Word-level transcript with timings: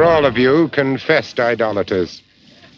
are 0.00 0.04
all 0.04 0.24
of 0.24 0.38
you 0.38 0.68
confessed 0.68 1.38
idolaters. 1.38 2.22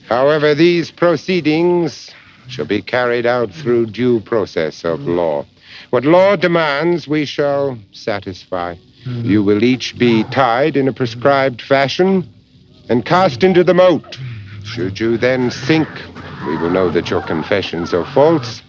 However, 0.09 0.57
these 0.57 0.91
proceedings 0.91 2.11
shall 2.49 2.65
be 2.65 2.83
carried 2.83 3.27
out 3.27 3.53
through 3.53 3.87
due 3.87 4.21
process 4.21 4.85
of 4.85 5.01
hmm. 5.01 5.17
law. 5.17 5.47
What 5.91 6.05
law 6.05 6.35
demands, 6.35 7.07
we 7.07 7.25
shall 7.25 7.79
satisfy. 7.93 8.75
Hmm. 9.05 9.25
You 9.25 9.45
will 9.45 9.63
each 9.63 9.97
be 9.97 10.25
tied 10.25 10.77
in 10.77 10.89
a 10.89 10.93
prescribed 10.93 11.63
fashion 11.63 12.29
and 12.89 13.05
cast 13.05 13.45
into 13.45 13.63
the 13.63 13.75
moat. 13.75 14.19
Should 14.65 14.99
you 14.99 15.17
then 15.17 15.51
sink, 15.53 15.89
we 16.47 16.57
will 16.57 16.71
know 16.71 16.91
that 16.91 17.09
your 17.09 17.23
confessions 17.23 17.95
are 17.95 18.07
false. 18.13 18.63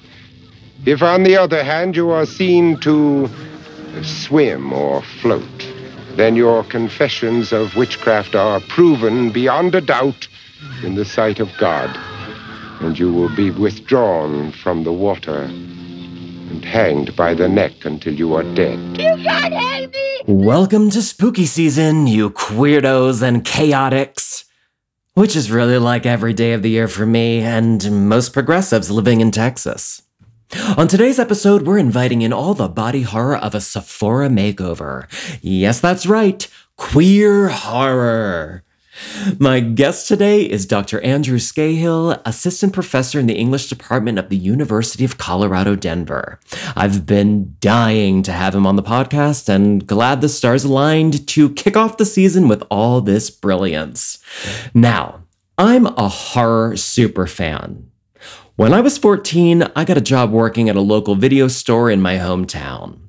If, 0.85 1.01
on 1.01 1.23
the 1.23 1.37
other 1.37 1.63
hand, 1.63 1.95
you 1.95 2.11
are 2.11 2.27
seen 2.27 2.79
to 2.81 3.29
swim 4.03 4.73
or 4.73 5.01
float, 5.01 5.72
then 6.15 6.35
your 6.35 6.63
confessions 6.63 7.51
of 7.51 7.75
witchcraft 7.75 8.35
are 8.35 8.59
proven 8.61 9.31
beyond 9.31 9.73
a 9.73 9.81
doubt 9.81 10.27
in 10.83 10.93
the 10.93 11.05
sight 11.05 11.39
of 11.39 11.49
God, 11.57 11.89
and 12.81 12.97
you 12.99 13.11
will 13.11 13.35
be 13.35 13.49
withdrawn 13.49 14.51
from 14.51 14.83
the 14.83 14.93
water 14.93 15.41
and 15.43 16.63
hanged 16.63 17.15
by 17.15 17.33
the 17.33 17.49
neck 17.49 17.83
until 17.83 18.13
you 18.13 18.35
are 18.35 18.43
dead. 18.53 18.77
You 18.95 19.15
can't 19.23 19.53
hang 19.53 19.89
me! 19.89 20.21
Welcome 20.27 20.91
to 20.91 21.01
spooky 21.01 21.47
season, 21.47 22.05
you 22.05 22.29
queerdos 22.29 23.23
and 23.23 23.43
chaotics. 23.43 24.45
Which 25.15 25.35
is 25.35 25.49
really 25.49 25.79
like 25.79 26.05
every 26.05 26.33
day 26.33 26.53
of 26.53 26.61
the 26.61 26.69
year 26.69 26.87
for 26.87 27.07
me 27.07 27.39
and 27.39 28.07
most 28.07 28.33
progressives 28.33 28.91
living 28.91 29.19
in 29.19 29.31
Texas. 29.31 30.02
On 30.77 30.87
today's 30.87 31.17
episode, 31.17 31.63
we're 31.63 31.79
inviting 31.79 32.21
in 32.21 32.31
all 32.31 32.53
the 32.53 32.67
body 32.67 33.01
horror 33.01 33.35
of 33.35 33.55
a 33.55 33.61
Sephora 33.61 34.29
makeover. 34.29 35.07
Yes, 35.41 35.79
that's 35.79 36.05
right, 36.05 36.47
queer 36.75 37.49
horror. 37.49 38.63
My 39.39 39.59
guest 39.59 40.07
today 40.07 40.43
is 40.43 40.67
Dr. 40.67 41.01
Andrew 41.01 41.39
Scahill, 41.39 42.21
assistant 42.23 42.71
professor 42.71 43.19
in 43.19 43.25
the 43.25 43.33
English 43.33 43.67
department 43.67 44.19
of 44.19 44.29
the 44.29 44.37
University 44.37 45.03
of 45.03 45.17
Colorado, 45.17 45.75
Denver. 45.75 46.39
I've 46.75 47.07
been 47.07 47.55
dying 47.59 48.21
to 48.21 48.31
have 48.31 48.53
him 48.53 48.67
on 48.67 48.75
the 48.75 48.83
podcast 48.83 49.49
and 49.49 49.87
glad 49.87 50.21
the 50.21 50.29
stars 50.29 50.65
aligned 50.65 51.27
to 51.29 51.49
kick 51.49 51.75
off 51.75 51.97
the 51.97 52.05
season 52.05 52.47
with 52.47 52.63
all 52.69 53.01
this 53.01 53.31
brilliance. 53.31 54.19
Now, 54.75 55.23
I'm 55.57 55.87
a 55.87 56.09
horror 56.09 56.77
super 56.77 57.25
fan. 57.25 57.89
When 58.55 58.73
I 58.73 58.81
was 58.81 58.97
14, 58.97 59.63
I 59.75 59.83
got 59.83 59.97
a 59.97 60.01
job 60.01 60.31
working 60.31 60.69
at 60.69 60.75
a 60.75 60.81
local 60.81 61.15
video 61.15 61.47
store 61.47 61.89
in 61.89 62.01
my 62.01 62.17
hometown. 62.17 62.99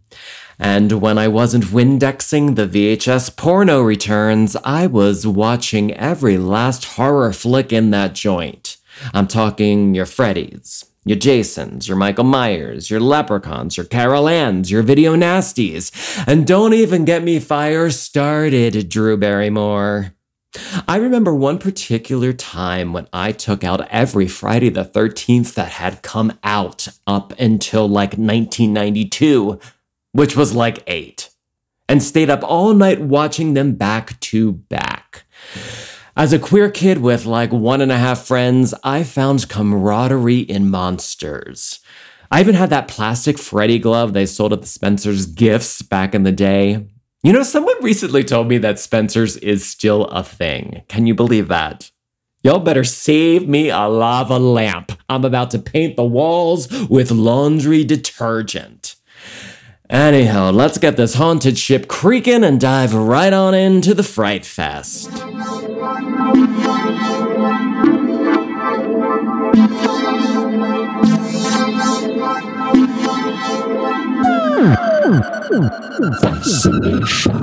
And 0.59 1.03
when 1.03 1.19
I 1.19 1.29
wasn't 1.29 1.65
Windexing 1.65 2.57
the 2.57 2.67
VHS 2.67 3.37
porno 3.37 3.83
returns, 3.83 4.57
I 4.65 4.87
was 4.87 5.27
watching 5.27 5.93
every 5.95 6.39
last 6.39 6.85
horror 6.97 7.33
flick 7.33 7.73
in 7.73 7.91
that 7.91 8.15
joint. 8.15 8.77
I'm 9.13 9.27
talking 9.27 9.95
your 9.95 10.07
Freddy's, 10.07 10.85
your 11.05 11.19
Jasons, 11.19 11.89
your 11.89 11.97
Michael 11.97 12.25
Myers, 12.25 12.89
your 12.89 13.01
Leprechauns, 13.01 13.77
your 13.77 13.87
Carol 13.87 14.29
Annes, 14.29 14.71
your 14.71 14.83
Video 14.83 15.17
Nasties. 15.17 15.91
And 16.27 16.47
don't 16.47 16.73
even 16.73 17.05
get 17.05 17.25
me 17.25 17.41
fire 17.41 17.91
started, 17.91 18.89
Drew 18.89 19.17
Barrymore. 19.17 20.14
I 20.87 20.97
remember 20.97 21.35
one 21.35 21.59
particular 21.59 22.33
time 22.33 22.93
when 22.93 23.09
I 23.13 23.33
took 23.33 23.65
out 23.65 23.89
every 23.89 24.29
Friday 24.29 24.69
the 24.69 24.85
13th 24.85 25.55
that 25.55 25.73
had 25.73 26.03
come 26.03 26.39
out 26.43 26.89
up 27.07 27.33
until 27.39 27.89
like 27.89 28.11
1992 28.11 29.61
which 30.15 30.37
was 30.37 30.55
like 30.55 30.85
eight, 30.87 31.29
and 31.89 32.01
stayed 32.01 32.31
up 32.31 32.45
all 32.45 32.73
night 32.73 33.01
watching 33.01 33.55
them 33.55 33.75
back 33.75 34.19
to 34.21 34.53
back. 34.53 35.25
As 36.17 36.33
a 36.33 36.39
queer 36.39 36.71
kid 36.71 36.99
with 36.99 37.27
like 37.27 37.51
one 37.51 37.81
and 37.81 37.91
a 37.91 37.99
half 37.99 38.25
friends, 38.25 38.73
I 38.85 39.03
found 39.03 39.49
camaraderie 39.49 40.39
in 40.39 40.71
monsters. 40.71 41.81
I 42.31 42.41
even 42.41 42.55
had 42.55 42.71
that 42.71 42.87
plastic 42.87 43.39
Freddy 43.39 43.81
glove 43.81 44.13
they 44.13 44.25
sold 44.25 44.53
at 44.53 44.61
the 44.61 44.69
Spencer's 44.69 45.27
Gifts 45.27 45.83
back 45.83 46.15
in 46.15 46.23
the 46.23 46.31
day. 46.31 46.87
You 47.25 47.33
know, 47.33 47.43
someone 47.43 47.83
recently 47.83 48.23
told 48.23 48.49
me 48.49 48.59
that 48.59 48.79
Spencer's 48.79 49.39
is 49.39 49.67
still 49.67 50.05
a 50.09 50.23
thing. 50.23 50.83
Can 50.89 51.07
you 51.07 51.15
believe 51.15 51.49
that? 51.49 51.91
Y'all 52.43 52.59
better 52.59 52.85
save 52.85 53.49
me 53.49 53.71
a 53.71 53.89
lava 53.89 54.39
lamp. 54.39 54.93
I'm 55.09 55.25
about 55.25 55.51
to 55.53 55.59
paint 55.59 55.97
the 55.97 56.05
walls 56.05 56.71
with 56.91 57.11
laundry 57.11 57.83
detergent. 57.83 58.97
Anyhow, 59.89 60.51
let's 60.51 60.77
get 60.77 60.99
this 60.99 61.15
haunted 61.15 61.57
ship 61.57 61.89
creaking 61.89 62.45
and 62.45 62.61
dive 62.61 62.93
right 62.93 63.33
on 63.33 63.55
into 63.55 63.95
the 63.95 64.03
Fright 64.03 64.45
Fest. 64.45 65.09
Hmm. 74.67 74.94
Fascination. 75.05 77.37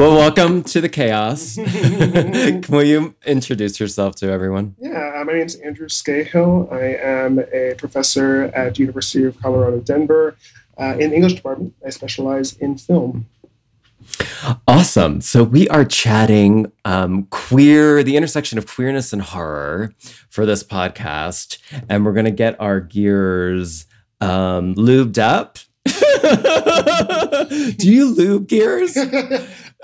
Well, 0.00 0.16
welcome 0.16 0.62
to 0.62 0.80
the 0.80 0.88
chaos. 0.88 1.58
Will 2.70 2.82
you 2.82 3.14
introduce 3.26 3.78
yourself 3.78 4.16
to 4.16 4.30
everyone? 4.30 4.74
Yeah, 4.78 5.12
uh, 5.14 5.24
my 5.26 5.34
name 5.34 5.44
is 5.44 5.56
Andrew 5.56 5.88
Scahill. 5.88 6.72
I 6.72 6.94
am 6.94 7.38
a 7.52 7.74
professor 7.76 8.44
at 8.44 8.78
University 8.78 9.24
of 9.24 9.38
Colorado, 9.38 9.80
Denver, 9.80 10.38
uh, 10.78 10.96
in 10.98 11.10
the 11.10 11.16
English 11.16 11.34
department. 11.34 11.74
I 11.86 11.90
specialize 11.90 12.56
in 12.56 12.78
film. 12.78 13.26
Awesome. 14.66 15.20
So 15.20 15.44
we 15.44 15.68
are 15.68 15.84
chatting 15.84 16.72
um, 16.86 17.24
queer, 17.24 18.02
the 18.02 18.16
intersection 18.16 18.56
of 18.56 18.66
queerness 18.66 19.12
and 19.12 19.20
horror 19.20 19.92
for 20.30 20.46
this 20.46 20.64
podcast, 20.64 21.58
and 21.90 22.06
we're 22.06 22.14
going 22.14 22.24
to 22.24 22.30
get 22.30 22.58
our 22.58 22.80
gears 22.80 23.84
um, 24.22 24.74
lubed 24.76 25.18
up. 25.18 25.58
Do 27.76 27.90
you 27.90 28.14
lube 28.14 28.48
gears? 28.48 28.96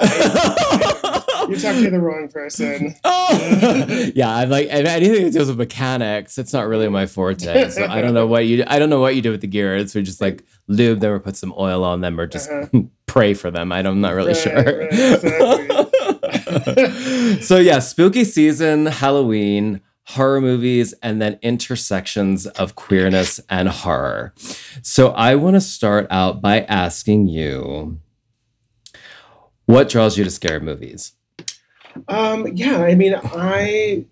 You're 0.00 0.08
talking 1.58 1.84
to 1.84 1.90
the 1.90 2.00
wrong 2.00 2.28
person. 2.28 2.94
Oh. 3.04 4.10
yeah, 4.14 4.34
I'm 4.34 4.50
like 4.50 4.68
anything 4.68 5.24
that 5.24 5.32
deals 5.32 5.48
with 5.48 5.56
mechanics. 5.58 6.38
It's 6.38 6.52
not 6.52 6.68
really 6.68 6.88
my 6.88 7.06
forte. 7.06 7.70
So 7.70 7.86
I 7.86 8.02
don't 8.02 8.14
know 8.14 8.26
what 8.26 8.46
you. 8.46 8.64
I 8.66 8.78
don't 8.78 8.90
know 8.90 9.00
what 9.00 9.16
you 9.16 9.22
do 9.22 9.30
with 9.30 9.40
the 9.40 9.46
gears. 9.46 9.94
We 9.94 10.02
just 10.02 10.20
like 10.20 10.44
lube 10.66 11.00
them 11.00 11.12
or 11.12 11.18
put 11.18 11.36
some 11.36 11.54
oil 11.56 11.84
on 11.84 12.00
them 12.00 12.20
or 12.20 12.26
just 12.26 12.50
uh-huh. 12.50 12.82
pray 13.06 13.32
for 13.34 13.50
them. 13.50 13.72
I 13.72 13.80
am 13.80 14.00
not 14.00 14.14
really 14.14 14.34
right, 14.34 14.42
sure. 14.42 14.54
Right, 14.54 14.92
exactly. 14.92 15.86
so 17.42 17.56
yeah, 17.56 17.78
spooky 17.78 18.24
season, 18.24 18.86
Halloween 18.86 19.80
horror 20.10 20.40
movies 20.40 20.94
and 21.02 21.20
then 21.20 21.36
intersections 21.42 22.46
of 22.46 22.76
queerness 22.76 23.40
and 23.50 23.68
horror. 23.68 24.32
So 24.82 25.08
I 25.08 25.34
want 25.34 25.54
to 25.54 25.60
start 25.60 26.06
out 26.10 26.40
by 26.40 26.60
asking 26.62 27.26
you 27.26 27.98
what 29.66 29.88
draws 29.88 30.16
you 30.16 30.24
to 30.24 30.30
scary 30.30 30.60
movies? 30.60 31.12
Um, 32.08 32.48
yeah, 32.54 32.82
I 32.82 32.94
mean, 32.94 33.14
I, 33.14 34.04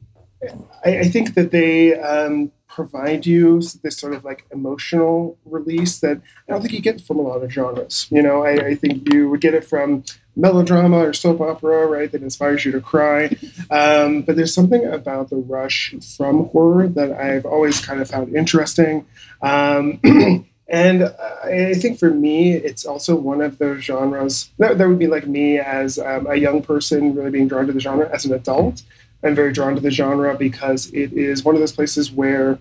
I, 0.84 0.98
I 0.98 1.04
think 1.08 1.34
that 1.34 1.50
they 1.50 1.98
um, 1.98 2.52
provide 2.68 3.24
you 3.24 3.60
this 3.82 3.96
sort 3.96 4.14
of 4.14 4.24
like 4.24 4.46
emotional 4.50 5.38
release 5.44 6.00
that 6.00 6.20
I 6.48 6.52
don't 6.52 6.60
think 6.60 6.72
you 6.72 6.80
get 6.80 7.00
from 7.00 7.18
a 7.18 7.22
lot 7.22 7.42
of 7.42 7.52
genres. 7.52 8.08
You 8.10 8.22
know, 8.22 8.42
I, 8.42 8.52
I 8.66 8.74
think 8.74 9.12
you 9.12 9.30
would 9.30 9.40
get 9.40 9.54
it 9.54 9.64
from 9.64 10.02
melodrama 10.36 10.98
or 10.98 11.12
soap 11.12 11.40
opera, 11.40 11.86
right, 11.86 12.10
that 12.10 12.22
inspires 12.22 12.64
you 12.64 12.72
to 12.72 12.80
cry. 12.80 13.36
Um, 13.70 14.22
but 14.22 14.34
there's 14.34 14.52
something 14.52 14.84
about 14.84 15.30
the 15.30 15.36
rush 15.36 15.94
from 16.16 16.46
horror 16.46 16.88
that 16.88 17.12
I've 17.12 17.46
always 17.46 17.84
kind 17.84 18.00
of 18.00 18.10
found 18.10 18.34
interesting. 18.34 19.06
Um, 19.40 20.00
And 20.66 21.14
I 21.44 21.74
think 21.74 21.98
for 21.98 22.10
me, 22.10 22.54
it's 22.54 22.86
also 22.86 23.14
one 23.16 23.42
of 23.42 23.58
those 23.58 23.82
genres 23.82 24.50
that, 24.58 24.78
that 24.78 24.88
would 24.88 24.98
be 24.98 25.06
like 25.06 25.26
me 25.26 25.58
as 25.58 25.98
um, 25.98 26.26
a 26.26 26.36
young 26.36 26.62
person 26.62 27.14
really 27.14 27.30
being 27.30 27.48
drawn 27.48 27.66
to 27.66 27.72
the 27.72 27.80
genre. 27.80 28.08
As 28.10 28.24
an 28.24 28.32
adult, 28.32 28.82
I'm 29.22 29.34
very 29.34 29.52
drawn 29.52 29.74
to 29.74 29.80
the 29.80 29.90
genre 29.90 30.34
because 30.36 30.90
it 30.92 31.12
is 31.12 31.44
one 31.44 31.54
of 31.54 31.60
those 31.60 31.72
places 31.72 32.10
where 32.10 32.58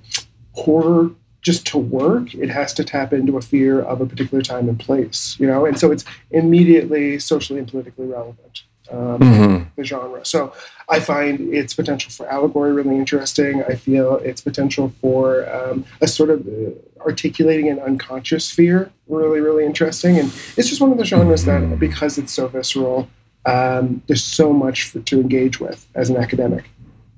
horror 0.53 1.11
just 1.41 1.67
to 1.67 1.77
work, 1.77 2.33
it 2.33 2.49
has 2.49 2.73
to 2.73 2.83
tap 2.83 3.11
into 3.11 3.37
a 3.37 3.41
fear 3.41 3.81
of 3.81 3.99
a 3.99 4.05
particular 4.05 4.41
time 4.41 4.69
and 4.69 4.79
place, 4.79 5.35
you 5.39 5.45
know, 5.45 5.65
and 5.65 5.77
so 5.77 5.91
it's 5.91 6.05
immediately 6.31 7.19
socially 7.19 7.59
and 7.59 7.67
politically 7.67 8.05
relevant. 8.05 8.63
Um, 8.91 9.19
Mhm. 9.19 9.65
the 9.75 9.83
genre. 9.83 10.25
So 10.25 10.53
I 10.89 10.99
find 10.99 11.53
its 11.53 11.73
potential 11.73 12.11
for 12.11 12.27
allegory 12.29 12.73
really 12.73 12.95
interesting. 12.95 13.63
I 13.63 13.75
feel 13.75 14.17
its 14.17 14.41
potential 14.41 14.91
for 15.01 15.47
um, 15.53 15.85
a 16.01 16.07
sort 16.07 16.29
of 16.29 16.45
uh, 16.47 16.71
articulating 17.01 17.69
an 17.69 17.79
unconscious 17.79 18.51
fear 18.51 18.89
really, 19.07 19.39
really 19.39 19.65
interesting. 19.65 20.17
And 20.17 20.29
it's 20.57 20.69
just 20.69 20.81
one 20.81 20.91
of 20.91 20.97
the 20.97 21.05
genres 21.05 21.45
that, 21.45 21.79
because 21.79 22.17
it's 22.17 22.31
so 22.33 22.47
visceral, 22.47 23.07
um, 23.45 24.01
there's 24.07 24.23
so 24.23 24.53
much 24.53 24.83
for, 24.83 24.99
to 24.99 25.19
engage 25.19 25.59
with 25.59 25.87
as 25.95 26.09
an 26.09 26.17
academic. 26.17 26.65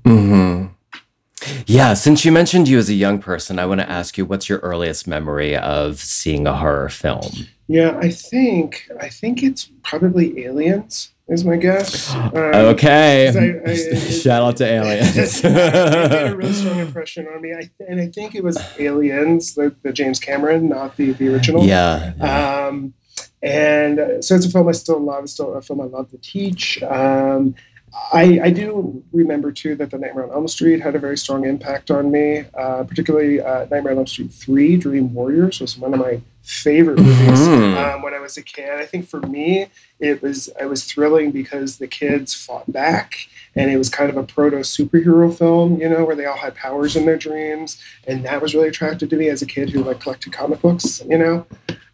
hmm 0.06 0.66
Yeah, 1.68 1.94
since 1.94 2.26
you 2.26 2.32
mentioned 2.32 2.68
you 2.68 2.78
as 2.80 2.90
a 2.90 2.94
young 2.94 3.20
person, 3.20 3.60
I 3.60 3.66
want 3.66 3.82
to 3.82 3.90
ask 3.90 4.18
you 4.18 4.26
what's 4.26 4.50
your 4.50 4.60
earliest 4.60 5.08
memory 5.08 5.56
of 5.56 6.00
seeing 6.00 6.48
a 6.48 6.56
horror 6.56 6.90
film? 6.90 7.32
Yeah, 7.68 7.98
I 8.00 8.10
think 8.10 8.88
I 9.00 9.10
think 9.10 9.44
it's 9.44 9.70
probably 9.84 10.44
Aliens 10.46 11.12
is 11.28 11.44
my 11.44 11.56
guess. 11.58 12.14
Um, 12.14 12.32
Okay. 12.36 13.30
I- 13.30 13.72
I- 13.72 13.76
Shout 14.10 14.44
out 14.44 14.58
to 14.58 14.66
aliens. 14.76 15.44
it 15.44 15.52
made 15.54 16.32
a 16.32 16.36
really 16.36 16.54
strong 16.54 16.80
impression 16.80 17.28
on 17.28 17.42
me. 17.42 17.54
I, 17.54 17.70
and 17.88 18.00
I 18.00 18.08
think 18.08 18.36
it 18.36 18.44
was 18.44 18.58
Aliens, 18.80 19.56
the, 19.56 19.76
the 19.84 19.92
James 19.92 20.20
Cameron, 20.20 20.70
not 20.70 20.98
the, 20.98 21.12
the 21.14 21.28
original. 21.34 21.64
yeah. 21.66 22.14
Um, 22.68 22.94
and 23.42 24.00
uh, 24.00 24.22
so 24.22 24.36
it's 24.36 24.46
a 24.46 24.50
film 24.52 24.68
I 24.68 24.72
still 24.74 25.00
love. 25.00 25.24
It's 25.24 25.34
still 25.34 25.54
a 25.54 25.62
film 25.62 25.82
I 25.82 25.86
love 25.86 26.10
to 26.12 26.18
teach. 26.18 26.82
Um, 26.84 27.56
I, 28.12 28.40
I 28.44 28.50
do 28.50 29.04
remember 29.14 29.52
too 29.52 29.76
that 29.76 29.90
The 29.92 29.98
Nightmare 29.98 30.26
on 30.26 30.32
Elm 30.32 30.48
Street 30.48 30.82
had 30.82 30.96
a 30.96 31.00
very 31.00 31.18
strong 31.18 31.46
impact 31.46 31.90
on 31.90 32.12
me. 32.12 32.44
Uh, 32.54 32.84
particularly, 32.84 33.40
uh, 33.42 33.66
Nightmare 33.72 33.92
on 33.94 34.00
Elm 34.00 34.08
Street 34.08 34.32
Three: 34.34 34.76
Dream 34.78 35.14
Warriors 35.14 35.62
was 35.62 35.78
one 35.78 35.94
of 35.94 36.00
my 36.00 36.22
favorite 36.46 37.00
movies 37.00 37.40
Mhm. 37.48 37.96
um, 37.96 38.02
when 38.04 38.14
I 38.14 38.20
was 38.20 38.38
a 38.38 38.42
kid. 38.44 38.70
I 38.70 38.86
think 38.86 39.08
for 39.08 39.20
me, 39.22 39.68
it 40.00 40.22
was 40.22 40.50
it 40.60 40.66
was 40.66 40.84
thrilling 40.84 41.32
because 41.32 41.78
the 41.78 41.88
kids 41.88 42.34
fought 42.34 42.72
back, 42.72 43.28
and 43.56 43.72
it 43.72 43.78
was 43.78 43.90
kind 43.90 44.10
of 44.10 44.18
a 44.18 44.24
proto 44.24 44.58
superhero 44.58 45.36
film, 45.36 45.82
you 45.82 45.90
know, 45.90 46.06
where 46.06 46.16
they 46.16 46.26
all 46.26 46.38
had 46.38 46.54
powers 46.56 46.96
in 46.96 47.06
their 47.06 47.18
dreams, 47.18 47.78
and 48.08 48.24
that 48.26 48.42
was 48.42 48.54
really 48.54 48.68
attractive 48.68 49.10
to 49.10 49.16
me 49.18 49.28
as 49.30 49.42
a 49.42 49.46
kid 49.46 49.70
who 49.72 49.84
like 49.84 50.00
collected 50.00 50.32
comic 50.34 50.62
books, 50.62 51.02
you 51.10 51.18
know. 51.18 51.46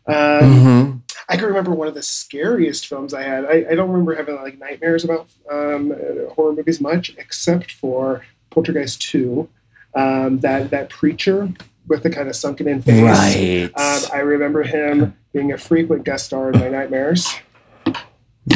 Um, 0.08 0.14
Mhm. 0.16 1.02
I 1.30 1.38
can 1.38 1.46
remember 1.46 1.72
one 1.72 1.88
of 1.88 1.94
the 1.94 2.02
scariest 2.04 2.88
films 2.88 3.14
I 3.14 3.24
had. 3.24 3.46
I, 3.46 3.66
I 3.72 3.76
don't 3.76 3.90
remember 3.90 4.16
having 4.16 4.36
like 4.36 4.60
nightmares 4.60 5.06
about 5.06 5.28
um, 5.50 5.94
horror 6.36 6.54
movies 6.54 6.82
much, 6.82 7.14
except 7.18 7.72
for 7.72 8.26
Poltergeist 8.50 9.02
Two, 9.02 9.48
um, 9.96 10.40
that 10.40 10.72
that 10.72 10.90
preacher 10.90 11.50
with 11.92 12.04
the 12.04 12.10
kind 12.10 12.30
of 12.30 12.36
sunken 12.38 12.68
in 12.70 12.82
face. 12.82 13.04
Right. 13.04 13.70
Um, 13.76 14.02
I 14.14 14.20
remember 14.20 14.64
him 14.64 15.14
being 15.34 15.52
a 15.52 15.58
frequent 15.58 16.06
guest 16.06 16.26
star 16.28 16.50
in 16.52 16.58
my 16.60 16.70
nightmares. 16.70 17.28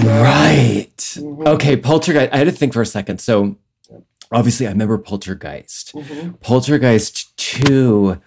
right. 0.03 0.95
Mhm. 0.97 1.45
Okay, 1.47 1.77
Poltergeist. 1.77 2.33
I 2.33 2.37
had 2.37 2.45
to 2.45 2.51
think 2.51 2.73
for 2.73 2.81
a 2.81 2.85
second. 2.85 3.19
So, 3.19 3.57
obviously, 4.31 4.67
I 4.67 4.71
remember 4.71 4.97
Poltergeist. 4.97 5.93
Mhm. 5.93 6.39
Poltergeist 6.39 7.35
2, 7.37 8.17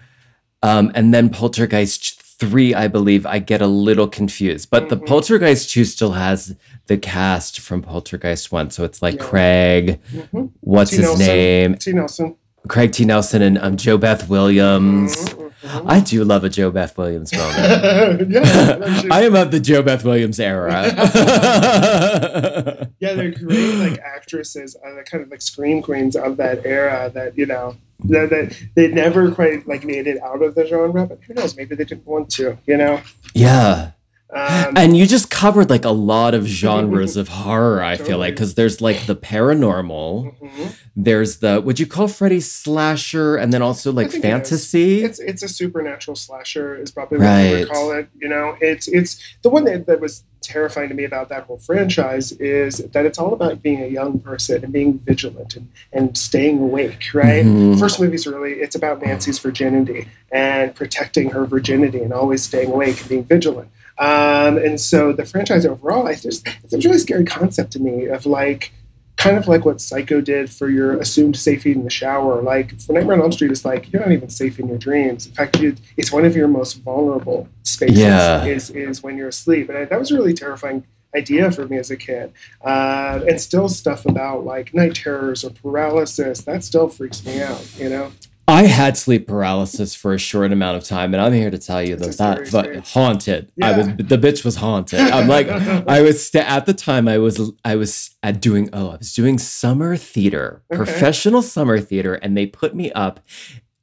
um, 0.62 0.92
and 0.94 1.12
then 1.12 1.30
Poltergeist 1.30 2.20
3, 2.22 2.74
I 2.74 2.86
believe 2.86 3.26
I 3.26 3.38
get 3.40 3.60
a 3.60 3.66
little 3.66 4.06
confused. 4.06 4.68
But 4.70 4.90
the 4.90 4.96
Mhm. 4.96 5.06
Poltergeist 5.06 5.70
2 5.70 5.84
still 5.84 6.12
has 6.12 6.54
the 6.86 6.96
cast 6.96 7.58
from 7.60 7.82
Poltergeist 7.82 8.52
1. 8.52 8.70
So 8.70 8.84
it's 8.84 9.02
like 9.02 9.14
Yeah. 9.16 9.22
Craig, 9.24 10.00
Mhm. 10.12 10.50
what's 10.60 10.90
T. 10.90 10.96
his 10.98 11.06
Nelson. 11.06 11.26
name? 11.26 11.74
T. 11.76 11.92
Nelson. 11.92 12.34
Craig 12.66 12.92
T. 12.92 13.04
Nelson 13.04 13.42
and 13.42 13.58
um, 13.58 13.76
JoBeth 13.76 14.28
Williams. 14.28 15.28
Mhm, 15.28 15.52
mhm. 15.62 15.82
I 15.86 16.00
do 16.00 16.24
love 16.24 16.44
a 16.44 16.48
JoBeth 16.48 16.96
Williams 16.98 17.32
moment. 17.36 18.30
yeah, 18.30 19.02
I 19.10 19.22
am 19.24 19.34
of 19.36 19.50
the 19.50 19.60
JoBeth 19.60 20.04
Williams 20.04 20.40
era. 20.40 20.84
yeah, 23.00 23.14
they're 23.14 23.30
great 23.30 23.74
like 23.76 23.98
actresses, 24.00 24.76
uh, 24.84 24.94
the 24.94 25.02
kind 25.04 25.22
of 25.24 25.30
like 25.30 25.42
scream 25.42 25.82
queens 25.82 26.16
of 26.16 26.36
that 26.38 26.64
era. 26.66 27.10
That 27.14 27.36
you 27.38 27.46
know 27.46 27.76
that, 28.04 28.30
that 28.30 28.58
they 28.74 28.88
never 28.88 29.30
quite 29.32 29.66
like 29.66 29.84
made 29.84 30.06
it 30.06 30.20
out 30.22 30.42
of 30.42 30.54
the 30.54 30.66
genre, 30.66 31.06
but 31.06 31.20
who 31.26 31.34
knows? 31.34 31.56
Maybe 31.56 31.74
they 31.74 31.84
didn't 31.84 32.06
want 32.06 32.30
to. 32.32 32.58
You 32.66 32.76
know. 32.76 33.00
yeah. 33.34 33.92
Um, 34.34 34.76
And 34.76 34.96
you 34.96 35.06
just 35.06 35.30
covered 35.30 35.70
like 35.70 35.84
a 35.86 35.90
lot 35.90 36.34
of 36.34 36.44
genres 36.46 37.16
of 37.16 37.28
horror, 37.40 37.82
I 37.82 37.96
feel 37.96 38.18
like, 38.18 38.34
because 38.34 38.54
there's 38.56 38.80
like 38.80 39.06
the 39.06 39.16
paranormal, 39.16 40.38
mhm. 40.38 40.74
there's 40.94 41.38
the, 41.38 41.60
would 41.60 41.80
you 41.80 41.86
call 41.86 42.08
Freddy 42.08 42.40
slasher, 42.40 43.36
and 43.36 43.52
then 43.52 43.62
also 43.62 43.90
like 43.92 44.10
think 44.10 44.24
it 44.24 44.28
fantasy? 44.28 45.02
It's 45.02 45.18
it's 45.18 45.42
a 45.42 45.48
supernatural 45.48 46.14
slasher 46.14 46.76
is 46.76 46.90
probably 46.90 47.18
what 47.18 47.26
I 47.26 47.52
Right. 47.52 47.58
would 47.60 47.68
call 47.70 47.92
it. 47.92 48.08
You 48.20 48.28
know, 48.28 48.56
it's 48.60 48.86
it's 48.88 49.18
the 49.42 49.48
one 49.50 49.64
that, 49.64 49.86
that 49.86 50.00
was 50.00 50.24
terrifying 50.42 50.88
to 50.88 50.94
me 50.94 51.04
about 51.04 51.28
that 51.28 51.42
whole 51.44 51.58
franchise 51.58 52.32
is 52.32 52.78
that 52.78 53.04
it's 53.04 53.18
all 53.18 53.32
about 53.34 53.62
being 53.62 53.82
a 53.82 53.86
young 53.86 54.18
person 54.18 54.64
and 54.64 54.72
being 54.72 54.98
vigilant 54.98 55.56
and, 55.56 55.68
and 55.92 56.16
staying 56.16 56.58
awake, 56.58 57.12
right? 57.12 57.44
Mhm. 57.44 57.78
First 57.78 58.00
movie's 58.00 58.26
really 58.26 58.52
it's 58.54 58.74
about 58.76 59.02
Nancy's 59.02 59.38
virginity 59.38 60.08
and 60.32 60.74
protecting 60.74 61.30
her 61.30 61.44
virginity 61.44 62.00
and 62.00 62.12
always 62.12 62.42
staying 62.42 62.70
awake 62.70 63.00
and 63.00 63.08
being 63.08 63.24
vigilant. 63.24 63.68
Um, 63.98 64.58
and 64.58 64.80
so 64.80 65.12
the 65.12 65.24
franchise 65.24 65.66
overall, 65.66 66.06
I 66.06 66.14
just 66.14 66.46
it's 66.64 66.72
a 66.72 66.78
really 66.78 66.98
scary 66.98 67.24
concept 67.24 67.72
to 67.72 67.80
me 67.80 68.06
of 68.06 68.26
like 68.26 68.72
kind 69.16 69.36
of 69.36 69.48
like 69.48 69.64
what 69.64 69.80
Psycho 69.80 70.20
did 70.20 70.48
for 70.48 70.68
your 70.68 70.96
assumed 71.00 71.36
safety 71.36 71.72
in 71.72 71.82
the 71.82 71.90
shower. 71.90 72.40
Like 72.40 72.78
for 72.80 72.92
Nightmare 72.92 73.16
on 73.16 73.22
Elm 73.22 73.32
Street, 73.32 73.50
it's 73.50 73.64
like 73.64 73.92
you're 73.92 74.00
not 74.00 74.12
even 74.12 74.28
safe 74.28 74.60
in 74.60 74.68
your 74.68 74.78
dreams. 74.78 75.26
In 75.26 75.32
fact, 75.32 75.58
you, 75.58 75.74
it's 75.96 76.12
one 76.12 76.24
of 76.24 76.36
your 76.36 76.46
most 76.46 76.74
vulnerable 76.82 77.48
spaces 77.64 77.98
Yeah. 77.98 78.44
is 78.44 78.70
is 78.70 79.02
when 79.02 79.16
you're 79.16 79.28
asleep, 79.28 79.68
and 79.68 79.78
I, 79.78 79.84
that 79.86 79.98
was 79.98 80.12
a 80.12 80.14
really 80.14 80.34
terrifying 80.34 80.84
idea 81.16 81.50
for 81.50 81.66
me 81.66 81.78
as 81.78 81.90
a 81.90 81.96
kid. 81.96 82.32
Uh, 82.64 83.20
and 83.26 83.40
still 83.40 83.68
stuff 83.68 84.06
about 84.06 84.44
like 84.44 84.72
night 84.74 84.94
terrors 84.94 85.42
or 85.42 85.50
paralysis 85.50 86.42
that 86.42 86.62
still 86.62 86.88
freaks 86.88 87.24
me 87.26 87.42
out. 87.42 87.66
You 87.78 87.88
know. 87.88 88.12
I 88.48 88.62
had 88.64 88.96
sleep 88.96 89.26
paralysis 89.28 89.94
for 89.94 90.14
a 90.14 90.18
short 90.18 90.52
amount 90.52 90.78
of 90.78 90.84
time, 90.84 91.12
and 91.12 91.22
I'm 91.22 91.34
here 91.34 91.50
to 91.50 91.58
tell 91.58 91.82
you 91.82 91.96
that 91.96 92.16
that 92.16 92.48
but 92.50 92.88
haunted. 92.88 93.52
I 93.62 93.76
was 93.76 93.86
the 93.88 94.16
bitch 94.18 94.44
was 94.44 94.56
haunted. 94.56 95.00
I'm 95.00 95.28
like 95.28 95.48
I 95.86 96.00
was 96.00 96.26
st- 96.26 96.48
at 96.48 96.64
the 96.66 96.72
time 96.74 97.08
I 97.08 97.18
was 97.18 97.52
I 97.64 97.76
was 97.76 98.16
at 98.22 98.40
doing 98.40 98.70
oh 98.72 98.90
I 98.92 98.96
was 98.96 99.12
doing 99.12 99.38
summer 99.38 99.96
theater, 99.96 100.62
Okay. 100.72 100.78
professional 100.78 101.42
summer 101.42 101.78
theater, 101.78 102.14
and 102.14 102.36
they 102.36 102.46
put 102.46 102.74
me 102.74 102.90
up 102.92 103.20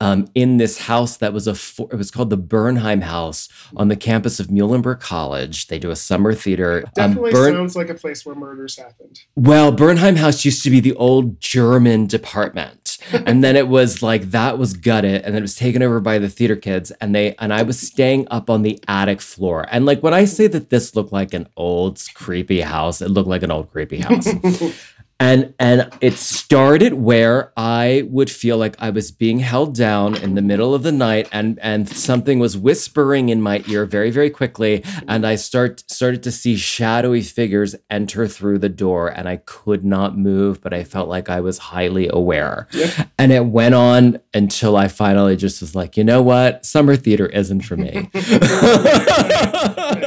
um, 0.01 0.27
in 0.35 0.57
this 0.57 0.79
house 0.79 1.17
that 1.17 1.31
was 1.31 1.47
a 1.47 1.55
for- 1.55 1.87
it 1.91 1.95
was 1.95 2.11
called 2.11 2.29
the 2.29 2.37
Bernheim 2.37 3.01
House 3.01 3.47
on 3.77 3.87
the 3.87 3.95
campus 3.95 4.39
of 4.41 4.47
Muhlenberg 4.47 4.99
College. 4.99 5.67
They 5.67 5.79
do 5.79 5.89
a 5.89 5.95
summer 5.95 6.33
theater. 6.33 6.83
Um, 6.87 6.91
Definitely 6.95 7.31
Bern- 7.31 7.53
sounds 7.53 7.75
like 7.77 7.89
a 7.89 7.93
place 7.95 8.25
where 8.25 8.35
murders 8.35 8.77
happened. 8.77 9.21
well, 9.35 9.71
Bernheim 9.71 10.17
House 10.17 10.43
used 10.43 10.63
to 10.63 10.69
be 10.69 10.79
the 10.81 10.93
old 10.95 11.39
German 11.39 12.07
department. 12.07 12.84
and 13.11 13.43
then 13.43 13.55
it 13.55 13.67
was 13.67 14.01
like 14.01 14.31
that 14.31 14.57
was 14.57 14.73
gutted 14.73 15.21
and 15.21 15.33
then 15.33 15.37
it 15.37 15.41
was 15.41 15.55
taken 15.55 15.81
over 15.81 15.99
by 15.99 16.19
the 16.19 16.29
theater 16.29 16.55
kids 16.55 16.91
and 17.01 17.13
they 17.15 17.35
and 17.35 17.53
I 17.53 17.63
was 17.63 17.79
staying 17.79 18.27
up 18.31 18.49
on 18.49 18.61
the 18.61 18.79
attic 18.87 19.21
floor. 19.21 19.65
And 19.71 19.85
like 19.85 20.01
when 20.01 20.13
I 20.13 20.25
say 20.25 20.47
that 20.47 20.69
this 20.69 20.95
looked 20.95 21.11
like 21.11 21.33
an 21.33 21.47
old 21.55 22.01
creepy 22.13 22.61
house, 22.61 23.01
it 23.01 23.09
looked 23.09 23.29
like 23.29 23.43
an 23.43 23.51
old 23.51 23.71
creepy 23.71 23.99
house. 23.99 24.27
and 25.19 25.53
and 25.59 25.89
it 26.01 26.15
started 26.15 26.93
where 26.93 27.53
I 27.55 28.05
would 28.09 28.29
feel 28.29 28.57
like 28.57 28.75
I 28.79 28.89
was 28.89 29.11
being 29.11 29.39
held 29.39 29.73
down 29.73 30.15
in 30.15 30.35
the 30.35 30.41
middle 30.41 30.75
of 30.75 30.83
the 30.83 30.91
night 30.91 31.29
and 31.31 31.57
and 31.59 31.87
something 31.87 32.39
was 32.39 32.57
whispering 32.57 33.29
in 33.29 33.41
my 33.41 33.63
ear 33.67 33.85
very 33.85 34.11
very 34.11 34.29
quickly 34.29 34.83
and 35.07 35.25
I 35.25 35.35
start 35.35 35.89
started 35.89 36.21
to 36.23 36.31
see 36.31 36.57
shadowy 36.57 37.21
figures 37.21 37.75
enter 37.89 38.27
through 38.27 38.59
the 38.59 38.69
door 38.69 39.07
and 39.07 39.29
I 39.29 39.37
could 39.37 39.85
not 39.85 40.17
move 40.17 40.61
but 40.61 40.73
I 40.73 40.83
felt 40.83 41.07
like 41.07 41.29
I 41.29 41.39
was 41.39 41.59
highly 41.59 42.09
aware. 42.09 42.67
Yep. 42.73 43.09
And 43.17 43.31
it 43.31 43.45
went 43.45 43.75
on 43.75 44.19
until 44.33 44.75
I 44.75 44.89
finally 44.89 45.37
just 45.37 45.61
was 45.61 45.75
like, 45.75 45.95
"You 45.95 46.03
know 46.03 46.21
what? 46.21 46.65
Summer 46.65 46.95
theater 46.95 47.27
isn't 47.27 47.61
for 47.61 47.77
me." 47.77 48.09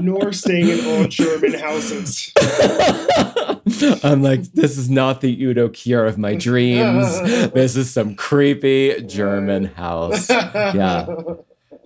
Nor 0.00 0.32
staying 0.32 0.68
in 0.68 0.84
old 0.86 1.10
German 1.10 1.54
houses. 1.54 2.32
I'm 4.04 4.22
like, 4.22 4.42
this 4.52 4.76
is 4.76 4.90
not 4.90 5.20
the 5.20 5.42
Udo 5.44 5.68
Kier 5.68 6.06
of 6.06 6.18
my 6.18 6.34
dreams. 6.34 7.06
This 7.52 7.76
is 7.76 7.92
some 7.92 8.14
creepy 8.14 9.02
German 9.02 9.64
house. 9.66 10.28
Yeah. 10.74 11.06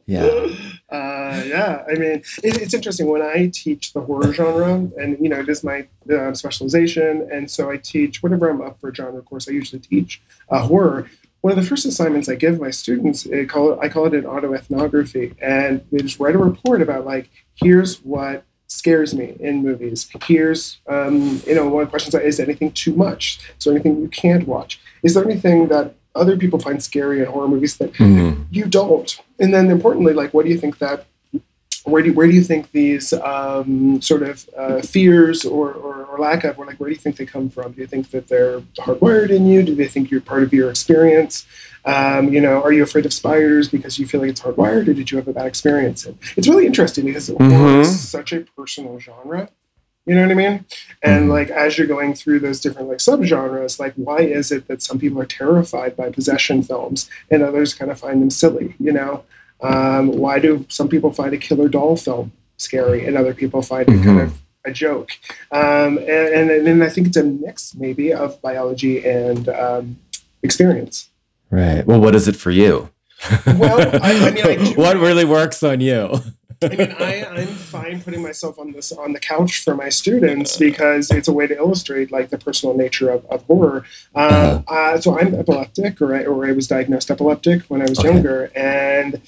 Yeah. 0.06 0.25
Uh, 0.90 1.42
yeah, 1.47 1.83
I 1.88 1.94
mean, 1.94 2.11
it, 2.12 2.25
it's 2.42 2.75
interesting 2.75 3.09
when 3.09 3.23
I 3.23 3.50
teach 3.52 3.94
the 3.94 4.00
horror 4.00 4.33
genre, 4.33 4.75
and 4.75 5.16
you 5.18 5.28
know, 5.28 5.40
it 5.40 5.49
is 5.49 5.64
my 5.64 5.87
uh, 6.12 6.35
specialization, 6.35 7.26
and 7.33 7.50
so 7.50 7.71
I 7.71 7.78
teach 7.78 8.23
whenever 8.23 8.49
I'm 8.50 8.61
up 8.61 8.78
for 8.78 8.90
a 8.90 8.94
genre 8.94 9.23
course. 9.23 9.49
I 9.49 9.52
usually 9.52 9.80
teach 9.80 10.21
uh, 10.50 10.66
horror. 10.66 11.11
One 11.40 11.52
of 11.52 11.56
the 11.56 11.68
first 11.68 11.85
assignments 11.87 12.28
I 12.28 12.37
give 12.37 12.61
my 12.61 12.71
students, 12.71 13.26
I 13.26 13.44
call 13.44 13.73
it, 13.73 13.78
I 13.80 13.88
call 13.88 14.06
it 14.06 14.14
an 14.14 14.25
autoethnography, 14.25 15.35
and 15.40 15.85
they 15.90 15.99
just 15.99 16.21
write 16.21 16.35
a 16.35 16.38
report 16.38 16.83
about 16.83 17.04
like, 17.04 17.30
here's 17.56 17.99
what 17.99 18.44
scares 18.66 19.14
me 19.14 19.37
in 19.40 19.62
movies. 19.62 20.08
Here's, 20.25 20.78
um, 20.88 21.40
you 21.46 21.54
know, 21.54 21.68
one 21.68 21.82
of 21.82 21.88
the 21.88 21.90
questions 21.90 22.14
is 22.14 22.40
anything 22.40 22.73
too 22.73 22.94
much? 22.94 23.38
Is 23.58 23.64
there 23.64 23.73
anything 23.75 24.00
you 24.00 24.08
can't 24.08 24.49
watch? 24.49 24.80
Is 25.02 25.14
there 25.14 25.25
anything 25.25 25.68
that 25.68 25.94
other 26.14 26.37
people 26.37 26.58
find 26.58 26.82
scary 26.82 27.20
in 27.20 27.26
horror 27.26 27.49
movies 27.49 27.76
that 27.78 27.92
Mhm. 27.94 28.46
you 28.50 28.66
don't. 28.66 29.18
And 29.40 29.52
then 29.52 29.68
importantly, 29.70 30.12
like, 30.12 30.32
what 30.32 30.44
do 30.44 30.50
you 30.52 30.58
think 30.58 30.78
that 30.78 31.06
where 31.85 32.03
do 32.03 32.09
you, 32.09 32.14
where 32.14 32.26
do 32.26 32.33
you 32.33 32.43
think 32.43 32.73
these 32.73 33.12
um, 33.12 34.00
sort 34.00 34.23
of 34.23 34.49
uh, 34.57 34.81
fears 34.81 35.45
or, 35.45 35.73
or, 35.73 36.05
or, 36.07 36.19
lack 36.19 36.45
of, 36.45 36.59
or 36.59 36.64
like 36.64 36.79
where 36.81 36.88
do 36.88 36.95
you 36.95 37.00
think 37.00 37.17
they 37.17 37.26
come 37.26 37.50
from? 37.50 37.73
Do 37.73 37.81
you 37.83 37.87
think 37.87 38.11
that 38.11 38.29
they're 38.29 38.61
hardwired 38.79 39.31
in 39.31 39.47
you? 39.47 39.62
Do 39.62 39.75
they 39.75 39.88
think 39.88 40.11
you're 40.11 40.23
part 40.23 40.43
of 40.43 40.53
your 40.53 40.71
experience? 40.71 41.47
Um, 41.85 42.33
you 42.33 42.41
know, 42.41 42.62
are 42.62 42.73
you 42.73 42.83
afraid 42.83 43.05
of 43.05 43.12
spiders 43.12 43.69
because 43.69 43.99
you 43.99 44.07
feel 44.07 44.23
like 44.23 44.31
it's 44.31 44.41
hardwired, 44.41 44.88
or 44.88 44.95
did 44.95 45.11
you 45.11 45.19
have 45.19 45.29
a 45.29 45.35
bad 45.35 45.47
experience? 45.47 46.07
And 46.07 46.19
it's 46.37 46.49
really 46.49 46.67
interesting 46.67 47.05
because 47.05 47.29
mm-hmm. 47.29 47.50
horror 47.50 47.81
is 47.81 48.09
such 48.09 48.33
a 48.33 48.41
personal 48.57 48.99
genre. 48.99 49.50
You 50.07 50.14
know 50.14 50.23
what 50.23 50.31
I 50.31 50.35
mean? 50.35 50.64
And 51.03 51.23
mm-hmm. 51.23 51.31
like 51.31 51.50
as 51.50 51.76
you're 51.76 51.87
going 51.87 52.14
through 52.14 52.41
those 52.41 52.61
different 52.61 52.88
like 52.88 52.99
subgenres, 52.99 53.79
like 53.79 53.95
why 53.97 54.21
is 54.21 54.50
it 54.50 54.69
that 54.69 54.83
some 54.83 54.99
people 54.99 55.21
are 55.21 55.26
terrified 55.26 55.97
by 55.97 56.11
possession 56.11 56.62
films 56.62 57.09
and 57.31 57.43
others 57.43 57.75
kind 57.75 57.91
of 57.91 58.00
find 58.00 58.21
them 58.23 58.31
silly? 58.31 58.75
You 58.79 58.93
know, 58.93 59.25
um, 59.64 60.09
why 60.09 60.38
do 60.38 60.66
some 60.68 60.88
people 60.88 61.12
find 61.12 61.35
a 61.35 61.38
killer 61.38 61.68
doll 61.68 61.97
film 61.97 62.33
scary 62.56 63.06
and 63.06 63.16
other 63.16 63.35
people 63.35 63.62
find 63.62 63.87
mm-hmm. 63.87 64.00
it 64.00 64.04
kind 64.04 64.18
mm-hmm. 64.21 64.30
of 64.30 64.40
a 64.64 64.73
joke? 64.73 65.11
Um, 65.50 65.99
and, 65.99 66.50
and 66.50 66.66
then 66.66 66.83
I 66.83 66.88
think 66.88 67.09
it's 67.09 67.16
a 67.16 67.25
mix 67.25 67.75
maybe 67.75 68.12
of 68.12 68.40
biology 68.42 69.04
and 69.06 69.49
um, 69.49 69.99
experience. 70.42 71.11
Right. 71.50 71.87
Well, 71.87 72.00
what 72.00 72.14
is 72.14 72.28
it 72.28 72.37
for 72.37 72.50
you? 72.50 72.90
Well, 73.47 73.80
I, 74.02 74.12
I 74.12 74.30
mean, 74.30 74.47
I 74.47 74.73
what 74.76 74.97
really 74.97 75.25
works 75.25 75.62
on 75.62 75.80
you? 75.80 76.21
I 76.62 76.68
mean, 76.68 76.92
I, 76.99 77.25
I'm 77.25 77.47
fine 77.47 78.00
putting 78.00 78.23
myself 78.23 78.59
on 78.59 78.73
this 78.73 78.92
on 78.92 79.12
the 79.12 79.21
couch 79.21 79.62
for 79.62 79.75
my 79.75 79.88
students 79.88 80.56
because 80.56 81.11
it's 81.11 81.28
a 81.28 81.33
way 81.33 81.47
to 81.47 81.56
illustrate 81.56 82.11
like 82.11 82.30
the 82.30 82.38
personal 82.38 82.76
nature 82.76 83.11
of, 83.11 83.25
of 83.26 83.42
horror. 83.44 83.85
Uh, 84.14 84.18
uh-huh. 84.18 84.75
uh, 84.75 85.00
so 85.00 85.18
I'm 85.18 85.35
epileptic, 85.35 86.00
or 86.00 86.14
I, 86.14 86.25
or 86.25 86.47
I 86.47 86.52
was 86.52 86.66
diagnosed 86.66 87.11
epileptic 87.11 87.62
when 87.64 87.83
I 87.83 87.87
was 87.87 87.99
okay. 87.99 88.12
younger, 88.12 88.50
and 88.54 89.21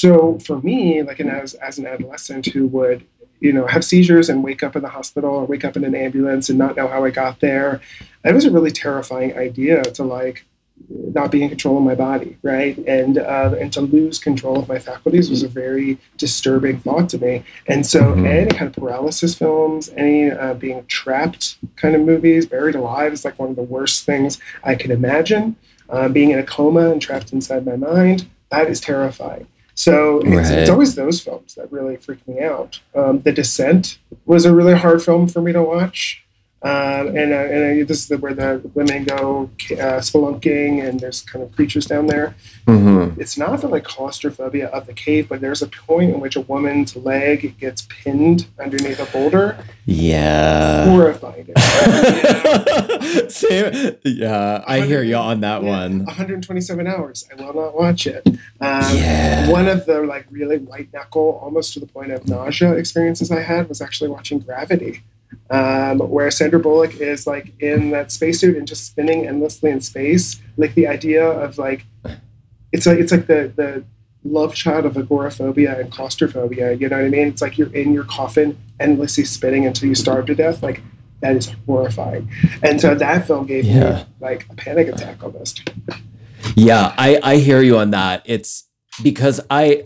so 0.00 0.38
for 0.38 0.62
me, 0.62 1.02
like, 1.02 1.20
and 1.20 1.30
as 1.30 1.52
as 1.54 1.78
an 1.78 1.86
adolescent 1.86 2.46
who 2.46 2.66
would 2.68 3.04
you 3.40 3.52
know 3.52 3.66
have 3.66 3.84
seizures 3.84 4.30
and 4.30 4.42
wake 4.42 4.62
up 4.62 4.74
in 4.74 4.82
the 4.82 4.88
hospital 4.88 5.30
or 5.30 5.44
wake 5.44 5.64
up 5.64 5.76
in 5.76 5.84
an 5.84 5.94
ambulance 5.94 6.48
and 6.48 6.58
not 6.58 6.74
know 6.74 6.88
how 6.88 7.04
I 7.04 7.10
got 7.10 7.40
there, 7.40 7.82
it 8.24 8.34
was 8.34 8.46
a 8.46 8.50
really 8.50 8.70
terrifying 8.70 9.36
idea 9.36 9.82
to 9.82 10.02
like 10.02 10.46
not 10.88 11.30
be 11.30 11.42
in 11.42 11.50
control 11.50 11.76
of 11.76 11.82
my 11.82 11.94
body, 11.94 12.38
right? 12.42 12.78
And 12.86 13.18
uh, 13.18 13.54
and 13.60 13.70
to 13.74 13.82
lose 13.82 14.18
control 14.18 14.58
of 14.58 14.68
my 14.68 14.78
faculties 14.78 15.28
was 15.28 15.42
a 15.42 15.48
very 15.48 15.98
disturbing 16.16 16.80
thought 16.80 17.10
to 17.10 17.18
me. 17.18 17.44
And 17.66 17.86
so, 17.86 18.00
mm-hmm. 18.00 18.24
any 18.24 18.50
kind 18.50 18.68
of 18.68 18.72
paralysis 18.72 19.34
films, 19.34 19.90
any 19.98 20.30
uh, 20.30 20.54
being 20.54 20.86
trapped 20.86 21.58
kind 21.76 21.94
of 21.94 22.00
movies, 22.00 22.46
buried 22.46 22.74
alive 22.74 23.12
is 23.12 23.26
like 23.26 23.38
one 23.38 23.50
of 23.50 23.56
the 23.56 23.62
worst 23.62 24.06
things 24.06 24.40
I 24.64 24.76
can 24.76 24.90
imagine. 24.90 25.56
Uh, 25.90 26.08
being 26.08 26.30
in 26.30 26.38
a 26.38 26.44
coma 26.44 26.88
and 26.90 27.02
trapped 27.02 27.32
inside 27.32 27.66
my 27.66 27.76
mind, 27.76 28.28
that 28.48 28.68
is 28.68 28.80
terrifying. 28.80 29.48
So 29.80 30.18
it's, 30.18 30.28
right. 30.28 30.58
it's 30.58 30.68
always 30.68 30.94
those 30.94 31.22
films 31.22 31.54
that 31.54 31.72
really 31.72 31.96
freak 31.96 32.28
me 32.28 32.42
out. 32.42 32.80
Um, 32.94 33.20
the 33.20 33.32
Descent 33.32 33.98
was 34.26 34.44
a 34.44 34.54
really 34.54 34.74
hard 34.74 35.02
film 35.02 35.26
for 35.26 35.40
me 35.40 35.54
to 35.54 35.62
watch. 35.62 36.22
Um, 36.62 37.16
and, 37.16 37.32
uh, 37.32 37.36
and 37.36 37.82
uh, 37.82 37.86
this 37.86 38.00
is 38.02 38.08
the, 38.08 38.18
where 38.18 38.34
the 38.34 38.60
women 38.74 39.04
go 39.04 39.50
uh, 39.72 39.96
spelunking 40.00 40.86
and 40.86 41.00
there's 41.00 41.22
kind 41.22 41.42
of 41.42 41.52
creatures 41.52 41.86
down 41.86 42.06
there. 42.06 42.34
Mm-hmm. 42.66 43.18
It's 43.18 43.38
not 43.38 43.62
the 43.62 43.68
like 43.68 43.84
claustrophobia 43.84 44.68
of 44.68 44.86
the 44.86 44.92
cave, 44.92 45.26
but 45.26 45.40
there's 45.40 45.62
a 45.62 45.68
point 45.68 46.10
in 46.10 46.20
which 46.20 46.36
a 46.36 46.42
woman's 46.42 46.94
leg 46.96 47.56
gets 47.58 47.86
pinned 47.88 48.46
underneath 48.58 49.00
a 49.00 49.06
boulder. 49.06 49.56
Yeah. 49.86 50.84
Horrifying. 50.84 51.46
Same. 53.30 53.96
Yeah, 54.04 54.62
I 54.66 54.82
hear 54.82 55.02
you 55.02 55.16
on 55.16 55.40
that 55.40 55.62
yeah, 55.62 55.68
one. 55.68 56.04
127 56.04 56.86
hours. 56.86 57.26
I 57.32 57.42
will 57.42 57.54
not 57.54 57.74
watch 57.74 58.06
it. 58.06 58.22
Um, 58.26 58.36
yeah. 58.60 59.50
One 59.50 59.66
of 59.66 59.86
the 59.86 60.02
like 60.02 60.26
really 60.30 60.58
white 60.58 60.92
knuckle, 60.92 61.40
almost 61.42 61.72
to 61.72 61.80
the 61.80 61.86
point 61.86 62.12
of 62.12 62.28
nausea 62.28 62.74
experiences 62.74 63.30
I 63.30 63.40
had 63.40 63.66
was 63.70 63.80
actually 63.80 64.10
watching 64.10 64.40
Gravity 64.40 65.02
um, 65.50 65.98
where 65.98 66.30
Sandra 66.30 66.60
Bullock 66.60 66.96
is 67.00 67.26
like 67.26 67.52
in 67.60 67.90
that 67.90 68.12
spacesuit 68.12 68.56
and 68.56 68.66
just 68.66 68.86
spinning 68.86 69.26
endlessly 69.26 69.70
in 69.70 69.80
space. 69.80 70.40
Like 70.56 70.74
the 70.74 70.86
idea 70.86 71.24
of 71.24 71.58
like 71.58 71.86
it's 72.72 72.86
like 72.86 72.98
it's 72.98 73.12
like 73.12 73.26
the 73.26 73.52
the 73.54 73.84
love 74.22 74.54
child 74.54 74.84
of 74.84 74.96
agoraphobia 74.96 75.78
and 75.78 75.90
claustrophobia. 75.90 76.72
You 76.74 76.88
know 76.88 76.96
what 76.96 77.06
I 77.06 77.08
mean? 77.08 77.28
It's 77.28 77.42
like 77.42 77.58
you're 77.58 77.74
in 77.74 77.92
your 77.92 78.04
coffin 78.04 78.58
endlessly 78.78 79.24
spinning 79.24 79.66
until 79.66 79.88
you 79.88 79.94
starve 79.94 80.26
to 80.26 80.34
death. 80.34 80.62
Like 80.62 80.82
that 81.20 81.36
is 81.36 81.52
horrifying. 81.66 82.30
And 82.62 82.80
so 82.80 82.94
that 82.94 83.26
film 83.26 83.46
gave 83.46 83.64
yeah. 83.64 83.90
me 83.90 84.04
like 84.20 84.46
a 84.50 84.54
panic 84.54 84.88
attack 84.88 85.22
almost. 85.22 85.68
Yeah, 86.54 86.94
I 86.96 87.20
I 87.22 87.36
hear 87.36 87.60
you 87.60 87.78
on 87.78 87.90
that. 87.90 88.22
It's 88.24 88.64
because 89.02 89.40
I 89.50 89.84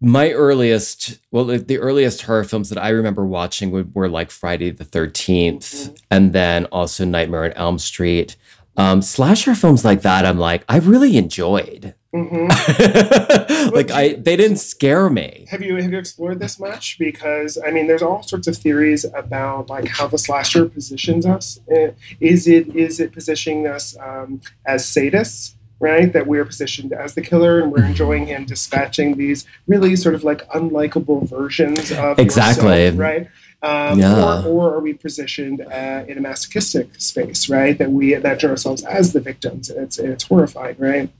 my 0.00 0.30
earliest 0.32 1.18
well 1.30 1.44
the 1.44 1.78
earliest 1.78 2.22
horror 2.22 2.44
films 2.44 2.68
that 2.68 2.78
i 2.78 2.90
remember 2.90 3.24
watching 3.24 3.70
were, 3.70 3.86
were 3.94 4.08
like 4.08 4.30
friday 4.30 4.70
the 4.70 4.84
13th 4.84 5.58
mm-hmm. 5.58 5.94
and 6.10 6.32
then 6.32 6.66
also 6.66 7.04
nightmare 7.04 7.44
on 7.44 7.52
elm 7.52 7.78
street. 7.78 8.36
Um, 8.78 9.00
slasher 9.00 9.54
films 9.54 9.86
like 9.86 10.02
that 10.02 10.26
i'm 10.26 10.38
like 10.38 10.64
i 10.68 10.78
really 10.78 11.16
enjoyed. 11.16 11.94
Mm-hmm. 12.14 13.70
like 13.74 13.90
i 13.90 14.12
they 14.14 14.36
didn't 14.36 14.58
scare 14.58 15.08
me. 15.08 15.46
Have 15.50 15.62
you 15.62 15.76
have 15.76 15.90
you 15.90 15.98
explored 15.98 16.40
this 16.40 16.60
much? 16.60 16.98
Because 16.98 17.58
i 17.66 17.70
mean 17.70 17.86
there's 17.86 18.02
all 18.02 18.22
sorts 18.22 18.46
of 18.46 18.56
theories 18.56 19.04
about 19.14 19.70
like 19.70 19.88
how 19.88 20.08
the 20.08 20.18
slasher 20.18 20.66
positions 20.66 21.24
us. 21.24 21.58
Eh, 21.70 21.92
is 22.20 22.46
it 22.46 22.74
is 22.76 23.00
it 23.00 23.12
positioning 23.12 23.66
us 23.66 23.96
um, 23.98 24.42
as 24.66 24.84
sadists 24.84 25.55
right? 25.80 26.12
That 26.12 26.26
we're 26.26 26.44
positioned 26.44 26.92
as 26.92 27.14
the 27.14 27.22
killer 27.22 27.60
and 27.60 27.72
we're 27.72 27.84
enjoying 27.84 28.26
him 28.26 28.44
dispatching 28.44 29.16
these 29.16 29.46
really 29.66 29.96
sort 29.96 30.14
of 30.14 30.24
like 30.24 30.48
unlikable 30.50 31.28
versions 31.28 31.92
of 31.92 32.18
exactly 32.18 32.84
yourself, 32.84 32.98
right? 32.98 33.28
Um, 33.62 33.98
yeah. 33.98 34.44
or, 34.44 34.46
or, 34.46 34.74
are 34.74 34.80
we 34.80 34.92
positioned 34.92 35.60
uh, 35.60 36.04
in 36.06 36.18
a 36.18 36.20
masochistic 36.20 37.00
space, 37.00 37.48
right? 37.48 37.76
That 37.76 37.90
we 37.90 38.14
imagine 38.14 38.50
ourselves 38.50 38.84
as 38.84 39.12
the 39.12 39.20
victims, 39.20 39.70
and 39.70 39.82
it's 39.82 39.98
and 39.98 40.12
it's 40.12 40.24
horrifying, 40.24 40.76
right? 40.78 41.10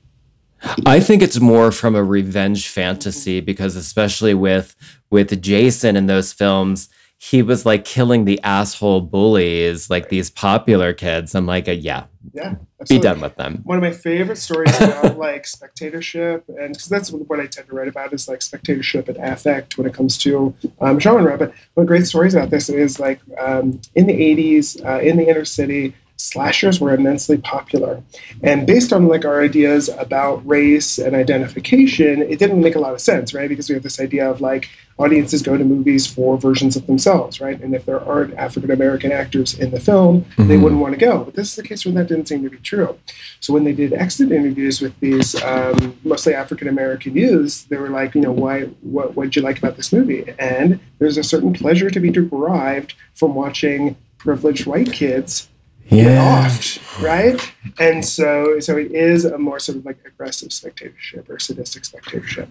I 0.84 1.00
think 1.00 1.22
it's 1.22 1.40
more 1.40 1.72
from 1.72 1.94
a 1.94 2.04
revenge 2.04 2.68
fantasy 2.68 3.40
because, 3.40 3.74
especially 3.74 4.34
with 4.34 4.76
with 5.10 5.40
Jason 5.42 5.96
in 5.96 6.06
those 6.06 6.32
films, 6.32 6.88
he 7.18 7.42
was 7.42 7.64
like 7.64 7.84
killing 7.84 8.24
the 8.24 8.40
asshole 8.42 9.00
bullies, 9.02 9.90
like 9.90 10.08
these 10.08 10.30
popular 10.30 10.92
kids. 10.92 11.34
I'm 11.34 11.46
like, 11.46 11.68
a, 11.68 11.74
yeah, 11.74 12.04
yeah, 12.32 12.56
absolutely. 12.80 12.98
be 12.98 13.02
done 13.02 13.20
with 13.20 13.36
them. 13.36 13.60
One 13.64 13.78
of 13.78 13.82
my 13.82 13.92
favorite 13.92 14.38
stories 14.38 14.74
about 14.80 15.18
like 15.26 15.46
spectatorship, 15.46 16.44
and 16.48 16.72
because 16.72 16.88
that's 16.88 17.10
what 17.10 17.40
I 17.40 17.46
tend 17.46 17.68
to 17.68 17.74
write 17.74 17.88
about 17.88 18.12
is 18.12 18.28
like 18.28 18.42
spectatorship 18.42 19.08
and 19.08 19.16
affect 19.18 19.78
when 19.78 19.86
it 19.86 19.94
comes 19.94 20.18
to 20.18 20.54
um, 20.80 21.00
genre. 21.00 21.36
But 21.38 21.50
one 21.74 21.84
of 21.84 21.86
the 21.86 21.86
great 21.86 22.06
stories 22.06 22.34
about 22.34 22.50
this 22.50 22.68
is 22.68 23.00
like 23.00 23.20
um, 23.38 23.80
in 23.94 24.06
the 24.06 24.14
'80s 24.14 24.84
uh, 24.84 25.00
in 25.00 25.16
the 25.16 25.28
inner 25.28 25.44
city 25.44 25.94
slashers 26.26 26.80
were 26.80 26.92
immensely 26.92 27.38
popular. 27.38 28.02
And 28.42 28.66
based 28.66 28.92
on 28.92 29.06
like 29.06 29.24
our 29.24 29.40
ideas 29.40 29.88
about 29.88 30.46
race 30.46 30.98
and 30.98 31.14
identification, 31.14 32.22
it 32.22 32.38
didn't 32.38 32.60
make 32.60 32.74
a 32.74 32.80
lot 32.80 32.94
of 32.94 33.00
sense, 33.00 33.32
right? 33.32 33.48
Because 33.48 33.68
we 33.68 33.74
have 33.74 33.84
this 33.84 34.00
idea 34.00 34.28
of 34.28 34.40
like 34.40 34.68
audiences 34.98 35.42
go 35.42 35.56
to 35.56 35.64
movies 35.64 36.06
for 36.06 36.36
versions 36.38 36.74
of 36.74 36.86
themselves, 36.86 37.40
right? 37.40 37.60
And 37.60 37.74
if 37.74 37.84
there 37.84 38.00
aren't 38.00 38.34
African 38.34 38.70
American 38.70 39.12
actors 39.12 39.56
in 39.56 39.70
the 39.70 39.78
film, 39.78 40.22
mm-hmm. 40.22 40.48
they 40.48 40.56
wouldn't 40.56 40.80
want 40.80 40.94
to 40.94 41.00
go. 41.00 41.24
But 41.24 41.34
this 41.34 41.50
is 41.50 41.56
the 41.56 41.62
case 41.62 41.84
where 41.84 41.94
that 41.94 42.08
didn't 42.08 42.26
seem 42.26 42.42
to 42.42 42.50
be 42.50 42.58
true. 42.58 42.98
So 43.40 43.52
when 43.52 43.64
they 43.64 43.72
did 43.72 43.92
exit 43.92 44.32
interviews 44.32 44.80
with 44.80 44.98
these 45.00 45.40
um, 45.42 45.98
mostly 46.02 46.34
African 46.34 46.66
American 46.66 47.14
youths, 47.14 47.64
they 47.64 47.76
were 47.76 47.90
like, 47.90 48.14
you 48.14 48.22
know, 48.22 48.32
why? 48.32 48.62
What? 48.82 49.14
What 49.14 49.24
did 49.24 49.36
you 49.36 49.42
like 49.42 49.58
about 49.58 49.76
this 49.76 49.92
movie? 49.92 50.24
And 50.38 50.80
there's 50.98 51.18
a 51.18 51.24
certain 51.24 51.52
pleasure 51.52 51.90
to 51.90 52.00
be 52.00 52.10
derived 52.10 52.94
from 53.14 53.34
watching 53.34 53.96
privileged 54.18 54.66
white 54.66 54.92
kids 54.92 55.48
yeah. 55.88 56.46
off, 56.46 57.02
right? 57.02 57.52
And 57.78 58.04
so, 58.04 58.60
so 58.60 58.76
it 58.76 58.92
is 58.92 59.24
a 59.24 59.38
more 59.38 59.58
sort 59.58 59.78
of 59.78 59.84
like 59.84 59.98
aggressive 60.06 60.52
spectatorship 60.52 61.28
or 61.28 61.38
sadistic 61.38 61.84
spectatorship. 61.84 62.48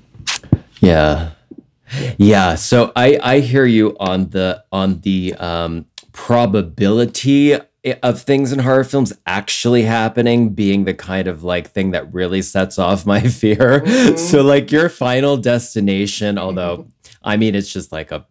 Yeah, 0.80 1.32
yeah. 2.18 2.56
So 2.56 2.92
I 2.96 3.20
I 3.22 3.40
hear 3.40 3.66
you 3.66 3.96
on 4.00 4.30
the 4.30 4.64
on 4.72 5.02
the 5.02 5.34
um, 5.36 5.86
probability 6.12 7.58
of 8.02 8.22
things 8.22 8.52
in 8.52 8.60
horror 8.60 8.84
films 8.84 9.14
actually 9.28 9.84
happening 9.84 10.50
being 10.50 10.86
the 10.86 10.94
kind 10.94 11.28
of 11.28 11.44
like 11.44 11.70
thing 11.70 11.92
that 11.92 12.12
really 12.14 12.42
sets 12.42 12.80
off 12.80 13.06
my 13.06 13.22
fear. 13.28 13.82
Mm-hmm. 13.82 14.18
So 14.18 14.42
like 14.42 14.72
your 14.72 14.90
final 14.90 15.38
destination, 15.38 16.38
although 16.38 16.88
I 17.24 17.38
mean 17.38 17.56
it's 17.56 17.72
just 17.72 17.92
like 17.92 18.12
a 18.12 18.26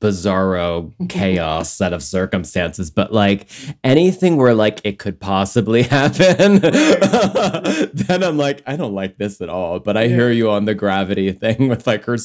bizarro 0.00 0.92
chaos 1.08 1.72
set 1.72 1.92
of 1.92 2.02
circumstances 2.02 2.90
but 2.90 3.12
like 3.12 3.48
anything 3.82 4.36
where 4.36 4.54
like 4.54 4.80
it 4.84 4.98
could 4.98 5.18
possibly 5.18 5.82
happen 5.94 6.58
then 6.60 8.22
i'm 8.22 8.36
like 8.36 8.62
i 8.66 8.76
don't 8.76 8.94
like 8.94 9.16
this 9.16 9.40
at 9.40 9.48
all 9.48 9.80
but 9.80 9.96
i 9.96 10.08
hear 10.08 10.30
you 10.30 10.50
on 10.50 10.64
the 10.64 10.74
gravity 10.74 11.32
thing 11.32 11.68
with 11.68 11.86
like 11.86 12.04
her 12.04 12.16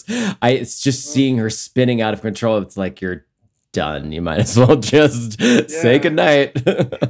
i 0.42 0.52
it's 0.52 0.82
just 0.82 1.08
mm. 1.08 1.12
seeing 1.12 1.38
her 1.38 1.50
spinning 1.50 2.02
out 2.02 2.14
of 2.14 2.22
control 2.22 2.58
it's 2.58 2.78
like 2.78 3.02
you're 3.02 3.26
done 3.72 4.12
you 4.12 4.22
might 4.22 4.40
as 4.40 4.58
well 4.58 4.76
just 4.76 5.40
yeah. 5.40 5.62
say 5.68 6.00
goodnight 6.00 6.56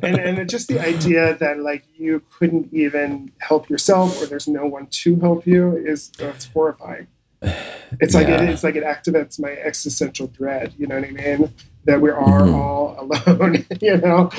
and 0.03 0.19
and 0.19 0.49
just 0.49 0.67
the 0.67 0.79
idea 0.79 1.37
that 1.37 1.57
like 1.59 1.85
you 1.95 2.21
couldn't 2.37 2.71
even 2.73 3.31
help 3.39 3.69
yourself 3.69 4.21
or 4.21 4.25
there's 4.25 4.47
no 4.47 4.65
one 4.65 4.85
to 4.87 5.15
help 5.21 5.47
you 5.47 5.77
is 5.77 6.11
it's 6.19 6.45
horrifying 6.47 7.07
It's 8.01 8.13
like 8.13 8.27
Yeah. 8.27 8.43
it, 8.43 8.49
it's 8.49 8.63
like 8.63 8.75
it 8.75 8.83
activates 8.83 9.39
my 9.39 9.49
existential 9.51 10.27
dread. 10.27 10.73
You 10.77 10.85
know 10.87 10.95
what 10.95 11.05
I 11.05 11.11
mean? 11.11 11.53
That 11.85 11.99
we 12.01 12.11
are 12.11 12.41
Mhm. 12.41 12.53
all 12.53 12.95
alone. 13.27 13.65
you 13.81 13.97
know? 13.97 14.29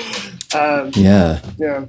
Um, 0.54 0.92
Yeah. 0.94 1.40
yeah. 1.58 1.86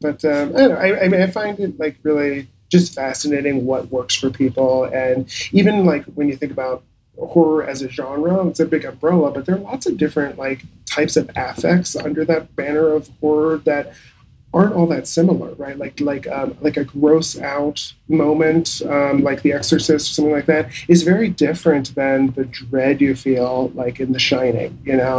But 0.00 0.24
um, 0.24 0.50
I 0.54 0.58
don't 0.60 0.68
know. 0.70 0.76
I, 0.76 1.04
I 1.04 1.08
mean, 1.08 1.20
I 1.22 1.26
find 1.26 1.58
it 1.58 1.78
like 1.78 1.96
really 2.02 2.48
just 2.70 2.94
fascinating 2.94 3.64
what 3.66 3.90
works 3.90 4.14
for 4.14 4.30
people, 4.30 4.84
and 4.84 5.28
even 5.52 5.84
like 5.84 6.04
when 6.16 6.28
you 6.28 6.36
think 6.36 6.52
about 6.52 6.82
horror 7.18 7.64
as 7.64 7.80
a 7.82 7.88
genre, 7.88 8.46
it's 8.46 8.60
a 8.60 8.66
big 8.66 8.84
umbrella, 8.84 9.30
but 9.30 9.46
there 9.46 9.54
are 9.54 9.58
lots 9.58 9.86
of 9.86 9.96
different 9.96 10.36
like 10.38 10.62
types 10.86 11.16
of 11.16 11.30
affects 11.36 11.94
under 11.96 12.24
that 12.24 12.54
banner 12.56 12.88
of 12.92 13.08
horror 13.20 13.58
that 13.64 13.92
aren't 14.56 14.74
all 14.74 14.86
that 14.86 15.06
similar, 15.06 15.52
right? 15.54 15.76
Like 15.78 16.00
like 16.00 16.26
um, 16.28 16.56
like 16.66 16.76
a 16.78 16.84
gross 16.84 17.38
out 17.38 17.92
moment, 18.08 18.80
um, 18.88 19.22
like 19.22 19.42
The 19.42 19.52
Exorcist 19.52 20.10
or 20.10 20.12
something 20.14 20.32
like 20.32 20.46
that, 20.46 20.64
is 20.88 21.02
very 21.02 21.28
different 21.28 21.94
than 21.94 22.18
the 22.32 22.44
dread 22.46 23.00
you 23.00 23.14
feel 23.14 23.70
like 23.74 24.00
in 24.00 24.12
The 24.12 24.18
Shining, 24.18 24.78
you 24.84 24.96
know, 24.96 25.18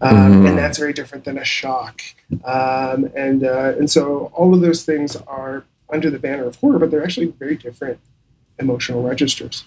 um, 0.00 0.16
Mhm. 0.42 0.48
and 0.48 0.58
that's 0.58 0.78
very 0.78 0.92
different 0.92 1.24
than 1.24 1.36
a 1.36 1.44
shock, 1.44 2.00
um, 2.44 3.10
and 3.16 3.44
uh, 3.44 3.72
and 3.78 3.90
so 3.90 4.30
all 4.34 4.54
of 4.54 4.60
those 4.60 4.84
things 4.84 5.16
are 5.26 5.64
under 5.90 6.08
the 6.10 6.18
banner 6.18 6.44
of 6.46 6.56
horror, 6.56 6.78
but 6.78 6.90
they're 6.90 7.04
actually 7.04 7.26
very 7.38 7.56
different 7.56 7.98
emotional 8.58 9.02
registers. 9.02 9.64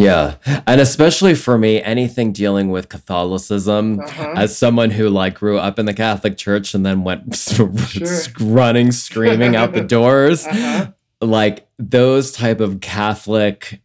Yeah. 0.00 0.34
And 0.66 0.80
especially 0.80 1.34
for 1.34 1.58
me, 1.58 1.82
anything 1.82 2.32
dealing 2.32 2.70
with 2.70 2.88
Catholicism, 2.88 4.00
Uh-huh. 4.00 4.34
as 4.36 4.56
someone 4.56 4.90
who 4.90 5.08
like 5.08 5.34
grew 5.34 5.58
up 5.58 5.78
in 5.78 5.86
the 5.86 5.94
Catholic 5.94 6.36
Church 6.36 6.74
and 6.74 6.84
then 6.84 7.02
went 7.04 7.48
running, 8.40 8.92
screaming 8.92 9.56
out 9.56 9.72
the 9.72 9.80
doors, 9.96 10.46
Uh-huh. 10.46 10.88
like 11.20 11.66
those 11.78 12.32
type 12.32 12.60
of 12.60 12.80
Catholic 12.80 13.80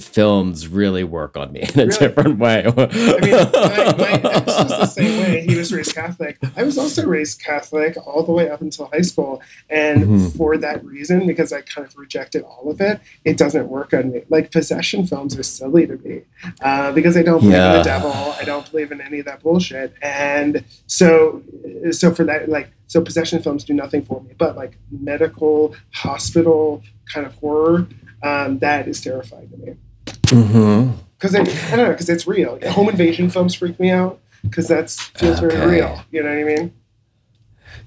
films 0.00 0.66
really 0.68 1.04
work 1.04 1.36
on 1.36 1.52
me 1.52 1.60
in 1.60 1.68
a 1.80 1.84
Really? 1.86 1.98
different 1.98 2.38
way. 2.38 2.64
I 2.66 2.70
mean, 2.70 3.30
my, 3.52 3.94
my 4.22 4.30
ex 4.32 4.46
was 4.46 4.68
the 4.68 4.86
same 4.86 5.20
way. 5.22 5.44
He 5.46 5.54
was 5.54 5.70
raised 5.72 5.94
Catholic. 5.94 6.38
I 6.56 6.62
was 6.62 6.78
also 6.78 7.06
raised 7.16 7.42
Catholic 7.42 7.96
all 8.06 8.22
the 8.24 8.32
way 8.32 8.48
up 8.48 8.62
until 8.62 8.86
high 8.86 9.02
school. 9.02 9.42
And 9.68 10.02
Mhm. 10.04 10.36
for 10.36 10.56
that 10.56 10.82
reason, 10.84 11.26
because 11.26 11.52
I 11.52 11.60
kind 11.60 11.86
of 11.86 11.94
rejected 11.96 12.42
all 12.42 12.70
of 12.70 12.80
it, 12.80 13.00
it 13.24 13.36
doesn't 13.36 13.68
work 13.68 13.92
on 13.92 14.12
me. 14.12 14.22
Like 14.30 14.50
possession 14.50 15.06
films 15.06 15.38
are 15.38 15.42
silly 15.42 15.86
to 15.86 15.96
me 15.98 16.22
uh, 16.62 16.92
because 16.92 17.16
I 17.16 17.22
don't 17.22 17.40
believe 17.40 17.54
in 17.56 17.72
the 17.72 17.82
devil. 17.82 18.12
I 18.12 18.44
don't 18.44 18.68
believe 18.70 18.92
in 18.92 19.00
any 19.02 19.18
of 19.18 19.26
that 19.26 19.42
bullshit. 19.42 19.92
And 20.00 20.64
so, 20.86 21.42
so 21.90 22.12
for 22.14 22.24
that, 22.24 22.48
like, 22.48 22.70
so 22.86 23.00
possession 23.02 23.42
films 23.42 23.62
do 23.64 23.74
nothing 23.74 24.04
for 24.04 24.22
me. 24.22 24.32
But 24.38 24.56
like 24.56 24.78
medical, 24.90 25.74
hospital 25.92 26.82
kind 27.12 27.26
of 27.26 27.34
horror, 27.36 27.86
um, 28.22 28.58
that 28.60 28.88
is 28.88 29.00
terrifying 29.00 29.50
to 29.50 29.56
me 29.56 29.76
because 31.22 31.34
I 31.34 31.44
don't 31.76 31.86
know 31.86 31.90
because 31.90 32.08
it's 32.08 32.26
real. 32.26 32.58
Home 32.70 32.88
invasion 32.88 33.30
films 33.30 33.54
freak 33.54 33.78
me 33.78 33.90
out 33.90 34.18
because 34.42 34.68
that's 34.68 35.00
feels 35.00 35.40
very 35.40 35.66
real. 35.66 36.02
You 36.10 36.22
know 36.22 36.30
what 36.30 36.38
I 36.38 36.44
mean? 36.44 36.74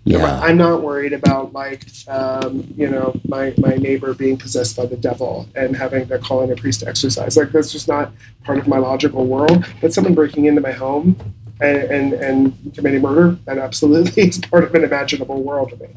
Yeah. 0.03 0.39
I'm 0.39 0.57
not 0.57 0.83
worried 0.83 1.13
about 1.13 1.53
like 1.53 1.87
um, 2.07 2.71
you 2.77 2.87
know 2.87 3.19
my 3.27 3.53
my 3.57 3.75
neighbor 3.75 4.13
being 4.13 4.37
possessed 4.37 4.77
by 4.77 4.85
the 4.85 4.95
devil 4.95 5.49
and 5.55 5.75
having 5.75 6.07
to 6.07 6.19
call 6.19 6.43
in 6.43 6.51
a 6.51 6.55
priest 6.55 6.81
to 6.81 6.87
exorcise. 6.87 7.35
Like 7.35 7.51
that's 7.51 7.71
just 7.71 7.87
not 7.87 8.13
part 8.43 8.59
of 8.59 8.67
my 8.67 8.77
logical 8.77 9.25
world. 9.25 9.65
But 9.81 9.93
someone 9.93 10.13
breaking 10.13 10.45
into 10.45 10.61
my 10.61 10.71
home 10.71 11.17
and 11.59 11.77
and, 11.77 12.13
and 12.13 12.75
committing 12.75 13.01
murder 13.01 13.37
that 13.45 13.57
absolutely 13.57 14.23
is 14.27 14.37
part 14.39 14.63
of 14.63 14.75
an 14.75 14.83
imaginable 14.83 15.41
world 15.41 15.71
to 15.71 15.77
me. 15.77 15.87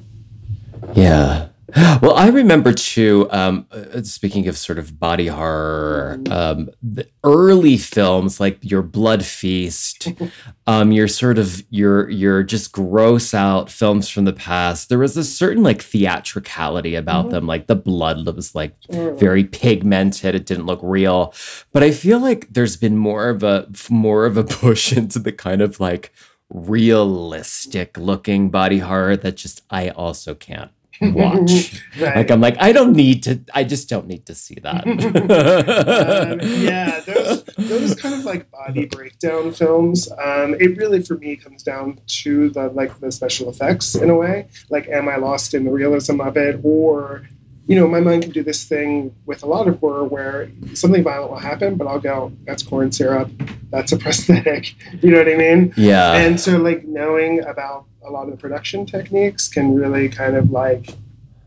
Yeah. 0.94 1.48
Well, 2.00 2.14
I 2.14 2.28
remember 2.28 2.72
too. 2.72 3.28
Um, 3.30 3.66
uh, 3.70 4.02
speaking 4.02 4.48
of 4.48 4.56
sort 4.56 4.78
of 4.78 4.98
body 4.98 5.26
horror, 5.26 6.18
um, 6.30 6.70
the 6.82 7.06
early 7.24 7.76
films 7.76 8.40
like 8.40 8.58
your 8.62 8.80
Blood 8.82 9.22
Feast, 9.24 10.08
um, 10.66 10.92
your 10.92 11.08
sort 11.08 11.36
of 11.38 11.62
your 11.70 12.08
your 12.08 12.42
just 12.42 12.72
gross 12.72 13.34
out 13.34 13.70
films 13.70 14.08
from 14.08 14.24
the 14.24 14.32
past. 14.32 14.88
There 14.88 14.98
was 14.98 15.16
a 15.18 15.24
certain 15.24 15.62
like 15.62 15.82
theatricality 15.82 16.94
about 16.94 17.26
Mhm. 17.26 17.30
them. 17.32 17.46
Like 17.46 17.66
the 17.66 17.76
blood 17.76 18.24
was 18.34 18.54
like 18.54 18.74
Mm. 18.90 19.18
very 19.18 19.44
pigmented. 19.44 20.34
It 20.34 20.46
didn't 20.46 20.66
look 20.66 20.80
real. 20.82 21.34
But 21.74 21.82
I 21.82 21.90
feel 21.90 22.18
like 22.18 22.48
there's 22.50 22.76
been 22.76 22.96
more 22.96 23.28
of 23.28 23.42
a 23.42 23.68
more 23.90 24.24
of 24.24 24.36
a 24.38 24.44
push 24.62 24.92
into 24.96 25.18
the 25.18 25.32
kind 25.32 25.60
of 25.60 25.80
like 25.80 26.12
realistic 26.50 27.98
looking 27.98 28.48
body 28.50 28.78
horror 28.78 29.16
that 29.18 29.36
just 29.36 29.60
I 29.68 29.90
also 29.90 30.34
can't 30.34 30.70
watch. 31.00 31.82
Right. 31.98 32.16
like 32.16 32.30
I'm 32.30 32.40
like 32.40 32.56
I 32.60 32.70
don't 32.70 32.92
need 32.92 33.24
to. 33.24 33.40
I 33.52 33.64
just 33.64 33.88
don't 33.88 34.06
need 34.06 34.26
to 34.26 34.34
see 34.34 34.56
that. 34.62 34.86
um, 34.86 36.38
yeah, 36.62 37.00
those 37.00 37.42
those 37.56 37.94
kind 37.96 38.14
of 38.14 38.24
like 38.24 38.50
body 38.52 38.86
breakdown 38.86 39.50
films. 39.52 40.08
Um, 40.12 40.54
it 40.54 40.76
really, 40.76 41.02
for 41.02 41.16
me, 41.16 41.34
comes 41.34 41.64
down 41.64 41.98
to 42.22 42.50
the 42.50 42.68
like 42.68 43.00
the 43.00 43.10
special 43.10 43.48
effects 43.48 43.96
in 43.96 44.10
a 44.10 44.14
way. 44.14 44.48
Like, 44.70 44.86
am 44.88 45.08
I 45.08 45.16
lost 45.16 45.54
in 45.54 45.64
the 45.64 45.72
realism 45.72 46.20
of 46.20 46.36
it, 46.36 46.60
or 46.62 47.26
you 47.68 47.76
know, 47.76 47.86
my 47.86 48.00
mind 48.00 48.22
can 48.22 48.32
do 48.32 48.42
this 48.42 48.64
thing 48.64 49.14
with 49.26 49.42
a 49.42 49.46
lot 49.46 49.68
of 49.68 49.78
horror 49.80 50.04
where 50.04 50.50
something 50.72 51.02
violent 51.02 51.30
will 51.32 51.38
happen, 51.38 51.76
but 51.76 51.86
I'll 51.86 52.00
go, 52.00 52.32
"That's 52.46 52.62
corn 52.62 52.92
syrup. 52.92 53.30
That's 53.70 53.92
a 53.92 53.98
prosthetic." 53.98 54.74
You 55.02 55.10
know 55.10 55.18
what 55.18 55.28
I 55.28 55.36
mean? 55.36 55.74
yeah. 55.76 56.14
and 56.14 56.40
so 56.40 56.56
like 56.58 56.84
knowing 56.84 57.44
about 57.44 57.84
a 58.06 58.10
lot 58.10 58.24
of 58.24 58.30
the 58.30 58.36
production 58.36 58.86
techniques 58.86 59.48
can 59.48 59.74
really 59.74 60.08
kind 60.08 60.36
of 60.36 60.50
like 60.50 60.94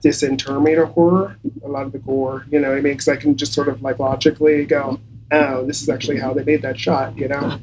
disinter 0.01 0.59
me 0.59 0.73
to 0.75 0.85
horror 0.87 1.37
a 1.63 1.67
lot 1.67 1.85
of 1.85 1.91
the 1.91 1.99
gore 1.99 2.45
you 2.49 2.59
know 2.59 2.69
what 2.69 2.77
i 2.77 2.81
mean? 2.81 2.93
Because 2.93 3.07
i 3.07 3.15
can 3.15 3.35
just 3.37 3.53
sort 3.53 3.67
of 3.67 3.81
like 3.81 3.99
logically 3.99 4.65
go 4.65 4.99
oh 5.31 5.65
this 5.65 5.81
is 5.81 5.89
actually 5.89 6.19
how 6.19 6.33
they 6.33 6.43
made 6.43 6.61
that 6.63 6.79
shot 6.79 7.17
you 7.17 7.27
know? 7.27 7.59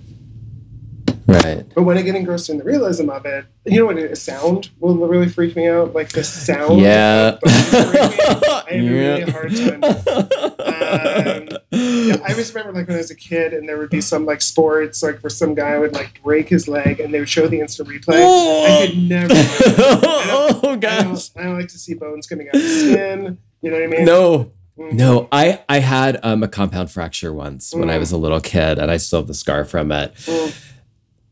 Right. 1.26 1.66
but 1.74 1.82
when 1.82 1.98
i 1.98 2.02
get 2.02 2.14
engrossed 2.14 2.48
in 2.48 2.56
the 2.58 2.64
realism 2.64 3.10
of 3.10 3.26
it 3.26 3.44
you 3.66 3.78
know 3.80 3.86
what 3.86 3.98
it 3.98 4.10
is 4.10 4.22
sound 4.22 4.70
will 4.78 4.94
really 4.96 5.28
freak 5.28 5.54
me 5.56 5.68
out? 5.68 5.92
Like 5.94 6.08
the 6.10 6.24
sound 6.24 6.80
Yeah. 6.80 7.38
i 7.44 7.48
have 7.48 8.66
a 8.70 8.80
really 8.80 9.22
hard 9.30 9.54
time. 9.54 9.84
Um, 9.84 11.48
yeah, 11.70 11.87
I 12.26 12.32
always 12.32 12.54
remember 12.54 12.78
like 12.78 12.88
when 12.88 12.96
I 12.96 13.00
was 13.00 13.10
a 13.10 13.14
kid, 13.14 13.52
and 13.52 13.68
there 13.68 13.78
would 13.78 13.90
be 13.90 14.00
some 14.00 14.24
like 14.26 14.40
sports, 14.40 15.02
like 15.02 15.20
where 15.20 15.30
some 15.30 15.54
guy 15.54 15.78
would 15.78 15.92
like 15.92 16.22
break 16.22 16.48
his 16.48 16.68
leg, 16.68 17.00
and 17.00 17.12
they 17.12 17.18
would 17.20 17.28
show 17.28 17.46
the 17.48 17.60
instant 17.60 17.88
replay. 17.88 18.14
I 18.22 18.86
could 18.88 18.98
never. 18.98 19.34
oh 19.34 20.60
I 20.72 20.76
don't. 20.76 21.30
I 21.36 21.42
don't 21.44 21.58
like 21.58 21.68
to 21.68 21.78
see 21.78 21.94
bones 21.94 22.26
coming 22.26 22.48
out 22.48 22.54
of 22.56 22.62
skin. 22.62 23.38
You 23.62 23.70
know 23.70 23.76
what 23.76 23.84
I 23.84 23.86
mean? 23.88 24.04
No, 24.04 24.52
Mhm. 24.78 24.92
no. 24.92 25.28
I 25.32 25.60
I 25.68 25.80
had 25.80 26.20
um, 26.22 26.42
a 26.42 26.48
compound 26.48 26.90
fracture 26.90 27.32
once 27.32 27.74
when 27.74 27.90
I 27.90 27.98
was 27.98 28.12
a 28.12 28.16
little 28.16 28.40
kid, 28.40 28.78
and 28.78 28.90
I 28.90 28.96
still 28.96 29.20
have 29.20 29.26
the 29.28 29.34
scar 29.34 29.64
from 29.64 29.90
it. 29.92 30.14
Mm. 30.14 30.54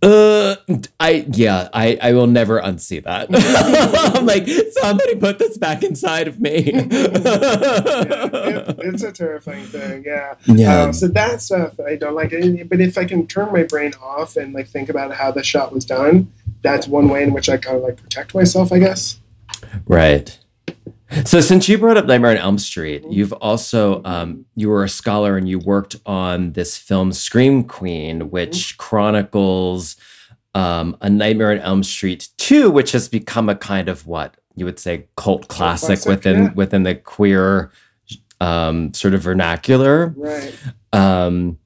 Uh, 0.03 0.57
I 1.01 1.25
yeah, 1.33 1.69
I 1.73 1.99
I 2.03 2.13
will 2.13 2.27
never 2.27 2.61
unsee 2.61 3.03
that. 3.05 3.29
I'm 4.15 4.27
like 4.27 4.47
somebody 4.81 5.17
put 5.17 5.39
this 5.39 5.57
back 5.59 5.83
inside 5.83 6.29
of 6.29 6.39
me. 6.41 6.71
Yeah, 6.73 6.81
it- 8.69 8.77
it's 8.83 9.03
a 9.03 9.11
terrifying 9.13 9.65
thing. 9.65 10.05
Yeah. 10.07 10.35
yeah, 10.47 10.83
Um, 10.83 10.93
so 10.93 11.09
that 11.09 11.41
stuff 11.41 11.81
I 11.81 11.97
don't 11.97 12.15
like. 12.15 12.33
it. 12.33 12.69
But 12.69 12.81
if 12.81 12.97
I 12.99 13.05
can 13.05 13.27
turn 13.27 13.53
my 13.53 13.63
brain 13.65 13.93
off 14.03 14.37
and 14.37 14.53
like 14.55 14.69
think 14.69 14.89
about 14.89 15.15
how 15.15 15.31
the 15.33 15.43
shot 15.43 15.73
was 15.73 15.85
done, 15.85 16.31
that's 16.63 16.87
one 16.87 17.09
way 17.09 17.23
in 17.23 17.33
which 17.33 17.49
I 17.49 17.57
kind 17.57 17.79
of 17.79 17.83
like 17.83 17.97
protect 17.97 18.35
myself, 18.35 18.73
I 18.73 18.79
guess. 18.79 19.19
right. 19.87 20.39
So 21.25 21.41
since 21.41 21.69
you 21.69 21.79
brought 21.79 21.97
up 21.97 22.07
Nightmare 22.07 22.33
on 22.33 22.37
Elm 22.37 22.59
Street, 22.59 23.05
you've 23.09 23.33
also 23.35 24.03
um, 24.05 24.45
you 24.55 24.69
were 24.69 24.85
a 24.85 24.89
scholar 24.89 25.37
and 25.37 25.49
you 25.49 25.59
worked 25.59 25.97
on 26.05 26.53
this 26.53 26.77
film 26.77 27.13
Scream 27.13 27.65
Queen, 27.65 28.31
which 28.31 28.77
chronicles 28.79 29.97
um, 30.55 30.97
a 31.01 31.09
Nightmare 31.09 31.53
on 31.53 31.59
Elm 31.59 31.83
Street 31.85 32.29
two, 32.39 32.71
which 32.71 32.93
has 32.93 33.09
become 33.09 33.49
a 33.49 33.55
kind 33.55 33.89
of 33.89 34.07
what 34.07 34.37
you 34.57 34.65
would 34.65 34.79
say 34.79 35.07
cult 35.17 35.49
classic, 35.49 36.01
classic, 36.01 36.09
within 36.09 36.43
yeah. 36.45 36.53
within 36.55 36.83
the 36.83 36.95
queer 36.97 37.71
um, 38.41 38.93
sort 38.93 39.15
of 39.15 39.23
vernacular. 39.23 40.15
Right. 40.17 40.55
um 40.93 41.59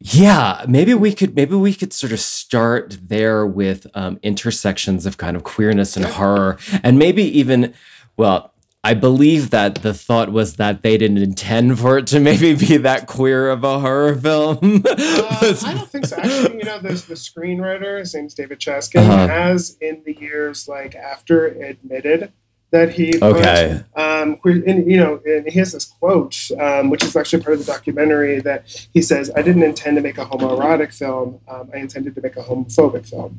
yeah 0.00 0.64
maybe 0.68 0.94
we 0.94 1.12
could 1.12 1.34
maybe 1.34 1.56
we 1.56 1.74
could 1.74 1.92
sort 1.92 2.12
of 2.12 2.20
start 2.20 2.96
there 3.02 3.46
with 3.46 3.86
um 3.94 4.18
intersections 4.22 5.06
of 5.06 5.16
kind 5.16 5.36
of 5.36 5.42
queerness 5.42 5.96
and 5.96 6.06
horror 6.06 6.56
and 6.82 6.98
maybe 6.98 7.22
even 7.22 7.74
well 8.16 8.52
i 8.84 8.94
believe 8.94 9.50
that 9.50 9.76
the 9.76 9.92
thought 9.92 10.30
was 10.30 10.54
that 10.54 10.82
they 10.82 10.96
didn't 10.96 11.18
intend 11.18 11.78
for 11.80 11.98
it 11.98 12.06
to 12.06 12.20
maybe 12.20 12.54
be 12.54 12.76
that 12.76 13.08
queer 13.08 13.50
of 13.50 13.64
a 13.64 13.80
horror 13.80 14.14
film 14.14 14.82
Uh, 15.40 15.54
I 15.66 15.74
don't 15.74 15.88
think 15.88 16.06
so. 16.06 16.16
Actually, 16.16 16.58
you 16.58 16.64
know, 16.64 16.80
there's 16.80 17.04
the 17.04 17.14
screenwriter. 17.14 18.00
His 18.00 18.12
name's 18.14 18.34
David 18.34 18.58
Chaskin. 18.58 19.08
Uh-huh. 19.08 19.28
Has 19.28 19.76
in 19.80 20.02
the 20.04 20.14
years 20.14 20.66
like 20.66 20.96
after 20.96 21.46
admitted 21.46 22.32
that 22.70 22.94
he 22.94 23.12
put, 23.12 23.36
okay 23.36 23.84
um, 24.22 24.38
and, 24.44 24.90
you 24.90 24.96
know, 24.96 25.20
and 25.24 25.46
he 25.48 25.58
has 25.58 25.72
this 25.72 25.84
quote, 25.84 26.36
um, 26.58 26.90
which 26.90 27.04
is 27.04 27.16
actually 27.16 27.42
part 27.42 27.54
of 27.54 27.64
the 27.64 27.72
documentary, 27.72 28.40
that 28.40 28.88
he 28.92 29.02
says, 29.02 29.30
"I 29.36 29.42
didn't 29.42 29.62
intend 29.62 29.96
to 29.96 30.02
make 30.02 30.18
a 30.18 30.26
homoerotic 30.26 30.94
film. 30.94 31.40
Um, 31.48 31.70
I 31.74 31.78
intended 31.78 32.14
to 32.14 32.20
make 32.20 32.36
a 32.36 32.42
homophobic 32.42 33.08
film," 33.08 33.38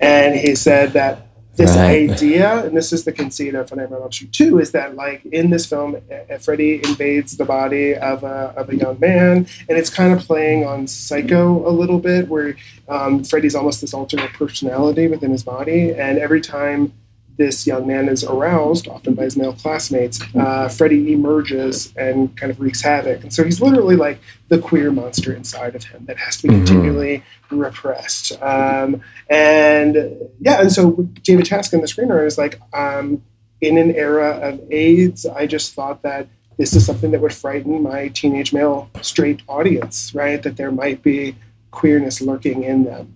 and 0.00 0.36
he 0.36 0.54
said 0.54 0.92
that 0.92 1.28
this 1.58 1.74
Right. 1.76 2.08
idea, 2.08 2.64
and 2.64 2.76
this 2.76 2.92
is 2.92 3.04
the 3.04 3.10
conceit 3.10 3.54
of 3.56 3.74
Nightmare 3.74 3.98
on 3.98 4.04
Elm 4.04 4.12
Street 4.12 4.32
2, 4.32 4.60
is 4.60 4.70
that 4.70 4.94
like 4.94 5.26
in 5.26 5.50
this 5.50 5.66
film, 5.66 5.96
uh, 5.96 6.38
Freddy 6.38 6.80
invades 6.84 7.36
the 7.36 7.44
body 7.44 7.96
of 7.96 8.22
a, 8.22 8.54
of 8.56 8.70
a 8.70 8.76
young 8.76 8.96
man, 9.00 9.46
and 9.68 9.76
it's 9.76 9.90
kind 9.90 10.12
of 10.12 10.20
playing 10.20 10.64
on 10.64 10.86
Psycho 10.86 11.68
a 11.68 11.72
little 11.72 11.98
bit, 11.98 12.28
where 12.28 12.54
um, 12.88 13.24
Freddy's 13.24 13.56
almost 13.56 13.80
this 13.80 13.92
alternate 13.92 14.32
personality 14.34 15.08
within 15.08 15.32
his 15.32 15.42
body, 15.42 15.92
and 15.92 16.18
every 16.18 16.40
time 16.40 16.92
this 17.38 17.66
young 17.66 17.86
man 17.86 18.08
is 18.08 18.24
aroused, 18.24 18.88
often 18.88 19.14
by 19.14 19.22
his 19.22 19.36
male 19.36 19.52
classmates, 19.54 20.20
uh, 20.34 20.68
Freddy 20.68 21.12
emerges 21.12 21.94
and 21.96 22.36
kind 22.36 22.50
of 22.50 22.60
wreaks 22.60 22.82
havoc. 22.82 23.22
And 23.22 23.32
so 23.32 23.44
he's 23.44 23.60
literally 23.60 23.96
like 23.96 24.18
the 24.48 24.58
queer 24.58 24.90
monster 24.90 25.32
inside 25.32 25.74
of 25.74 25.84
him 25.84 26.04
that 26.06 26.18
has 26.18 26.36
to 26.42 26.48
be 26.48 26.54
Mhm. 26.54 26.66
continually 26.66 27.22
repressed. 27.50 28.32
Um, 28.42 29.00
and 29.30 29.96
yeah, 30.40 30.60
and 30.60 30.70
so 30.72 31.08
David 31.22 31.46
Chaskin, 31.46 31.80
the 31.80 31.86
screenwriter, 31.86 32.26
is 32.26 32.36
like, 32.38 32.60
um, 32.74 33.22
in 33.60 33.78
an 33.78 33.94
era 33.94 34.30
of 34.42 34.60
AIDS, 34.70 35.24
I 35.24 35.46
just 35.46 35.74
thought 35.74 36.02
that 36.02 36.26
this 36.58 36.74
is 36.74 36.84
something 36.84 37.12
that 37.12 37.20
would 37.20 37.32
frighten 37.32 37.82
my 37.82 38.08
teenage 38.08 38.52
male 38.52 38.90
straight 39.00 39.42
audience, 39.48 40.12
right? 40.14 40.42
That 40.42 40.56
there 40.56 40.72
might 40.72 41.02
be 41.02 41.36
queerness 41.70 42.20
lurking 42.20 42.64
in 42.64 42.84
them. 42.84 43.14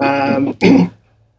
Um, 0.00 0.56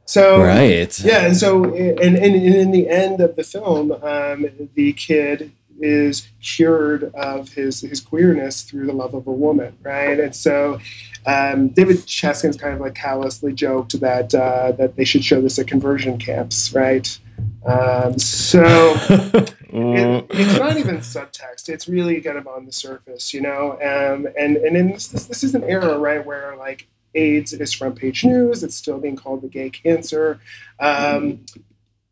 so 0.06 0.42
Right. 0.42 1.00
yeah, 1.00 1.26
and 1.26 1.38
so 1.38 1.64
and, 1.64 2.00
and, 2.00 2.36
in 2.36 2.72
the 2.72 2.90
end 2.90 3.22
of 3.22 3.36
the 3.36 3.44
film, 3.44 3.92
um, 3.92 4.48
the 4.76 4.94
kid 4.94 5.52
is 5.80 6.28
cured 6.42 7.12
of 7.14 7.50
his 7.54 7.82
his 7.82 8.00
queerness 8.02 8.64
through 8.64 8.86
the 8.88 8.94
love 8.94 9.14
of 9.14 9.28
a 9.28 9.32
woman, 9.32 9.78
right? 9.82 10.20
And 10.20 10.36
so 10.36 10.80
um, 11.26 11.70
David 11.70 12.06
Chaskin's 12.06 12.58
kind 12.58 12.74
of 12.74 12.82
like 12.82 12.96
callously 12.96 13.54
joked 13.54 14.00
that 14.00 14.34
uh, 14.36 14.74
that 14.74 14.96
they 14.96 15.06
should 15.06 15.24
show 15.24 15.42
this 15.42 15.58
at 15.60 15.68
conversion 15.68 16.18
camps, 16.18 16.74
right? 16.74 17.18
Um, 17.66 18.20
so 18.20 18.62
it, 19.10 20.26
it's 20.30 20.60
not 20.60 20.78
even 20.78 20.98
subtext. 20.98 21.70
It's 21.70 21.88
really 21.88 22.20
kind 22.22 22.38
of 22.38 22.46
on 22.48 22.66
the 22.66 22.74
surface, 22.74 23.34
you 23.34 23.42
know. 23.42 23.74
Um, 23.74 24.28
and 24.38 24.58
and 24.58 24.76
in 24.76 24.92
this, 24.92 25.08
this 25.08 25.26
this 25.26 25.44
is 25.44 25.56
an 25.56 25.64
era, 25.64 25.98
right, 25.98 26.26
where 26.26 26.56
like 26.58 26.88
AIDS 27.16 27.54
is 27.54 27.74
front 27.74 27.96
page 27.96 28.24
news. 28.26 28.64
It's 28.64 28.76
still 28.76 29.00
being 29.00 29.16
called 29.16 29.42
the 29.42 29.48
gay 29.48 29.70
cancer. 29.70 30.40
Um, 30.80 31.46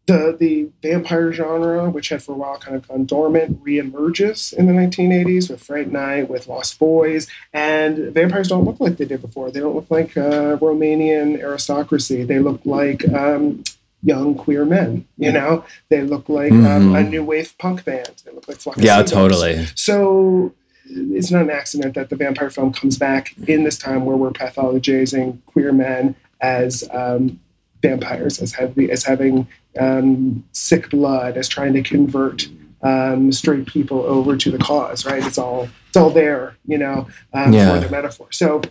the 0.08 0.36
the 0.38 0.68
vampire 0.82 1.32
genre, 1.32 1.90
which 1.90 2.10
had 2.10 2.24
for 2.24 2.32
a 2.32 2.36
while 2.36 2.58
kind 2.58 2.76
of 2.76 2.88
gone 2.88 3.06
dormant, 3.06 3.64
reemerges 3.64 4.52
in 4.52 4.66
the 4.66 4.74
1980s 4.74 5.50
with 5.50 5.64
Fright 5.64 5.92
Night, 5.92 6.28
with 6.30 6.48
Lost 6.48 6.80
Boys, 6.80 7.28
and 7.54 8.12
vampires 8.14 8.48
don't 8.48 8.66
look 8.66 8.80
like 8.80 8.98
they 8.98 9.06
did 9.06 9.22
before. 9.22 9.52
They 9.52 9.60
don't 9.60 9.76
look 9.76 9.90
like 9.92 10.18
uh, 10.18 10.58
Romanian 10.58 11.40
aristocracy. 11.40 12.24
They 12.24 12.40
look 12.40 12.62
like 12.66 13.08
um, 13.14 13.64
young 14.02 14.34
queer 14.34 14.66
men. 14.66 15.06
You 15.18 15.32
know, 15.32 15.66
they 15.90 16.02
look 16.02 16.28
like 16.28 16.52
um, 16.52 16.94
Mhm. 16.94 17.00
a 17.00 17.04
new 17.08 17.24
wave 17.24 17.56
punk 17.60 17.86
band. 17.86 18.24
They 18.26 18.32
look 18.32 18.48
like 18.48 18.58
Flock 18.58 18.78
yeah, 18.80 19.04
totally. 19.04 19.68
So 19.76 20.52
it's 20.94 21.32
not 21.32 21.44
an 21.44 21.50
accident 21.50 21.94
that 21.96 22.10
the 22.10 22.16
vampire 22.16 22.50
film 22.50 22.74
comes 22.74 22.98
back 22.98 23.34
in 23.48 23.64
this 23.64 23.78
time 23.78 24.06
where 24.06 24.18
we're 24.18 24.32
pathologizing 24.32 25.40
queer 25.46 25.72
men 25.72 26.16
as 26.42 26.88
um, 26.92 27.40
vampires, 27.82 28.42
as, 28.42 28.54
have, 28.54 28.78
as 28.78 29.04
having 29.06 29.48
um, 29.80 30.44
sick 30.52 30.90
blood, 30.90 31.38
as 31.38 31.48
trying 31.48 31.74
to 31.74 31.82
convert 31.82 32.48
um, 32.84 33.32
straight 33.32 33.68
people 33.68 34.02
over 34.02 34.36
to 34.36 34.52
the 34.52 34.58
cause. 34.58 35.06
Right? 35.06 35.26
It's 35.26 35.38
all 35.38 35.70
it's 35.88 35.98
all 35.98 36.10
there, 36.10 36.56
you 36.66 36.78
know, 36.78 37.08
um, 37.34 37.54
Yeah. 37.54 37.74
for 37.74 37.80
the 37.86 37.90
metaphor. 37.92 38.28
So 38.32 38.62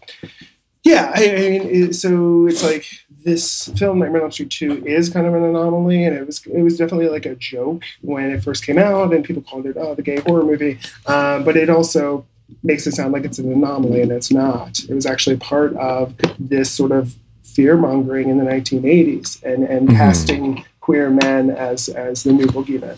yeah, 0.82 1.12
I, 1.14 1.30
I 1.30 1.34
mean, 1.50 1.62
it, 1.62 1.94
so 1.94 2.46
it's 2.46 2.62
like 2.62 2.86
this 3.24 3.68
film, 3.76 3.98
Nightmare 3.98 4.20
on 4.22 4.24
Elm 4.26 4.32
Street 4.32 4.50
Two, 4.50 4.84
is 4.86 5.08
kind 5.10 5.26
of 5.26 5.34
an 5.34 5.44
anomaly, 5.44 6.04
and 6.04 6.16
it 6.16 6.26
was 6.26 6.44
it 6.46 6.62
was 6.62 6.76
definitely 6.78 7.08
like 7.08 7.26
a 7.26 7.34
joke 7.34 7.82
when 8.00 8.30
it 8.30 8.42
first 8.42 8.64
came 8.64 8.78
out, 8.78 9.12
and 9.12 9.24
people 9.24 9.42
called 9.42 9.66
it 9.66 9.76
oh 9.78 9.94
the 9.94 10.02
gay 10.02 10.20
horror 10.20 10.44
movie, 10.44 10.78
um, 11.06 11.44
but 11.44 11.56
it 11.56 11.68
also 11.70 12.26
makes 12.62 12.86
it 12.86 12.92
sound 12.92 13.12
like 13.12 13.24
it's 13.24 13.38
an 13.38 13.52
anomaly, 13.52 14.02
and 14.02 14.10
it's 14.12 14.32
not. 14.32 14.78
It 14.88 14.94
was 14.94 15.06
actually 15.06 15.36
part 15.36 15.74
of 15.76 16.14
this 16.38 16.70
sort 16.70 16.92
of 16.92 17.16
fear 17.42 17.76
mongering 17.76 18.28
in 18.28 18.38
the 18.38 18.44
1980s, 18.44 19.42
and 19.42 19.64
and 19.64 19.88
Mhm. 19.88 19.96
casting 19.96 20.64
queer 20.80 21.10
men 21.10 21.50
as 21.50 21.88
as 21.88 22.22
the 22.22 22.32
new 22.32 22.46
boogeyman. 22.46 22.96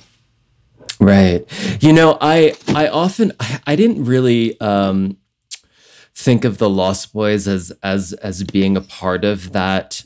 Right. 1.00 1.44
You 1.80 1.92
know, 1.92 2.16
I 2.20 2.54
I 2.68 2.88
often 2.88 3.32
I, 3.40 3.60
I 3.66 3.76
didn't 3.76 4.04
really 4.04 4.60
um 4.60 5.16
think 6.14 6.44
of 6.44 6.58
the 6.58 6.68
Lost 6.70 7.12
Boys 7.12 7.48
as 7.48 7.72
as 7.82 8.12
as 8.14 8.44
being 8.44 8.76
a 8.76 8.80
part 8.80 9.24
of 9.24 9.52
that 9.52 10.04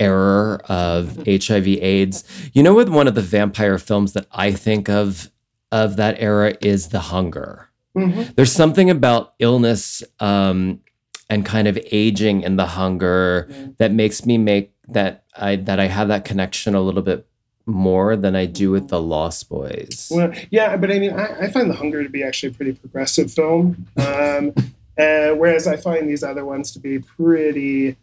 era 0.00 0.60
of 0.68 1.16
HIV 1.26 1.66
AIDS. 1.68 2.24
You 2.52 2.62
know 2.62 2.74
with 2.74 2.88
one 2.88 3.08
of 3.08 3.14
the 3.14 3.22
vampire 3.22 3.78
films 3.78 4.12
that 4.14 4.26
I 4.32 4.52
think 4.52 4.88
of 4.88 5.30
of 5.72 5.96
that 5.96 6.16
era 6.20 6.54
is 6.60 6.88
The 6.88 7.00
Hunger. 7.00 7.68
Mhm. 7.96 8.34
There's 8.36 8.52
something 8.52 8.90
about 8.90 9.34
illness 9.38 10.02
um 10.20 10.80
and 11.28 11.44
kind 11.44 11.66
of 11.66 11.76
aging 11.90 12.42
in 12.42 12.56
The 12.56 12.66
Hunger 12.66 13.48
Yeah. 13.50 13.66
that 13.78 13.92
makes 13.92 14.24
me 14.24 14.38
make 14.38 14.72
that 14.88 15.24
I 15.36 15.56
that 15.56 15.80
I 15.80 15.86
have 15.86 16.08
that 16.08 16.24
connection 16.24 16.74
a 16.74 16.80
little 16.80 17.02
bit 17.02 17.26
more 17.68 18.14
than 18.14 18.36
I 18.36 18.46
do 18.46 18.70
with 18.70 18.88
the 18.90 19.00
Lost 19.02 19.48
Boys. 19.48 20.08
Well, 20.14 20.32
yeah, 20.50 20.76
but 20.76 20.92
I 20.92 21.00
mean, 21.00 21.10
I, 21.12 21.46
I 21.46 21.50
find 21.50 21.68
The 21.68 21.74
Hunger 21.74 22.04
to 22.04 22.08
be 22.08 22.22
actually 22.22 22.50
a 22.50 22.52
pretty 22.52 22.72
progressive 22.74 23.32
film, 23.32 23.88
um, 23.96 24.52
uh, 24.98 25.30
whereas 25.34 25.66
I 25.66 25.76
find 25.76 26.08
these 26.08 26.22
other 26.22 26.44
ones 26.44 26.70
to 26.72 26.78
be 26.78 27.00
pretty 27.00 27.96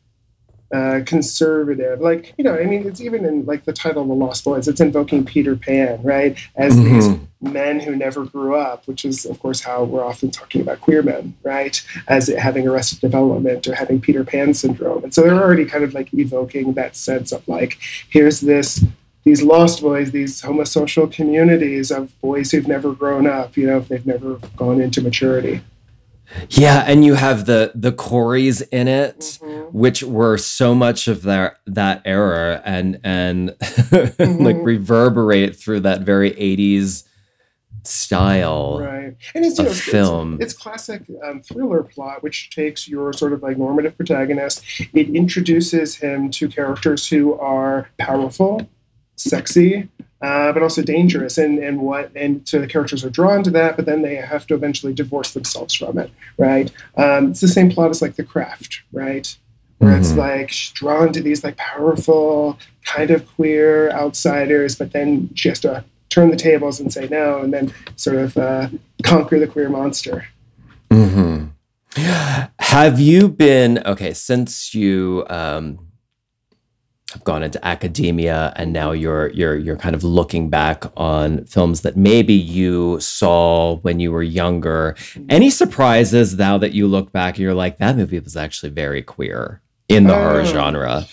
uh, 0.73 1.01
conservative. 1.05 2.01
Like, 2.01 2.33
you 2.37 2.43
know, 2.43 2.55
I 2.57 2.65
mean, 2.65 2.87
it's 2.87 2.99
even 2.99 3.25
in 3.25 3.45
like 3.45 3.65
the 3.65 3.73
title 3.73 4.01
of 4.01 4.07
The 4.07 4.15
Lost 4.15 4.43
Boys, 4.43 4.67
it's 4.67 4.81
invoking 4.81 5.23
Peter 5.23 5.55
Pan, 5.55 6.01
right, 6.03 6.35
as 6.55 6.75
these 6.75 7.07
Mhm. 7.09 7.19
men 7.41 7.79
who 7.81 7.95
never 7.95 8.25
grew 8.25 8.55
up, 8.55 8.87
which 8.87 9.05
is, 9.05 9.25
of 9.25 9.39
course, 9.39 9.61
how 9.61 9.83
we're 9.83 10.03
often 10.03 10.31
talking 10.31 10.61
about 10.61 10.81
queer 10.81 11.03
men, 11.03 11.35
right, 11.43 11.81
as 12.07 12.27
having 12.27 12.67
arrested 12.67 12.99
development 13.01 13.67
or 13.67 13.75
having 13.75 14.01
Peter 14.01 14.23
Pan 14.23 14.53
syndrome, 14.53 15.03
and 15.03 15.13
so 15.13 15.21
they're 15.21 15.33
already 15.43 15.65
kind 15.65 15.83
of 15.83 15.93
like 15.93 16.13
evoking 16.13 16.73
that 16.73 16.95
sense 16.95 17.31
of 17.31 17.47
like, 17.47 17.77
here's 18.09 18.41
this 18.41 18.83
these 19.25 19.41
lost 19.41 19.81
boys, 19.81 20.11
these 20.11 20.41
homosocial 20.41 21.09
communities 21.09 21.91
of 21.91 22.19
boys 22.19 22.51
who've 22.51 22.67
never 22.67 22.91
grown 22.91 23.25
up, 23.25 23.55
you 23.55 23.65
know, 23.65 23.77
if 23.77 23.87
they've 23.87 24.05
never 24.05 24.37
gone 24.57 24.81
into 24.81 25.01
maturity. 25.01 25.61
Yeah, 26.49 26.83
and 26.87 27.03
you 27.05 27.13
have 27.15 27.45
the 27.45 27.71
the 27.75 27.91
Coreys 27.91 28.61
in 28.61 28.87
it, 28.87 29.19
Mm-hmm. 29.41 29.77
which 29.77 30.03
were 30.03 30.37
so 30.37 30.73
much 30.75 31.07
of 31.07 31.23
that 31.23 31.57
that 31.67 32.01
era, 32.05 32.61
and 32.65 32.99
and 33.03 33.47
like 33.91 34.57
Mhm. 34.57 34.63
reverberate 34.65 35.55
through 35.55 35.81
that 35.81 36.01
very 36.01 36.31
'80s 36.31 37.03
style 37.85 38.79
Right. 38.79 39.15
And 39.35 39.43
it's, 39.45 39.57
you 39.59 39.65
of 39.65 39.71
know, 39.71 39.71
it's, 39.71 39.81
film. 39.81 40.37
it's 40.39 40.53
classic 40.53 41.03
um, 41.23 41.41
thriller 41.41 41.83
plot, 41.83 42.23
which 42.23 42.49
takes 42.49 42.87
your 42.87 43.11
sort 43.13 43.33
of 43.33 43.43
like 43.43 43.57
normative 43.57 43.97
protagonist. 43.97 44.63
It 44.93 45.09
introduces 45.09 45.95
him 45.97 46.31
to 46.31 46.47
characters 46.47 47.09
who 47.09 47.33
are 47.33 47.89
powerful, 47.97 48.69
sexy, 49.15 49.89
uh, 50.21 50.51
but 50.53 50.63
also 50.63 50.81
dangerous, 50.81 51.37
and 51.37 51.59
and 51.59 51.79
what 51.81 52.11
and 52.15 52.47
so 52.47 52.59
the 52.59 52.67
characters 52.67 53.03
are 53.03 53.09
drawn 53.09 53.43
to 53.43 53.49
that, 53.51 53.75
but 53.75 53.85
then 53.85 54.01
they 54.01 54.15
have 54.15 54.47
to 54.47 54.53
eventually 54.55 54.93
divorce 54.93 55.31
themselves 55.33 55.73
from 55.73 55.97
it, 55.97 56.11
right? 56.37 56.71
Um, 56.97 57.31
it's 57.31 57.41
the 57.41 57.47
same 57.47 57.69
plot 57.69 57.89
as 57.89 58.01
like 58.01 58.15
The 58.15 58.23
Craft, 58.23 58.81
right? 58.91 59.35
Where 59.79 59.97
it's 59.97 60.13
Mhm. 60.13 60.17
like 60.17 60.49
she's 60.51 60.71
drawn 60.71 61.11
to 61.13 61.21
these 61.21 61.43
like 61.43 61.57
powerful, 61.57 62.57
kind 62.85 63.11
of 63.11 63.27
queer 63.35 63.89
outsiders, 63.91 64.75
but 64.75 64.93
then 64.93 65.29
she 65.35 65.49
has 65.49 65.59
to 65.61 65.83
turn 66.09 66.29
the 66.29 66.37
tables 66.37 66.79
and 66.79 66.93
say 66.93 67.07
no, 67.09 67.39
and 67.41 67.51
then 67.53 67.73
sort 67.95 68.15
of 68.17 68.37
uh, 68.37 68.69
conquer 69.03 69.39
the 69.39 69.47
queer 69.47 69.67
monster. 69.67 70.25
Mm-hmm. 70.89 71.47
Have 72.59 72.99
you 72.99 73.27
been 73.29 73.79
okay 73.85 74.13
since 74.13 74.73
you 74.73 75.25
um, 75.29 75.79
have 77.13 77.23
gone 77.23 77.43
into 77.43 77.63
academia 77.65 78.51
and 78.55 78.73
now 78.73 78.91
you're 78.91 79.29
you're 79.29 79.55
you're 79.55 79.77
kind 79.77 79.95
of 79.95 80.03
looking 80.03 80.49
back 80.49 80.83
on 80.97 81.45
films 81.45 81.81
that 81.81 81.95
maybe 81.95 82.33
you 82.33 82.99
saw 82.99 83.77
when 83.77 83.99
you 83.99 84.11
were 84.11 84.23
younger? 84.23 84.95
Any 85.29 85.49
surprises 85.49 86.35
now 86.37 86.57
that 86.57 86.73
you 86.73 86.87
look 86.87 87.11
back 87.11 87.35
and 87.35 87.43
you're 87.43 87.53
like 87.53 87.77
that 87.77 87.95
movie 87.95 88.19
was 88.19 88.35
actually 88.35 88.71
very 88.71 89.01
queer 89.01 89.61
in 89.87 90.05
the 90.05 90.13
horror 90.13 90.41
Oh. 90.41 90.45
genre? 90.45 91.05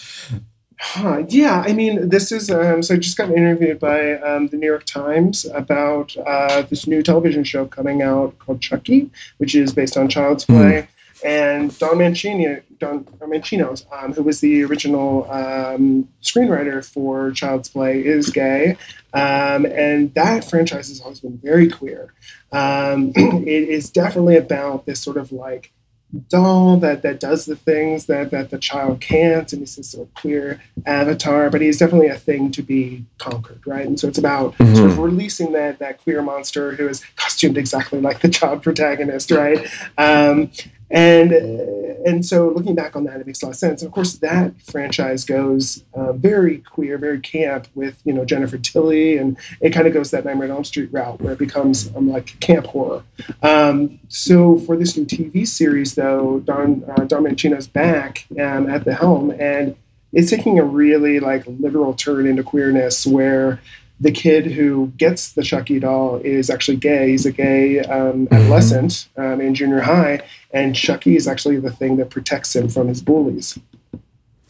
Huh, 0.82 1.24
yeah, 1.28 1.62
I 1.66 1.74
mean, 1.74 2.08
this 2.08 2.32
is 2.32 2.50
um, 2.50 2.82
so 2.82 2.94
I 2.94 2.96
just 2.96 3.18
got 3.18 3.30
interviewed 3.30 3.78
by 3.78 4.14
um, 4.14 4.48
the 4.48 4.56
New 4.56 4.66
York 4.66 4.84
Times 4.86 5.44
about 5.52 6.16
uh, 6.26 6.62
this 6.62 6.86
new 6.86 7.02
television 7.02 7.44
show 7.44 7.66
coming 7.66 8.00
out 8.00 8.38
called 8.38 8.62
Chucky, 8.62 9.10
which 9.36 9.54
is 9.54 9.74
based 9.74 9.98
on 9.98 10.08
Child's 10.08 10.46
Play. 10.46 10.88
And 11.24 11.76
Don 11.78 11.98
Mancini, 11.98 12.60
Don 12.78 13.06
Mancini's, 13.26 13.84
um, 13.92 14.12
who 14.12 14.22
was 14.22 14.40
the 14.40 14.64
original 14.64 15.30
um, 15.30 16.08
screenwriter 16.22 16.84
for 16.84 17.30
Child's 17.32 17.68
Play, 17.68 18.04
is 18.04 18.30
gay, 18.30 18.76
um, 19.12 19.66
and 19.66 20.14
that 20.14 20.48
franchise 20.48 20.88
has 20.88 21.00
always 21.00 21.20
been 21.20 21.38
very 21.38 21.68
queer. 21.68 22.14
Um, 22.52 23.12
it 23.16 23.68
is 23.68 23.90
definitely 23.90 24.36
about 24.36 24.86
this 24.86 25.00
sort 25.00 25.16
of 25.16 25.32
like 25.32 25.72
doll 26.28 26.76
that 26.78 27.02
that 27.02 27.20
does 27.20 27.46
the 27.46 27.54
things 27.54 28.06
that 28.06 28.30
that 28.32 28.50
the 28.50 28.58
child 28.58 29.00
can't 29.00 29.52
and 29.52 29.60
he's 29.60 29.76
this 29.76 29.90
sort 29.90 30.08
of 30.08 30.14
queer 30.14 30.60
avatar 30.84 31.48
but 31.50 31.60
he's 31.60 31.78
definitely 31.78 32.08
a 32.08 32.16
thing 32.16 32.50
to 32.50 32.62
be 32.62 33.04
conquered 33.18 33.64
right 33.64 33.86
and 33.86 34.00
so 34.00 34.08
it's 34.08 34.18
about 34.18 34.52
mm-hmm. 34.58 34.74
sort 34.74 34.90
of 34.90 34.98
releasing 34.98 35.52
that 35.52 35.78
that 35.78 35.98
queer 35.98 36.20
monster 36.20 36.72
who 36.72 36.88
is 36.88 37.04
costumed 37.14 37.56
exactly 37.56 38.00
like 38.00 38.20
the 38.20 38.28
child 38.28 38.60
protagonist 38.60 39.30
right 39.30 39.68
um, 39.98 40.50
and 40.90 41.32
and 42.04 42.24
so 42.24 42.48
looking 42.48 42.74
back 42.74 42.96
on 42.96 43.04
that, 43.04 43.20
it 43.20 43.26
makes 43.26 43.42
a 43.42 43.46
lot 43.46 43.50
of 43.50 43.56
sense. 43.56 43.82
And 43.82 43.88
of 43.88 43.94
course, 43.94 44.14
that 44.18 44.60
franchise 44.62 45.24
goes 45.24 45.84
uh, 45.94 46.12
very 46.12 46.58
queer, 46.58 46.98
very 46.98 47.20
camp 47.20 47.68
with 47.74 48.00
you 48.04 48.12
know 48.12 48.24
Jennifer 48.24 48.58
Tilly, 48.58 49.16
and 49.16 49.36
it 49.60 49.70
kind 49.70 49.86
of 49.86 49.92
goes 49.92 50.10
that 50.10 50.24
Nightmare 50.24 50.46
on 50.46 50.56
Elm 50.56 50.64
Street 50.64 50.90
route 50.92 51.20
where 51.20 51.32
it 51.34 51.38
becomes 51.38 51.94
um, 51.94 52.08
like 52.08 52.38
camp 52.40 52.66
horror. 52.66 53.02
Um, 53.42 54.00
so 54.08 54.58
for 54.58 54.76
this 54.76 54.96
new 54.96 55.04
TV 55.04 55.46
series, 55.46 55.94
though, 55.94 56.40
Don 56.40 56.84
uh, 56.88 57.04
Don 57.04 57.24
Mancini's 57.24 57.68
back 57.68 58.26
um, 58.40 58.68
at 58.68 58.84
the 58.84 58.94
helm, 58.94 59.30
and 59.30 59.76
it's 60.12 60.30
taking 60.30 60.58
a 60.58 60.64
really 60.64 61.20
like 61.20 61.44
literal 61.46 61.94
turn 61.94 62.26
into 62.26 62.42
queerness 62.42 63.06
where 63.06 63.60
the 64.00 64.10
kid 64.10 64.46
who 64.46 64.92
gets 64.96 65.32
the 65.32 65.42
Chucky 65.42 65.78
doll 65.78 66.16
is 66.16 66.48
actually 66.48 66.78
gay. 66.78 67.10
He's 67.10 67.26
a 67.26 67.32
gay 67.32 67.80
um, 67.80 68.26
mm-hmm. 68.26 68.34
adolescent 68.34 69.08
um, 69.16 69.40
in 69.40 69.54
junior 69.54 69.82
high, 69.82 70.22
and 70.52 70.74
Chucky 70.74 71.16
is 71.16 71.28
actually 71.28 71.58
the 71.58 71.70
thing 71.70 71.96
that 71.98 72.10
protects 72.10 72.56
him 72.56 72.68
from 72.68 72.88
his 72.88 73.02
bullies. 73.02 73.58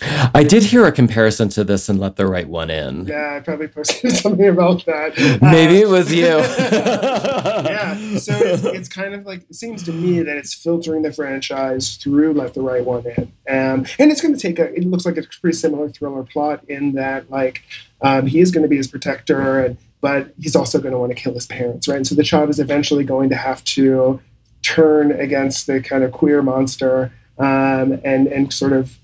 I 0.03 0.45
did 0.45 0.63
hear 0.63 0.87
a 0.87 0.93
comparison 0.93 1.51
to 1.51 1.65
this 1.65 1.89
and 1.89 2.01
let 2.01 2.17
the 2.17 2.27
right 2.27 2.49
one 2.49 2.71
in. 2.71 3.07
Yeah, 3.07 3.37
I 3.37 3.41
probably 3.41 3.69
posted 3.69 4.13
something 4.17 4.49
about 4.49 4.87
that. 4.87 5.19
Maybe 5.43 5.79
uh, 5.79 5.87
it 5.87 5.89
was 5.89 6.13
you. 6.13 6.25
yeah, 6.25 8.17
so 8.17 8.33
it's, 8.35 8.65
it's, 8.65 8.89
kind 8.89 9.15
of 9.15 9.27
like 9.27 9.43
it 9.51 9.55
seems 9.55 9.83
to 9.83 9.93
me 9.93 10.23
that 10.23 10.37
it's 10.37 10.55
filtering 10.55 11.03
the 11.03 11.13
franchise 11.13 11.97
through 11.97 12.33
let 12.33 12.55
the 12.55 12.63
right 12.63 12.85
one 12.85 13.05
in, 13.07 13.33
um, 13.49 13.87
and 13.99 14.11
it's 14.11 14.23
going 14.23 14.35
to 14.35 14.41
take 14.41 14.59
a. 14.59 14.73
It 14.73 14.85
looks 14.85 15.05
like 15.05 15.19
a 15.19 15.23
pretty 15.41 15.57
similar 15.57 15.91
thriller 15.91 16.23
plot 16.23 16.65
in 16.69 16.93
that 16.93 17.31
like 17.31 17.63
um, 18.03 18.27
he 18.27 18.41
is 18.41 18.51
going 18.51 18.63
to 18.63 18.69
be 18.69 18.77
his 18.77 18.89
protector, 18.89 19.65
and 19.65 19.77
but 20.01 20.33
he's 20.41 20.57
also 20.57 20.81
going 20.81 20.93
to 20.93 20.99
want 20.99 21.11
to 21.11 21.17
kill 21.17 21.35
his 21.35 21.47
parents, 21.47 21.87
right? 21.87 21.97
And 21.97 22.07
so 22.07 22.15
the 22.15 22.23
child 22.23 22.49
is 22.49 22.59
eventually 22.59 23.05
going 23.05 23.29
to 23.31 23.37
have 23.37 23.63
to 23.65 24.21
turn 24.63 25.13
against 25.13 25.67
the 25.67 25.81
kind 25.81 26.05
of 26.05 26.13
queer 26.13 26.43
monster 26.43 27.13
um, 27.39 28.01
and 28.05 28.27
and 28.27 28.53
sort 28.53 28.73
of 28.73 28.99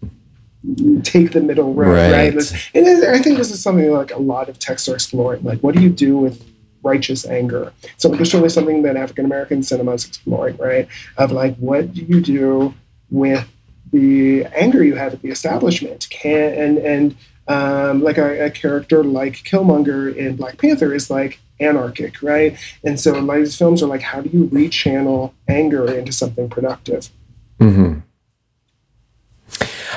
take 1.02 1.32
the 1.32 1.40
middle 1.40 1.72
road, 1.74 1.92
right? 1.92 2.34
right? 2.34 2.70
And 2.74 3.04
I 3.06 3.18
think 3.22 3.38
this 3.38 3.50
is 3.50 3.62
something 3.62 3.90
like 3.90 4.10
a 4.10 4.18
lot 4.18 4.48
of 4.48 4.58
texts 4.58 4.88
are 4.88 4.94
exploring. 4.94 5.42
Like, 5.44 5.60
what 5.60 5.74
do 5.74 5.82
you 5.82 5.90
do 5.90 6.16
with 6.18 6.48
righteous 6.82 7.26
anger? 7.26 7.72
So 7.96 8.08
there's 8.08 8.30
certainly 8.30 8.48
something 8.48 8.82
that 8.82 8.96
African 8.96 9.24
American 9.24 9.62
cinema 9.62 9.92
is 9.92 10.06
exploring, 10.06 10.56
right? 10.56 10.88
Of 11.16 11.32
like, 11.32 11.56
what 11.56 11.92
do 11.92 12.02
you 12.02 12.20
do 12.20 12.74
with 13.10 13.48
the 13.92 14.44
anger 14.46 14.82
you 14.82 14.96
have 14.96 15.14
at 15.14 15.22
the 15.22 15.30
establishment? 15.30 16.08
Can 16.10 16.52
and 16.52 16.78
and 16.78 17.16
um, 17.48 18.02
like 18.02 18.18
a, 18.18 18.46
a, 18.46 18.50
character 18.50 19.04
like 19.04 19.34
Killmonger 19.44 20.14
in 20.14 20.36
Black 20.36 20.58
Panther 20.58 20.92
is 20.92 21.10
like 21.10 21.40
anarchic, 21.60 22.20
right? 22.22 22.58
And 22.84 22.98
so 22.98 23.16
a 23.16 23.20
lot 23.20 23.38
of 23.38 23.44
these 23.44 23.56
films 23.56 23.82
are 23.82 23.86
like, 23.86 24.02
how 24.02 24.20
do 24.20 24.30
you 24.30 24.48
rechannel 24.48 25.32
anger 25.48 25.92
into 25.92 26.12
something 26.12 26.48
productive? 26.48 27.08
Mm-hmm. 27.60 28.00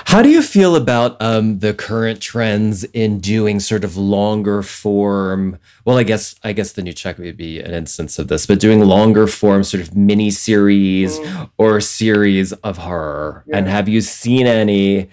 How 0.05 0.23
do 0.23 0.29
you 0.29 0.41
feel 0.41 0.75
about 0.75 1.21
um, 1.21 1.59
the 1.59 1.73
current 1.73 2.19
trends 2.19 2.83
in 2.83 3.19
doing 3.19 3.59
sort 3.59 3.83
of 3.83 3.95
longer 3.95 4.63
form? 4.63 5.59
Well, 5.85 5.97
I 5.97 6.03
guess 6.03 6.35
I 6.43 6.53
guess 6.53 6.71
the 6.71 6.81
new 6.81 6.93
check 6.93 7.19
would 7.19 7.37
be 7.37 7.59
an 7.59 7.73
instance 7.73 8.17
of 8.17 8.27
this, 8.27 8.47
but 8.47 8.59
doing 8.59 8.79
longer 8.79 9.27
form 9.27 9.63
sort 9.63 9.83
of 9.83 9.95
mini 9.95 10.31
series 10.31 11.19
mm. 11.19 11.51
or 11.57 11.79
series 11.81 12.53
of 12.53 12.79
horror. 12.79 13.43
Yeah. 13.47 13.57
And 13.57 13.67
have 13.67 13.87
you 13.87 14.01
seen 14.01 14.47
any 14.47 15.09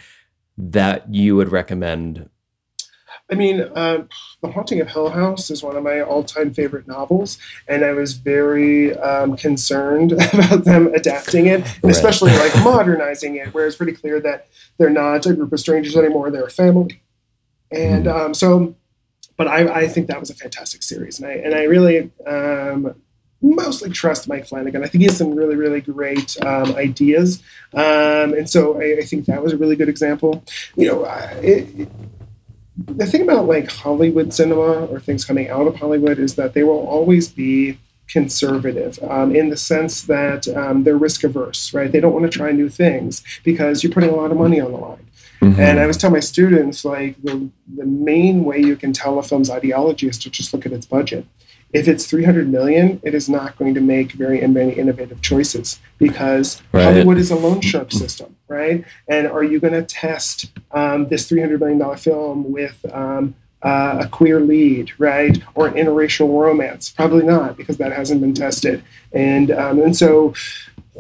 that 0.59 1.12
you 1.12 1.37
would 1.37 1.53
recommend 1.53 2.29
I 3.31 3.35
mean, 3.35 3.61
uh, 3.61 4.05
The 4.40 4.53
Haunting 4.53 4.81
of 4.81 4.88
Hill 4.88 5.11
House 5.11 5.51
is 5.51 5.62
one 5.62 5.77
of 5.77 5.83
my 5.83 6.01
all 6.01 6.23
time 6.23 6.53
favorite 6.55 6.87
novels, 6.87 7.38
and 7.66 7.85
I 7.85 7.92
was 7.92 8.12
very 8.12 8.97
um, 8.97 9.37
concerned 9.37 10.12
about 10.35 10.64
them 10.64 10.88
adapting 10.95 11.47
it, 11.47 11.62
and 11.83 11.90
especially 11.90 12.33
like 12.33 12.55
modernizing 12.62 13.37
it, 13.37 13.53
where 13.53 13.66
it's 13.66 13.77
pretty 13.77 13.92
clear 13.92 14.21
that 14.21 14.47
they're 14.79 14.90
not 14.90 15.27
a 15.27 15.35
group 15.35 15.53
of 15.53 15.59
strangers 15.59 15.97
anymore, 15.97 16.31
they're 16.31 16.45
a 16.45 16.51
family. 16.51 17.03
And 17.73 18.07
mm. 18.07 18.14
um, 18.14 18.35
so, 18.35 18.77
but 19.37 19.49
I, 19.49 19.81
I, 19.81 19.88
think 19.88 20.07
that 20.07 20.21
was 20.21 20.31
a 20.31 20.35
fantastic 20.35 20.85
series, 20.85 21.19
and 21.19 21.29
I, 21.29 21.33
and 21.33 21.53
I 21.53 21.64
really 21.64 22.12
um, 22.27 22.95
mostly 23.55 23.91
trust 23.91 24.29
Mike 24.29 24.47
Flanagan. 24.47 24.83
I 24.83 24.89
think 24.89 25.03
he 25.03 25.07
has 25.07 25.17
some 25.17 25.35
really, 25.35 25.57
really 25.57 25.81
great 25.81 26.37
um, 26.45 26.75
ideas, 26.77 27.43
um, 27.75 28.35
and 28.35 28.49
so 28.49 28.81
I, 28.81 28.99
I, 29.01 29.03
think 29.03 29.27
that 29.27 29.43
was 29.43 29.53
a 29.53 29.57
really 29.57 29.77
good 29.77 29.89
example. 29.89 30.43
You 30.77 30.89
know, 30.89 31.05
it, 31.43 31.89
the 32.77 33.07
thing 33.07 33.23
about 33.23 33.47
like 33.47 33.71
Hollywood 33.71 34.35
cinema 34.35 34.87
or 34.87 35.01
things 35.01 35.25
coming 35.25 35.49
out 35.49 35.67
of 35.67 35.77
Hollywood 35.77 36.19
is 36.19 36.35
that 36.35 36.55
they 36.55 36.63
will 36.63 36.87
always 36.87 37.29
be 37.29 37.79
conservative 38.09 38.99
um, 39.03 39.35
in 39.35 39.49
the 39.49 39.57
sense 39.57 40.03
that 40.03 40.47
um, 40.49 40.85
they're 40.85 40.97
risk 40.97 41.25
averse, 41.25 41.75
right? 41.75 41.91
They 41.91 42.01
don't 42.01 42.13
want 42.13 42.31
to 42.31 42.39
try 42.39 42.53
new 42.53 42.69
things 42.69 43.23
because 43.45 43.83
you're 43.83 43.93
putting 43.93 44.11
a 44.11 44.17
lot 44.17 44.31
of 44.31 44.37
money 44.37 44.61
on 44.61 44.73
the 44.73 44.79
line. 44.79 45.07
Mm-hmm. 45.41 45.61
And 45.61 45.79
I 45.79 45.83
always 45.83 45.97
tell 45.97 46.11
my 46.11 46.21
students 46.21 46.85
like 46.85 47.21
the, 47.23 47.51
the 47.75 47.85
main 47.85 48.45
way 48.45 48.59
you 48.59 48.77
can 48.77 48.93
tell 48.93 49.19
a 49.19 49.23
film's 49.23 49.51
ideology 49.51 50.09
is 50.09 50.19
to 50.19 50.31
just 50.31 50.55
look 50.55 50.65
at 50.65 50.73
its 50.73 50.87
budget. 50.87 51.27
If 51.73 51.89
it's 51.89 52.07
300 52.07 52.49
million, 52.49 53.01
it 53.03 53.15
is 53.15 53.29
not 53.29 53.57
going 53.57 53.75
to 53.75 53.81
make 53.81 54.13
very 54.13 54.47
many 54.47 54.73
innovative 54.73 55.21
choices 55.21 55.81
because 55.99 56.63
right. 56.73 56.85
Hollywood 56.85 57.19
is 57.19 57.31
a 57.31 57.37
loan 57.37 57.61
shark 57.61 57.93
system, 57.93 58.37
right? 58.49 58.85
And 59.09 59.27
are 59.27 59.43
you 59.43 59.61
going 59.61 59.75
to 59.75 59.83
test 59.83 60.51
um, 60.71 61.09
this 61.09 61.31
$300 61.31 61.61
million 61.61 61.97
film 61.97 62.51
with 62.53 62.87
um, 62.95 63.35
uh, 63.63 63.99
a 64.03 64.09
queer 64.09 64.41
lead, 64.41 64.93
right? 64.99 65.43
Or 65.55 65.67
an 65.67 65.75
interracial 65.75 66.41
romance? 66.41 66.91
Probably 66.91 67.25
not 67.25 67.57
because 67.57 67.79
that 67.79 67.93
hasn't 67.93 68.21
been 68.21 68.35
tested. 68.35 68.83
And, 69.13 69.51
um, 69.51 69.81
and 69.81 69.97
so 69.97 70.35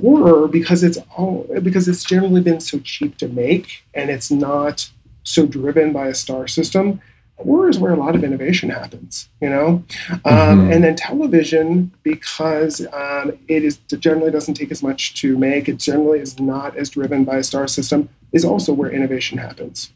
horror, 0.00 0.48
because 0.48 0.82
it's 0.82 0.98
all, 1.16 1.46
because 1.62 1.88
it's 1.88 2.04
generally 2.04 2.40
been 2.40 2.60
so 2.60 2.80
cheap 2.80 3.16
to 3.18 3.28
make 3.28 3.84
and 3.94 4.10
it's 4.10 4.30
not 4.30 4.90
so 5.22 5.46
driven 5.46 5.92
by 5.92 6.08
a 6.08 6.14
star 6.14 6.46
system, 6.46 7.00
horror 7.38 7.68
is 7.68 7.78
where 7.78 7.92
a 7.92 7.96
lot 7.96 8.14
of 8.14 8.24
innovation 8.24 8.70
happens, 8.70 9.28
you 9.40 9.48
know? 9.48 9.84
Um, 10.10 10.20
mm-hmm. 10.24 10.72
And 10.72 10.84
then 10.84 10.96
television, 10.96 11.92
because 12.02 12.86
um, 12.92 13.32
it 13.48 13.62
is 13.64 13.76
generally 13.98 14.30
doesn't 14.30 14.54
take 14.54 14.70
as 14.70 14.82
much 14.82 15.20
to 15.20 15.36
make, 15.36 15.68
it 15.68 15.78
generally 15.78 16.20
is 16.20 16.40
not 16.40 16.76
as 16.76 16.90
driven 16.90 17.24
by 17.24 17.36
a 17.36 17.42
star 17.42 17.68
system, 17.68 18.08
is 18.32 18.44
also 18.44 18.72
where 18.72 18.90
innovation 18.90 19.38
happens. 19.38 19.92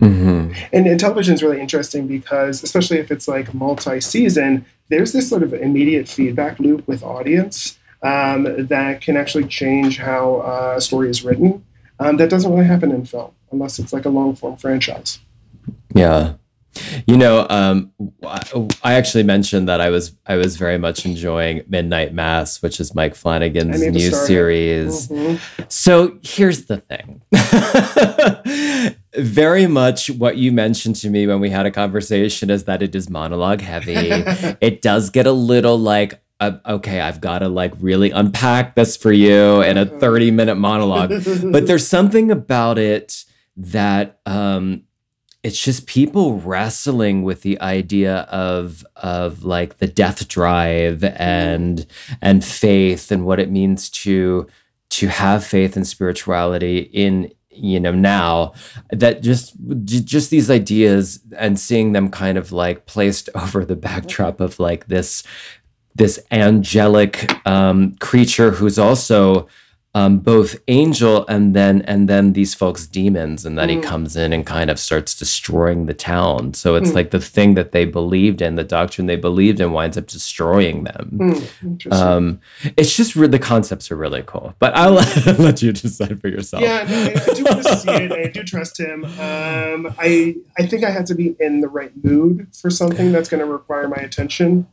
Mm-hmm. 0.00 0.52
And, 0.72 0.86
and 0.86 1.00
television 1.00 1.34
is 1.34 1.42
really 1.42 1.60
interesting 1.60 2.06
because, 2.06 2.62
especially 2.62 2.98
if 2.98 3.10
it's 3.10 3.26
like 3.26 3.52
multi 3.54 4.00
season, 4.00 4.64
there's 4.88 5.12
this 5.12 5.28
sort 5.28 5.42
of 5.42 5.52
immediate 5.52 6.08
feedback 6.08 6.60
loop 6.60 6.86
with 6.86 7.02
audience 7.02 7.78
um, 8.02 8.66
that 8.66 9.00
can 9.00 9.16
actually 9.16 9.46
change 9.48 9.98
how 9.98 10.36
uh, 10.36 10.74
a 10.76 10.80
story 10.80 11.10
is 11.10 11.24
written. 11.24 11.64
Um, 11.98 12.18
that 12.18 12.28
doesn't 12.28 12.52
really 12.52 12.66
happen 12.66 12.92
in 12.92 13.06
film 13.06 13.32
unless 13.50 13.78
it's 13.78 13.92
like 13.92 14.04
a 14.04 14.10
long 14.10 14.36
form 14.36 14.56
franchise. 14.56 15.18
Yeah. 15.96 16.34
You 17.06 17.16
know, 17.16 17.46
um, 17.48 17.92
I 18.22 18.94
actually 18.94 19.22
mentioned 19.22 19.68
that 19.68 19.80
I 19.80 19.88
was 19.88 20.14
I 20.26 20.36
was 20.36 20.56
very 20.56 20.76
much 20.76 21.06
enjoying 21.06 21.62
Midnight 21.68 22.12
Mass, 22.12 22.60
which 22.60 22.80
is 22.80 22.94
Mike 22.94 23.14
Flanagan's 23.14 23.80
new 23.80 24.10
series. 24.10 25.08
Mm-hmm. 25.08 25.62
So 25.68 26.18
here's 26.22 26.66
the 26.66 26.78
thing. 26.78 27.22
very 29.22 29.66
much 29.66 30.10
what 30.10 30.36
you 30.36 30.52
mentioned 30.52 30.96
to 30.96 31.08
me 31.08 31.26
when 31.26 31.40
we 31.40 31.48
had 31.48 31.64
a 31.64 31.70
conversation 31.70 32.50
is 32.50 32.64
that 32.64 32.82
it 32.82 32.94
is 32.94 33.08
monologue 33.08 33.62
heavy. 33.62 33.96
it 34.60 34.82
does 34.82 35.10
get 35.10 35.26
a 35.26 35.32
little 35.32 35.78
like 35.78 36.20
uh, 36.38 36.58
okay, 36.66 37.00
I've 37.00 37.20
got 37.20 37.38
to 37.38 37.48
like 37.48 37.72
really 37.80 38.10
unpack 38.10 38.74
this 38.74 38.96
for 38.96 39.10
you 39.10 39.62
in 39.62 39.78
a 39.78 39.86
30 39.86 40.30
minute 40.30 40.56
monologue. 40.56 41.10
but 41.50 41.66
there's 41.66 41.86
something 41.86 42.30
about 42.30 42.78
it 42.78 43.24
that 43.56 44.20
um, 44.26 44.82
it's 45.46 45.62
just 45.62 45.86
people 45.86 46.40
wrestling 46.40 47.22
with 47.22 47.42
the 47.42 47.60
idea 47.60 48.22
of 48.22 48.84
of 48.96 49.44
like 49.44 49.78
the 49.78 49.86
death 49.86 50.26
drive 50.26 51.04
and 51.04 51.86
and 52.20 52.44
faith 52.44 53.12
and 53.12 53.24
what 53.24 53.38
it 53.38 53.48
means 53.48 53.88
to 53.88 54.44
to 54.90 55.06
have 55.06 55.44
faith 55.46 55.76
and 55.76 55.86
spirituality 55.86 56.78
in 56.92 57.30
you 57.48 57.78
know 57.78 57.92
now 57.92 58.52
that 58.90 59.22
just 59.22 59.54
just 59.84 60.30
these 60.30 60.50
ideas 60.50 61.20
and 61.38 61.60
seeing 61.60 61.92
them 61.92 62.10
kind 62.10 62.36
of 62.36 62.50
like 62.50 62.86
placed 62.86 63.28
over 63.36 63.64
the 63.64 63.76
backdrop 63.76 64.40
of 64.40 64.58
like 64.58 64.88
this 64.88 65.22
this 65.94 66.20
angelic 66.32 67.46
um, 67.46 67.94
creature 68.00 68.50
who's 68.50 68.80
also 68.80 69.46
um, 69.98 70.18
both 70.18 70.52
angel 70.68 71.24
and 71.34 71.44
then 71.58 71.80
and 71.92 72.00
then 72.12 72.24
these 72.38 72.52
folks 72.62 72.86
demons 72.86 73.46
and 73.46 73.54
then 73.58 73.68
he 73.70 73.76
Mm. 73.76 73.82
comes 73.92 74.16
in 74.22 74.32
and 74.34 74.44
kind 74.56 74.68
of 74.72 74.78
starts 74.78 75.12
destroying 75.22 75.86
the 75.86 75.94
town 75.94 76.52
so 76.54 76.68
it's 76.78 76.90
Mm. 76.90 76.94
like 76.98 77.10
the 77.16 77.20
thing 77.36 77.54
that 77.58 77.70
they 77.74 77.84
believed 78.00 78.40
in 78.42 78.56
the 78.56 78.64
doctrine 78.64 79.06
they 79.06 79.16
believed 79.16 79.58
in 79.60 79.72
winds 79.72 79.96
up 80.00 80.06
destroying 80.06 80.84
them 80.84 81.06
interesting. 81.62 81.92
um, 82.08 82.24
it's 82.76 82.94
just 83.00 83.16
re- 83.16 83.26
the 83.36 83.38
concepts 83.52 83.90
are 83.90 83.96
really 84.04 84.22
cool 84.32 84.48
but 84.58 84.70
i'll 84.76 84.92
let 85.46 85.62
you 85.62 85.72
decide 85.72 86.20
for 86.20 86.28
yourself 86.28 86.62
yeah, 86.62 86.84
no, 86.90 86.96
I, 86.96 87.12
I 87.30 87.34
do 87.34 87.44
want 87.44 87.62
to 87.66 87.76
see 87.84 87.90
it. 87.90 88.12
I 88.12 88.26
do 88.36 88.42
trust 88.54 88.74
him. 88.80 89.04
Um, 89.04 89.80
I 89.98 90.36
I 90.60 90.62
think 90.70 90.80
I 90.84 90.90
had 90.90 91.06
to 91.06 91.14
be 91.14 91.28
in 91.46 91.60
the 91.64 91.68
right 91.78 91.92
mood 92.08 92.48
for 92.60 92.70
something 92.70 93.12
that's 93.12 93.28
going 93.32 93.42
to 93.46 93.50
require 93.58 93.86
my 93.96 94.00
attention. 94.08 94.66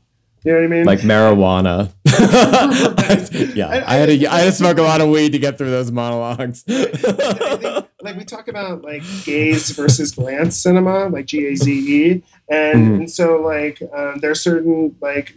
You 0.46 0.52
know 0.52 0.58
what 0.60 0.66
I 0.66 0.68
mean? 0.68 0.86
like 0.86 1.00
marijuana 1.00 1.92
yeah 3.56 3.68
I- 3.68 3.94
I, 3.94 3.96
had 3.98 4.06
to 4.08 4.26
I- 4.28 4.36
i 4.36 4.40
had 4.40 4.46
to 4.46 4.52
smoke 4.52 4.78
a 4.78 4.82
lot 4.82 5.02
of 5.02 5.10
weed 5.10 5.32
to 5.32 5.40
get 5.40 5.58
through 5.58 5.72
those 5.72 5.92
monologues 5.92 6.62
think, 6.68 7.88
like 8.02 8.18
we 8.18 8.24
talk 8.26 8.48
about 8.48 8.82
like 8.84 9.04
gaze 9.24 9.72
versus 9.72 10.12
glance 10.14 10.58
cinema, 10.58 11.08
like 11.08 11.26
G 11.26 11.48
A 11.48 11.56
Z 11.56 11.72
E, 11.72 12.24
and, 12.50 12.80
Mhm. 12.88 12.96
and 13.00 13.12
so 13.12 13.42
like 13.42 13.82
um, 13.96 14.20
there 14.20 14.30
are 14.32 14.36
certain 14.36 14.96
like 15.02 15.36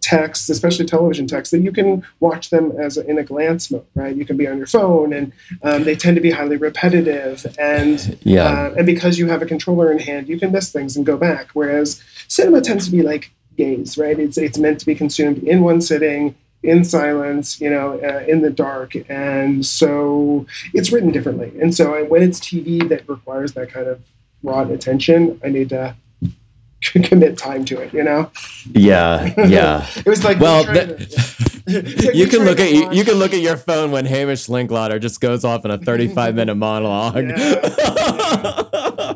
texts, 0.00 0.48
especially 0.50 0.84
television 0.84 1.26
texts, 1.26 1.50
that 1.50 1.60
you 1.60 1.72
can 1.72 2.04
watch 2.20 2.50
them 2.50 2.72
as 2.78 2.96
a, 2.96 3.06
in 3.08 3.18
a 3.18 3.22
glance 3.24 3.70
mode, 3.70 3.84
right? 3.94 4.14
You 4.14 4.24
can 4.24 4.36
be 4.36 4.46
on 4.46 4.58
your 4.58 4.66
phone, 4.66 5.12
and 5.12 5.32
um, 5.62 5.82
they 5.84 5.96
tend 5.96 6.14
to 6.16 6.20
be 6.20 6.30
highly 6.30 6.56
repetitive, 6.56 7.44
and 7.58 8.16
yeah 8.22 8.44
uh, 8.44 8.74
and 8.76 8.86
because 8.86 9.18
you 9.18 9.26
have 9.28 9.42
a 9.42 9.46
controller 9.46 9.90
in 9.90 9.98
hand, 9.98 10.28
you 10.28 10.38
can 10.38 10.52
miss 10.52 10.70
things 10.70 10.96
and 10.96 11.04
go 11.04 11.16
back. 11.16 11.48
Whereas 11.54 12.00
cinema 12.28 12.60
tends 12.60 12.86
to 12.86 12.92
be 12.92 13.02
like 13.02 13.32
gaze, 13.56 13.96
right? 13.98 14.18
It's 14.18 14.36
it's 14.38 14.58
meant 14.58 14.80
to 14.80 14.86
be 14.86 14.94
consumed 14.94 15.38
in 15.44 15.62
one 15.62 15.80
sitting, 15.80 16.34
in 16.62 16.84
silence, 16.84 17.60
you 17.60 17.70
know, 17.70 17.98
uh, 18.00 18.24
in 18.26 18.42
the 18.42 18.50
dark, 18.50 18.94
and 19.08 19.64
so 19.66 20.46
it's 20.72 20.92
written 20.92 21.10
differently. 21.10 21.52
And 21.60 21.74
so 21.74 21.94
I, 21.94 22.02
when 22.02 22.22
it's 22.22 22.40
TV 22.40 22.88
that 22.88 23.08
requires 23.08 23.52
that 23.54 23.70
kind 23.70 23.86
of 23.86 24.00
raw 24.42 24.62
attention, 24.62 25.40
I 25.44 25.48
need 25.48 25.68
to 25.70 25.94
commit 26.82 27.36
time 27.38 27.64
to 27.66 27.80
it. 27.80 27.92
You 27.94 28.04
know, 28.04 28.30
yeah 28.72 29.32
yeah 29.46 29.86
it 29.96 30.06
was 30.06 30.22
like 30.24 30.38
Well, 30.40 30.64
that- 30.64 30.98
to- 30.98 31.04
yeah. 31.04 31.24
Like 31.66 32.14
you 32.14 32.26
can 32.26 32.44
look 32.44 32.60
at 32.60 32.70
you, 32.74 32.92
you 32.92 33.04
can 33.06 33.14
look 33.14 33.32
at 33.32 33.40
your 33.40 33.56
phone 33.56 33.90
when 33.90 34.04
Hamish 34.04 34.50
Linklater 34.50 34.98
just 34.98 35.18
goes 35.18 35.46
off 35.46 35.64
in 35.64 35.70
a 35.70 35.78
35 35.78 36.34
minute 36.34 36.56
monologue. 36.56 37.24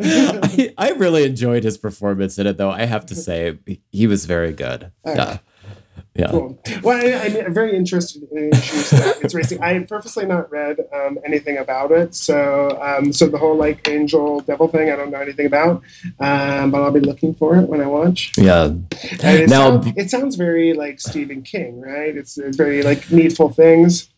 I, 0.03 0.75
I 0.79 0.91
really 0.93 1.25
enjoyed 1.25 1.65
his 1.65 1.79
performance 1.79 2.39
in 2.39 2.47
it 2.47 2.57
though. 2.57 2.71
I 2.71 2.85
have 2.85 3.07
to 3.07 3.15
say 3.15 3.59
he 3.93 4.07
was 4.07 4.25
very 4.27 4.53
good. 4.53 4.93
Yeah. 5.05 5.39
Yeah. 6.15 6.31
Cool. 6.33 6.59
Well, 6.83 6.97
I, 6.97 7.45
I'm 7.45 7.55
very 7.55 7.77
interested 7.77 8.25
in 8.33 8.49
issues 8.53 8.91
that 8.91 9.19
it's 9.23 9.35
racing. 9.35 9.63
I 9.63 9.79
purposely 9.81 10.27
not 10.27 10.51
read 10.51 10.79
um, 10.93 11.19
anything 11.25 11.59
about 11.59 11.93
it, 11.93 12.13
so 12.13 12.77
um, 12.83 13.13
so 13.13 13.29
the 13.29 13.39
whole 13.39 13.55
like 13.57 13.87
angel 13.89 14.41
devil 14.41 14.67
thing, 14.67 14.91
I 14.91 14.97
don't 14.97 15.13
know 15.13 15.21
anything 15.21 15.47
about, 15.47 15.83
um, 16.19 16.73
but 16.73 16.83
I'll 16.83 16.91
be 16.91 16.99
looking 16.99 17.35
for 17.35 17.55
it 17.57 17.69
when 17.69 17.81
I 17.81 17.87
watch. 17.87 18.33
Yeah. 18.37 18.65
And 18.65 18.89
it, 19.23 19.49
Now- 19.49 19.81
sounds, 19.81 19.93
it 19.97 20.11
sounds 20.11 20.35
very 20.35 20.73
like 20.73 21.01
Stephen 21.01 21.43
King, 21.43 21.81
right? 21.81 22.17
It's 22.17 22.37
it's 22.37 22.57
very 22.57 22.83
like 22.83 23.13
needful 23.13 23.51
things. 23.53 24.09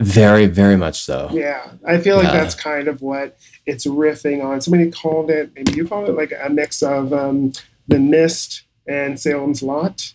Very, 0.00 0.46
very 0.46 0.76
much 0.76 1.00
so. 1.02 1.28
Yeah, 1.32 1.72
I 1.86 1.98
feel 1.98 2.16
like 2.16 2.26
Yeah. 2.28 2.34
that's 2.40 2.54
kind 2.54 2.86
of 2.88 3.02
what 3.02 3.36
it's 3.68 3.86
riffing 3.86 4.44
on. 4.44 4.60
Somebody 4.60 4.90
called 4.90 5.30
it, 5.30 5.52
maybe 5.54 5.72
you 5.76 5.86
called 5.86 6.08
it, 6.08 6.12
like 6.16 6.32
a 6.42 6.48
mix 6.50 6.82
of 6.82 7.12
um, 7.12 7.52
the 7.86 7.98
Mist 8.00 8.62
and 8.86 9.20
Salem's 9.20 9.62
Lot. 9.62 10.14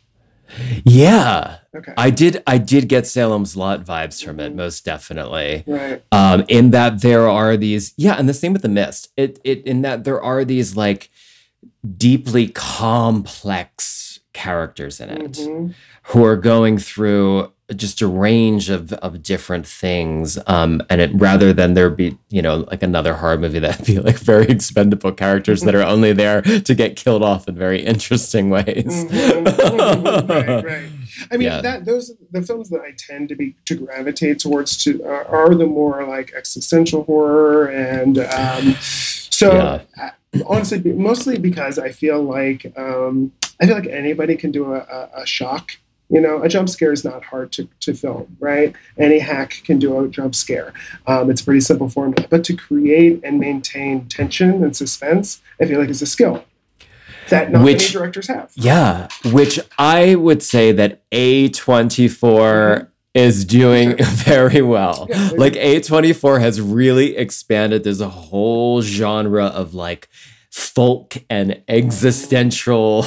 Yeah. 0.84 1.58
Okay, 1.76 1.94
I 1.98 2.10
did 2.12 2.44
I 2.46 2.58
did 2.60 2.88
get 2.88 3.08
Salem's 3.08 3.56
Lot 3.58 3.84
vibes 3.86 4.24
from 4.24 4.40
it, 4.40 4.54
most 4.54 4.86
definitely. 4.86 5.64
right. 5.66 6.04
um, 6.12 6.44
in 6.48 6.72
that 6.72 7.02
there 7.02 7.28
are 7.28 7.58
these 7.58 7.94
yeah 7.98 8.14
and 8.20 8.28
the 8.30 8.34
same 8.36 8.54
with 8.54 8.62
the 8.62 8.70
mist 8.70 9.10
it, 9.18 9.40
it 9.44 9.66
in 9.66 9.82
that 9.82 10.04
there 10.04 10.22
are 10.22 10.46
these 10.46 10.76
like 10.76 11.10
deeply 11.98 12.50
complex 12.50 14.20
characters 14.34 15.00
in 15.00 15.10
it 15.10 15.32
Mhm. 15.34 15.74
who 16.04 16.24
are 16.24 16.36
going 16.38 16.78
through 16.78 17.52
just 17.76 18.02
a 18.02 18.08
range 18.08 18.70
of, 18.70 18.94
of 18.94 19.22
different 19.24 19.66
things 19.68 20.38
um, 20.48 20.82
and 20.90 21.02
it 21.02 21.12
rather 21.16 21.54
than 21.54 21.74
there 21.74 21.90
be 21.90 22.18
you 22.30 22.42
know 22.42 22.58
like 22.72 22.84
another 22.84 23.14
horror 23.14 23.38
movie 23.38 23.60
that 23.60 23.86
be 23.86 24.00
like 24.00 24.18
very 24.18 24.46
expendable 24.48 25.12
characters 25.12 25.62
that 25.62 25.76
are 25.76 25.84
only 25.84 26.14
there 26.14 26.42
to 26.42 26.76
get 26.76 26.96
killed 26.96 27.24
off 27.24 27.48
in 27.48 27.56
very 27.56 27.82
interesting 27.82 28.50
ways 28.50 29.06
Mhm. 29.06 30.30
right, 30.30 30.66
right. 30.66 30.90
I 31.32 31.38
mean, 31.38 31.48
Yeah. 31.48 31.62
that 31.62 31.86
those 31.86 32.12
the 32.32 32.42
films 32.42 32.70
that 32.70 32.82
I 32.82 32.92
tend 32.98 33.30
to 33.30 33.36
be 33.36 33.56
to 33.66 33.76
gravitate 33.76 34.40
towards 34.40 34.78
to 34.84 35.04
uh, 35.04 35.24
are 35.30 35.54
the 35.56 35.66
more 35.66 36.06
like 36.08 36.34
existential 36.36 37.04
horror, 37.04 37.68
and 37.68 38.18
um, 38.20 38.76
so 38.82 39.54
Yeah. 39.54 39.82
uh, 40.02 40.42
honestly, 40.48 40.80
mostly 40.94 41.38
because 41.38 41.78
I 41.78 41.90
feel 41.92 42.22
like 42.24 42.74
um, 42.78 43.32
I 43.62 43.68
feel 43.68 43.76
like 43.76 43.88
anybody 43.88 44.36
can 44.36 44.52
do 44.52 44.74
a, 44.74 44.80
a, 44.80 45.22
a 45.22 45.26
shock. 45.26 45.72
You 46.10 46.22
know, 46.22 46.44
a 46.44 46.50
jump 46.50 46.70
scare 46.70 46.92
is 46.92 47.04
not 47.04 47.24
hard 47.26 47.52
to, 47.54 47.68
to 47.80 47.94
film, 47.94 48.38
right? 48.40 48.76
Any 49.00 49.20
hack 49.20 49.62
can 49.64 49.80
do 49.80 50.00
a 50.00 50.08
jump 50.08 50.36
scare. 50.36 50.74
Um, 51.08 51.30
it's 51.32 51.42
a 51.42 51.46
pretty 51.46 51.62
simple 51.62 51.90
formula. 51.90 52.28
But 52.30 52.44
to 52.46 52.56
create 52.56 53.22
and 53.24 53.40
maintain 53.40 54.08
tension 54.08 54.64
and 54.64 54.76
suspense, 54.76 55.42
I 55.60 55.66
feel 55.66 55.80
like 55.80 55.90
is 55.90 56.02
a 56.02 56.06
skill 56.06 56.46
that 57.30 57.52
not 57.52 57.64
many 57.64 57.78
directors 57.78 58.28
have. 58.28 58.52
Yeah, 58.56 59.08
which 59.26 59.60
I 59.78 60.16
would 60.16 60.44
say 60.44 60.72
that 60.74 61.10
A24 61.12 62.90
is 63.14 63.46
doing 63.46 63.96
very 64.02 64.62
well. 64.62 65.08
Yeah, 65.10 65.32
Like 65.38 65.54
A24 65.54 66.40
has 66.42 66.60
really 66.60 67.16
expanded. 67.16 67.84
There's 67.84 68.02
a 68.02 68.10
whole 68.10 68.82
genre 68.82 69.46
of 69.46 69.74
like 69.74 70.10
folk 70.54 71.16
and 71.32 71.60
existential 71.68 73.04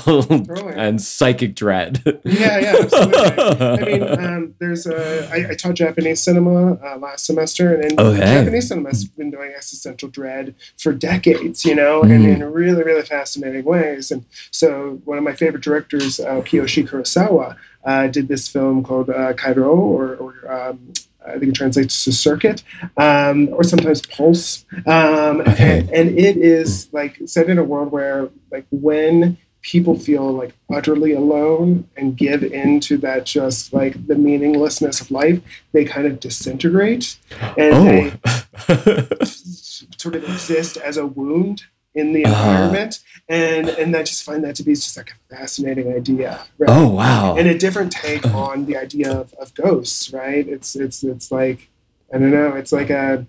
and 0.75 1.01
psychic 1.01 1.55
dread. 1.55 2.03
Yeah, 2.25 2.59
yeah, 2.59 2.75
absolutely. 2.81 3.23
I 3.63 3.77
mean, 3.85 4.03
um, 4.25 4.55
there's 4.59 4.85
a. 4.87 5.29
I, 5.33 5.51
I 5.51 5.55
taught 5.55 5.75
Japanese 5.75 6.23
cinema 6.23 6.73
uh, 6.75 6.99
last 6.99 7.25
semester, 7.25 7.73
and, 7.75 7.99
Okay. 8.01 8.19
Japanese 8.19 8.67
cinema 8.69 8.89
has 8.89 9.05
been 9.05 9.31
doing 9.31 9.53
existential 9.57 10.09
dread 10.09 10.55
for 10.77 10.93
decades, 10.93 11.65
you 11.65 11.75
know, 11.77 12.03
and 12.03 12.17
Mm. 12.27 12.35
in 12.35 12.53
really, 12.53 12.83
really 12.83 13.03
fascinating 13.03 13.65
ways. 13.65 14.11
And 14.11 14.25
so, 14.51 15.01
one 15.05 15.17
of 15.19 15.23
my 15.25 15.35
favorite 15.35 15.63
directors, 15.63 16.19
uh, 16.19 16.41
Kiyoshi 16.41 16.89
Kurosawa, 16.89 17.57
uh, 17.85 18.09
did 18.09 18.27
this 18.27 18.49
film 18.49 18.83
called 18.83 19.09
uh, 19.11 19.33
Kairo, 19.35 19.69
or, 19.77 20.17
or 20.17 20.53
um, 20.53 20.93
I 21.27 21.39
think 21.39 21.51
it 21.51 21.55
translates 21.55 22.05
to 22.05 22.13
circuit, 22.13 22.63
um, 22.97 23.49
or 23.51 23.65
sometimes 23.65 24.05
pulse. 24.07 24.65
Um, 24.87 25.41
Okay. 25.41 25.81
and, 25.81 25.91
and 25.91 26.19
it 26.19 26.37
is 26.37 26.89
like 26.93 27.21
set 27.27 27.49
in 27.49 27.59
a 27.59 27.65
world 27.65 27.93
where, 27.93 28.31
like, 28.51 28.67
when 28.71 29.39
people 29.63 29.99
feel 29.99 30.33
like 30.33 30.55
utterly 30.73 31.13
alone 31.13 31.89
and 31.97 32.17
give 32.17 32.45
into 32.45 32.97
that 32.99 33.27
just 33.27 33.73
like 33.73 34.07
the 34.07 34.15
meaninglessness 34.15 35.01
of 35.01 35.11
life, 35.11 35.41
they 35.73 35.85
kind 35.85 36.07
of 36.07 36.21
disintegrate 36.21 37.19
and 37.59 37.87
they 37.87 38.13
oh. 38.69 39.25
sort 39.25 40.15
of 40.15 40.23
exist 40.23 40.77
as 40.77 40.97
a 40.97 41.05
wound 41.05 41.65
in 41.97 42.13
the 42.13 42.25
Uh-huh. 42.25 42.51
environment. 42.51 43.01
And 43.29 43.69
and 43.83 43.97
I 43.97 44.03
just 44.05 44.23
find 44.23 44.41
that 44.45 44.55
to 44.57 44.63
be 44.63 44.75
just 44.75 44.97
like 44.97 45.11
a 45.17 45.35
fascinating 45.35 45.89
idea. 46.01 46.31
Right? 46.59 46.71
oh, 46.71 46.89
wow. 47.01 47.35
and 47.39 47.49
a 47.49 47.59
different 47.65 47.91
take 47.91 48.25
on 48.47 48.67
the 48.69 48.77
idea 48.87 49.11
of, 49.23 49.33
of 49.43 49.53
ghosts, 49.55 50.13
right? 50.13 50.47
It's 50.55 50.71
it's 50.77 51.03
it's 51.03 51.33
like 51.33 51.61
I 52.13 52.19
don't 52.19 52.31
know, 52.39 52.51
it's 52.61 52.73
like 52.81 52.91
a 52.91 53.27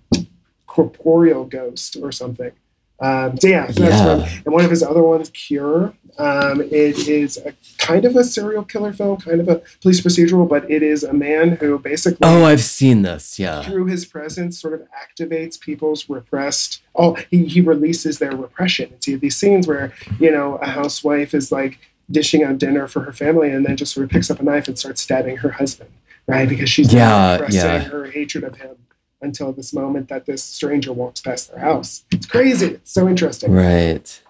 corporeal 0.68 1.46
ghost 1.46 1.98
or 2.02 2.12
something. 2.12 2.52
Um, 3.00 3.38
so 3.38 3.48
yeah, 3.48 3.68
so 3.72 3.82
that's 3.84 3.96
Yeah. 4.02 4.16
one. 4.18 4.30
And 4.46 4.54
one 4.54 4.66
of 4.66 4.72
his 4.72 4.82
other 4.84 5.04
ones, 5.04 5.30
Cure. 5.30 5.94
Um, 6.20 6.62
it 6.62 7.08
is 7.08 7.38
a 7.38 7.54
kind 7.78 8.04
of 8.06 8.16
a 8.16 8.24
serial 8.24 8.64
killer 8.64 8.92
film, 8.92 9.18
kind 9.18 9.40
of 9.40 9.48
a 9.48 9.62
police 9.84 10.02
procedural, 10.02 10.50
but 10.50 10.70
it 10.70 10.82
is 10.82 11.04
a 11.04 11.14
man 11.14 11.52
who 11.58 11.78
basically 11.78 12.18
Oh, 12.24 12.44
I've 12.44 12.62
seen 12.64 13.04
this. 13.04 13.38
Yeah. 13.38 13.62
through 13.62 13.86
his 13.86 14.04
presence 14.06 14.60
sort 14.60 14.74
of 14.74 14.82
activates 15.06 15.60
people's 15.60 16.10
repressed 16.10 16.82
oh 16.96 17.16
he, 17.30 17.46
he 17.46 17.62
releases 17.62 18.18
their 18.18 18.32
repression 18.36 18.90
and 18.92 19.04
see 19.04 19.14
these 19.16 19.36
scenes 19.36 19.68
where 19.68 19.94
you 20.20 20.32
know 20.32 20.56
a 20.56 20.66
housewife 20.68 21.36
is 21.36 21.52
like 21.52 21.78
dishing 22.10 22.42
out 22.44 22.58
dinner 22.58 22.88
for 22.88 23.02
her 23.02 23.14
family 23.14 23.52
and 23.52 23.64
then 23.64 23.78
just 23.78 23.94
sort 23.94 24.04
of 24.06 24.10
picks 24.10 24.32
up 24.32 24.40
a 24.40 24.44
knife 24.44 24.68
and 24.68 24.80
starts 24.80 25.02
stabbing 25.02 25.38
her 25.38 25.52
husband 25.52 25.92
right 26.26 26.50
because 26.50 26.70
she's 26.70 26.92
Yeah, 26.92 27.34
repressing 27.34 27.60
yeah. 27.62 27.80
her 27.90 28.06
hatred 28.06 28.44
of 28.44 28.56
him 28.56 28.76
until 29.22 29.52
this 29.52 29.74
moment 29.74 30.08
that 30.10 30.26
this 30.26 30.44
stranger 30.44 30.94
walks 30.94 31.22
past 31.22 31.50
their 31.52 31.60
house 31.60 32.04
it's 32.12 32.26
crazy 32.26 32.68
it's 32.68 32.92
so 32.92 33.08
interesting 33.08 33.52
Right. 33.52 34.22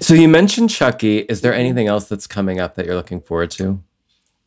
So 0.00 0.14
you 0.14 0.28
mentioned 0.28 0.70
Chucky. 0.70 1.18
Is 1.20 1.40
there 1.40 1.54
anything 1.54 1.86
else 1.86 2.08
that's 2.08 2.26
coming 2.26 2.58
up 2.60 2.74
that 2.74 2.86
you're 2.86 2.94
looking 2.96 3.20
forward 3.20 3.50
to? 3.52 3.80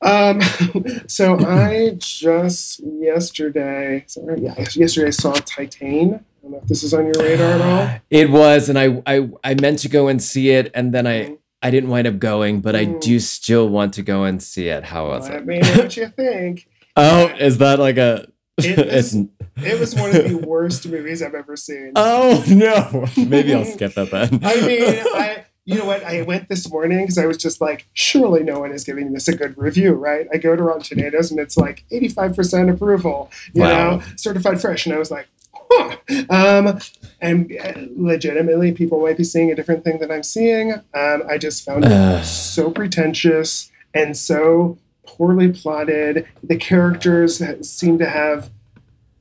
Um, 0.02 0.42
so 1.08 1.38
I 1.46 1.96
just 1.98 2.82
yesterday, 2.82 4.04
sorry, 4.08 4.42
yeah, 4.42 4.56
yesterday 4.74 5.08
I 5.08 5.12
saw 5.12 5.34
Titane. 5.34 6.16
I 6.16 6.20
don't 6.42 6.52
know 6.52 6.58
if 6.62 6.66
this 6.68 6.84
is 6.84 6.94
on 6.94 7.06
your 7.06 7.16
radar 7.24 7.52
at 7.54 7.62
all. 7.62 8.00
It 8.10 8.30
was, 8.30 8.70
and 8.70 8.78
I, 8.78 9.02
I 9.06 9.30
I 9.44 9.56
meant 9.56 9.80
to 9.80 9.90
go 9.90 10.08
and 10.08 10.22
see 10.22 10.50
it, 10.52 10.72
and 10.74 10.94
then 10.94 11.08
I 11.08 11.18
Mhm. 11.26 11.38
I 11.62 11.72
didn't 11.72 11.90
wind 11.90 12.06
up 12.08 12.20
going, 12.20 12.62
but 12.62 12.76
I 12.76 12.86
Mm. 12.86 13.02
do 13.02 13.20
still 13.20 13.68
want 13.70 13.94
to 13.96 14.02
go 14.04 14.24
and 14.24 14.42
see 14.44 14.68
it. 14.68 14.84
How 14.86 15.08
was 15.08 15.28
Let 15.30 15.40
it? 15.40 15.46
me 15.48 15.60
know 15.60 15.74
what 15.84 15.98
you 15.98 16.08
think. 16.08 16.68
Oh, 17.00 17.28
is 17.40 17.58
that 17.60 17.78
like 17.80 17.98
a 17.98 18.28
It 18.58 18.78
was, 18.94 19.14
it 19.58 19.80
was 19.80 19.96
one 19.96 20.16
of 20.16 20.28
the 20.28 20.36
worst 20.38 20.88
movies 20.88 21.22
I've 21.22 21.36
ever 21.36 21.56
seen. 21.56 21.92
oh 21.96 22.44
no. 22.48 23.06
Maybe 23.18 23.54
I'll 23.54 23.66
skip 23.66 23.94
that 23.96 24.12
then. 24.12 24.40
I 24.44 24.56
mean, 24.66 24.84
I 24.84 25.46
you 25.66 25.76
know 25.78 25.84
what? 25.86 26.02
I 26.06 26.22
went 26.22 26.48
this 26.48 26.70
morning 26.72 27.02
because 27.02 27.18
I 27.18 27.26
was 27.26 27.36
just 27.38 27.60
like, 27.60 27.88
surely 27.94 28.42
no 28.42 28.62
one 28.62 28.72
is 28.72 28.86
giving 28.86 29.12
this 29.12 29.28
a 29.28 29.36
good 29.36 29.58
review, 29.58 29.92
right? 29.94 30.26
I 30.34 30.38
go 30.38 30.56
to 30.56 30.64
Rotten 30.64 30.82
Tomatoes 30.82 31.30
and 31.30 31.42
it's 31.42 31.58
like 31.58 31.84
85% 31.92 32.74
approval, 32.74 33.30
you 33.54 33.64
Wow. 33.64 33.98
know, 33.98 34.04
certified 34.16 34.62
fresh. 34.62 34.86
And 34.86 34.96
I 34.96 34.98
was 34.98 35.12
like, 35.12 35.28
huh. 35.70 35.98
Um, 36.30 36.80
and 37.20 37.52
uh, 37.62 37.74
legitimately, 37.98 38.72
people 38.72 39.02
might 39.02 39.18
be 39.18 39.26
seeing 39.26 39.52
a 39.52 39.56
different 39.56 39.84
thing 39.84 40.00
than 40.00 40.10
I'm 40.10 40.24
seeing. 40.24 40.72
Um, 40.94 41.24
I 41.30 41.38
just 41.38 41.66
found 41.66 41.84
it 41.86 42.24
so 42.24 42.72
pretentious 42.72 43.70
and 43.94 44.16
so 44.16 44.78
poorly 45.08 45.52
plotted. 45.52 46.28
The 46.44 46.58
characters 46.58 47.42
seem 47.68 47.98
to 48.00 48.08
have 48.10 48.52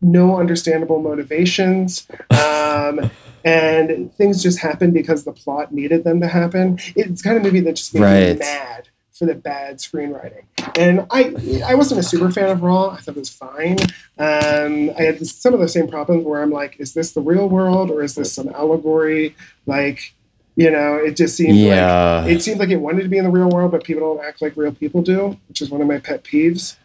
no 0.02 0.36
understandable 0.38 1.00
motivations. 1.00 2.06
Um, 2.30 3.10
and 3.44 4.12
things 4.14 4.42
just 4.42 4.58
happen 4.58 4.90
because 4.92 5.24
the 5.24 5.32
plot 5.32 5.72
needed 5.72 6.04
them 6.04 6.20
to 6.20 6.26
happen. 6.28 6.78
It's 6.96 7.22
kind 7.22 7.36
of 7.36 7.42
movie 7.44 7.60
that 7.60 7.76
just 7.76 7.94
made 7.94 8.02
Right. 8.02 8.32
me 8.34 8.38
mad 8.40 8.88
for 9.12 9.24
the 9.24 9.34
bad 9.34 9.78
screenwriting. 9.78 10.42
And 10.76 11.06
I, 11.10 11.62
I 11.64 11.74
wasn't 11.74 12.00
a 12.00 12.02
super 12.02 12.30
fan 12.30 12.50
of 12.50 12.60
Raw. 12.62 12.90
I 12.90 12.96
thought 12.96 13.16
it 13.16 13.20
was 13.20 13.30
fine. 13.30 13.78
Um, 14.18 14.90
I 14.98 15.02
had 15.04 15.26
some 15.26 15.54
of 15.54 15.60
the 15.60 15.68
same 15.68 15.88
problems 15.88 16.24
where 16.24 16.42
I'm 16.42 16.50
like, 16.50 16.78
is 16.80 16.92
this 16.92 17.12
the 17.12 17.22
real 17.22 17.48
world 17.48 17.90
or 17.90 18.02
is 18.02 18.14
this 18.16 18.32
some 18.32 18.48
allegory? 18.50 19.34
Like, 19.64 20.12
you 20.56 20.70
know, 20.70 20.96
it 20.96 21.16
just 21.16 21.36
seemed 21.36 21.58
like 21.58 22.30
it 22.30 22.42
seemed 22.42 22.58
like 22.58 22.70
it 22.70 22.76
wanted 22.76 23.02
to 23.02 23.08
be 23.08 23.18
in 23.18 23.24
the 23.24 23.30
real 23.30 23.48
world, 23.50 23.70
but 23.70 23.84
people 23.84 24.02
don't 24.14 24.24
act 24.24 24.40
like 24.42 24.56
real 24.56 24.72
people 24.72 25.02
do, 25.02 25.38
which 25.48 25.60
is 25.60 25.70
one 25.70 25.80
of 25.80 25.86
my 25.86 25.98
pet 25.98 26.24
peeves. 26.24 26.76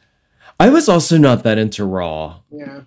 I 0.59 0.69
was 0.69 0.87
also 0.87 1.17
not 1.17 1.43
that 1.43 1.57
into 1.57 1.85
Raw. 1.85 2.39
Yeah, 2.51 2.81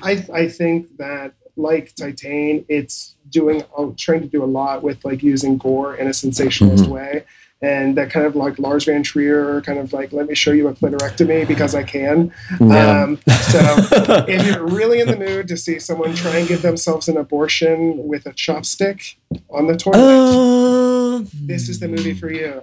I 0.00 0.24
I 0.32 0.48
think 0.48 0.96
that 0.96 1.34
like 1.56 1.94
Titane, 1.94 2.64
it's 2.68 3.16
doing 3.28 3.62
trying 3.96 4.22
to 4.22 4.26
do 4.26 4.42
a 4.42 4.46
lot 4.46 4.82
with 4.82 5.04
like 5.04 5.22
using 5.22 5.58
gore 5.58 5.94
in 5.94 6.08
a 6.08 6.14
sensationalist 6.14 6.84
Mhm. 6.86 6.88
way, 6.88 7.24
and 7.62 7.96
that 7.96 8.10
kind 8.10 8.24
of 8.26 8.34
like 8.34 8.58
Lars 8.58 8.84
von 8.86 9.02
Trier 9.02 9.60
kind 9.62 9.78
of 9.78 9.92
like 9.92 10.12
let 10.12 10.26
me 10.28 10.34
show 10.34 10.50
you 10.52 10.68
a 10.68 10.72
clitorectomy 10.74 11.46
because 11.46 11.74
I 11.74 11.82
can. 11.82 12.32
Yeah. 12.60 13.02
Um, 13.04 13.16
so 13.26 13.58
if 14.28 14.46
you're 14.46 14.66
really 14.66 15.00
in 15.00 15.08
the 15.08 15.16
mood 15.16 15.46
to 15.48 15.56
see 15.56 15.78
someone 15.78 16.14
try 16.14 16.36
and 16.38 16.48
give 16.48 16.62
themselves 16.62 17.08
an 17.08 17.16
abortion 17.18 18.06
with 18.08 18.24
a 18.26 18.32
chopstick 18.32 19.16
on 19.50 19.66
the 19.66 19.76
toilet, 19.76 19.98
Uh, 19.98 21.24
this 21.34 21.68
is 21.68 21.80
the 21.80 21.88
movie 21.88 22.14
for 22.14 22.30
you. 22.32 22.62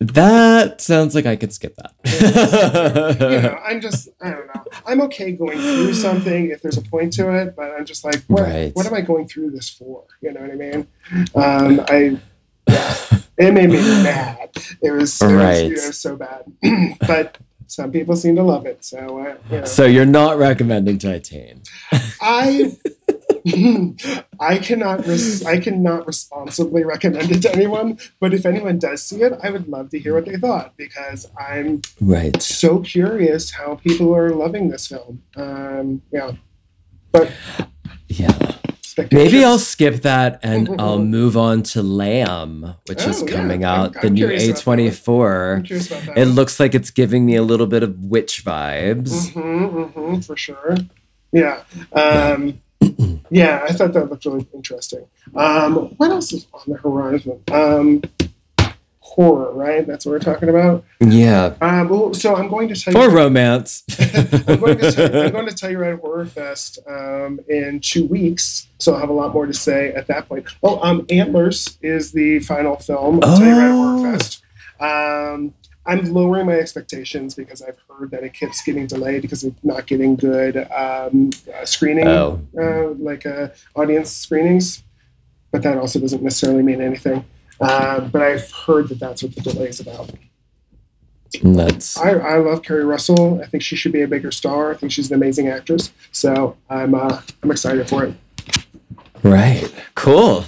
that 0.00 0.80
sounds 0.80 1.14
like 1.14 1.26
I 1.26 1.36
could 1.36 1.52
skip 1.52 1.76
that. 1.76 1.92
you 3.20 3.42
know, 3.42 3.58
I'm 3.62 3.80
just, 3.82 4.08
I 4.22 4.30
don't 4.30 4.46
know. 4.46 4.64
I'm 4.86 5.00
okay 5.02 5.32
going 5.32 5.58
through 5.58 5.92
something 5.92 6.50
if 6.50 6.62
there's 6.62 6.78
a 6.78 6.82
point 6.82 7.12
to 7.14 7.30
it, 7.34 7.54
but 7.54 7.70
I'm 7.72 7.84
just 7.84 8.02
like, 8.04 8.22
what, 8.26 8.42
Right. 8.44 8.74
what 8.74 8.86
am 8.86 8.94
I 8.94 9.02
going 9.02 9.28
through 9.28 9.50
this 9.50 9.68
for? 9.68 10.04
You 10.22 10.32
know 10.32 10.40
what 10.40 10.50
I 10.50 10.54
mean? 10.54 10.86
Um, 11.34 11.80
I, 11.88 12.18
it 13.38 13.52
made 13.52 13.70
me 13.70 13.76
mad. 14.02 14.50
It 14.82 14.90
was, 14.90 15.20
it 15.20 15.26
was, 15.34 15.58
it 15.60 15.70
was 15.86 15.98
so 15.98 16.16
bad. 16.16 16.44
but 17.06 17.38
some 17.66 17.90
people 17.92 18.16
seem 18.16 18.36
to 18.36 18.42
love 18.42 18.66
it. 18.66 18.84
So, 18.84 19.20
uh, 19.20 19.36
you 19.50 19.58
know. 19.60 19.64
so 19.64 19.84
you're 19.84 20.06
not 20.06 20.38
recommending 20.38 20.98
Titane. 20.98 21.66
I. 22.20 22.76
I 24.38 24.58
cannot 24.58 25.06
res- 25.06 25.46
I 25.46 25.58
cannot 25.60 26.06
responsibly 26.06 26.84
recommend 26.84 27.30
it 27.30 27.40
to 27.42 27.54
anyone, 27.54 27.98
but 28.20 28.34
if 28.34 28.44
anyone 28.44 28.78
does 28.78 29.02
see 29.02 29.22
it, 29.22 29.32
I 29.42 29.48
would 29.50 29.66
love 29.66 29.88
to 29.90 29.98
hear 29.98 30.14
what 30.14 30.26
they 30.26 30.36
thought 30.36 30.76
because 30.76 31.26
I'm 31.38 31.80
Right. 32.02 32.40
so 32.42 32.80
curious 32.80 33.52
how 33.52 33.76
people 33.76 34.14
are 34.14 34.30
loving 34.30 34.68
this 34.68 34.86
film. 34.88 35.22
Um, 35.36 36.02
yeah, 36.12 36.32
but 37.12 37.32
Yeah. 38.08 38.56
Maybe 39.12 39.44
I'll 39.44 39.58
skip 39.58 40.02
that 40.02 40.40
and 40.42 40.68
I'll 40.80 40.98
move 40.98 41.36
on 41.36 41.62
to 41.74 41.82
Lamb, 41.82 42.74
which 42.86 43.02
is 43.06 43.22
Oh, 43.22 43.26
yeah. 43.26 43.32
coming 43.32 43.64
I'm- 43.64 43.80
out, 43.80 43.92
the 43.94 44.06
I'm 44.06 44.12
new 44.14 44.26
curious 44.26 44.44
about 44.62 44.64
that. 44.64 44.72
I'm 44.72 44.78
A24. 44.90 45.86
about 45.86 46.06
that. 46.14 46.18
It 46.18 46.26
looks 46.26 46.60
like 46.60 46.74
it's 46.74 46.90
giving 46.90 47.26
me 47.26 47.36
a 47.36 47.42
little 47.42 47.66
bit 47.66 47.82
of 47.82 47.98
witch 48.04 48.44
vibes. 48.44 49.30
hmm 49.32 49.82
hmm 49.84 50.20
for 50.20 50.36
sure. 50.36 50.76
Yeah. 51.32 51.62
Um, 51.92 52.60
yeah, 53.30 53.64
I 53.68 53.72
thought 53.72 53.92
that 53.92 54.10
looked 54.10 54.24
really 54.24 54.46
interesting. 54.54 55.06
Um, 55.34 55.74
what 55.98 56.10
else 56.10 56.32
is 56.32 56.46
on 56.52 56.62
the 56.66 56.76
horizon? 56.78 57.40
Um, 57.52 58.02
horror, 59.10 59.52
right? 59.52 59.86
That's 59.86 60.06
what 60.06 60.12
we're 60.12 60.18
talking 60.20 60.48
about. 60.48 60.84
Yeah. 61.00 61.54
Um, 61.60 61.88
well, 61.88 62.14
so 62.14 62.36
I'm 62.36 62.48
going 62.48 62.68
to 62.68 62.74
tell 62.74 62.96
Or 62.96 63.08
you. 63.08 63.16
romance. 63.16 63.82
I'm 63.98 64.60
going 64.60 64.78
to 64.78 64.92
tell, 64.92 65.22
I'm 65.26 65.32
going 65.32 65.46
to 65.48 65.54
tell 65.54 65.70
you 65.70 65.82
at 65.88 65.98
Horror 66.00 66.26
Fest 66.26 66.78
um, 66.88 67.40
in 67.48 67.80
two 67.80 68.06
weeks, 68.06 68.68
so 68.78 68.94
I'll 68.94 69.00
have 69.00 69.08
a 69.08 69.12
lot 69.12 69.34
more 69.34 69.46
to 69.46 69.52
say 69.54 69.92
at 69.94 70.06
that 70.06 70.28
point. 70.28 70.46
Oh, 70.62 70.78
um, 70.82 71.04
Antlers 71.10 71.76
is 71.82 72.12
the 72.12 72.38
final 72.40 72.76
film 72.76 73.16
of 73.18 73.24
Telluride 73.38 73.70
Oh. 73.70 73.98
Horror 73.98 74.12
Fest. 74.18 74.42
Um, 74.78 75.54
I'm 75.86 76.04
lowering 76.12 76.46
my 76.46 76.54
expectations 76.54 77.34
because 77.34 77.62
I've 77.62 77.78
heard 77.88 78.10
that 78.12 78.22
it 78.22 78.34
keeps 78.34 78.62
getting 78.62 78.86
delayed 78.86 79.22
because 79.22 79.42
of 79.44 79.54
not 79.64 79.86
getting 79.86 80.14
good 80.14 80.56
um, 80.70 81.30
uh, 81.52 81.64
screening, 81.64 82.06
Oh. 82.06 82.40
uh, 82.56 82.90
like 82.90 83.26
uh, 83.26 83.48
audience 83.74 84.10
screenings. 84.12 84.82
But 85.50 85.62
that 85.64 85.78
also 85.78 85.98
doesn't 85.98 86.22
necessarily 86.22 86.62
mean 86.62 86.80
anything. 86.80 87.24
Uh, 87.60 88.00
but 88.00 88.22
I've 88.22 88.50
heard 88.50 88.88
that 88.88 88.98
that's 88.98 89.22
what 89.22 89.34
the 89.34 89.40
delay 89.42 89.68
is 89.68 89.80
about. 89.80 90.10
That's 91.42 91.96
I, 91.96 92.10
I 92.12 92.36
love 92.38 92.62
Keri 92.62 92.84
Russell. 92.84 93.40
I 93.40 93.46
think 93.46 93.62
she 93.62 93.76
should 93.76 93.92
be 93.92 94.02
a 94.02 94.08
bigger 94.08 94.32
star. 94.32 94.72
I 94.72 94.76
think 94.76 94.90
she's 94.92 95.10
an 95.10 95.14
amazing 95.14 95.48
actress. 95.48 95.92
So 96.10 96.56
I'm 96.68 96.94
uh, 96.94 97.20
I'm 97.42 97.50
excited 97.50 97.88
for 97.88 98.04
it. 98.04 98.14
right. 99.22 99.72
Cool. 99.94 100.44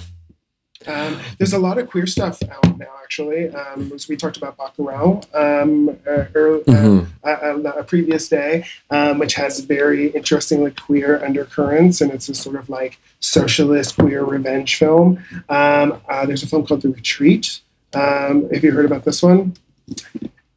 Um, 0.87 1.19
there's 1.37 1.53
a 1.53 1.59
lot 1.59 1.77
of 1.77 1.89
queer 1.89 2.05
stuff 2.07 2.41
out 2.43 2.77
now, 2.77 2.87
actually. 3.03 3.49
Um, 3.49 3.91
as 3.93 4.07
we 4.07 4.15
talked 4.15 4.37
about 4.37 4.57
Bacurau 4.57 5.23
um, 5.35 5.89
uh, 6.07 6.25
early, 6.35 6.63
Mhm. 6.63 7.07
uh, 7.23 7.27
uh, 7.27 7.73
a 7.77 7.83
previous 7.83 8.27
day, 8.27 8.65
um, 8.89 9.19
which 9.19 9.35
has 9.35 9.59
very 9.61 10.07
interestingly 10.09 10.71
queer 10.71 11.23
undercurrents, 11.23 12.01
and 12.01 12.11
it's 12.11 12.29
a 12.29 12.35
sort 12.35 12.55
of 12.55 12.69
like 12.69 12.97
socialist 13.19 13.95
queer 13.97 14.23
revenge 14.23 14.75
film. 14.75 15.19
Um, 15.49 15.99
uh, 16.09 16.25
there's 16.25 16.43
a 16.43 16.47
film 16.47 16.65
called 16.65 16.81
The 16.81 16.89
Retreat. 16.89 17.59
Um, 17.93 18.49
have 18.53 18.63
you 18.63 18.71
heard 18.71 18.85
about 18.85 19.05
this 19.05 19.21
one? 19.21 19.53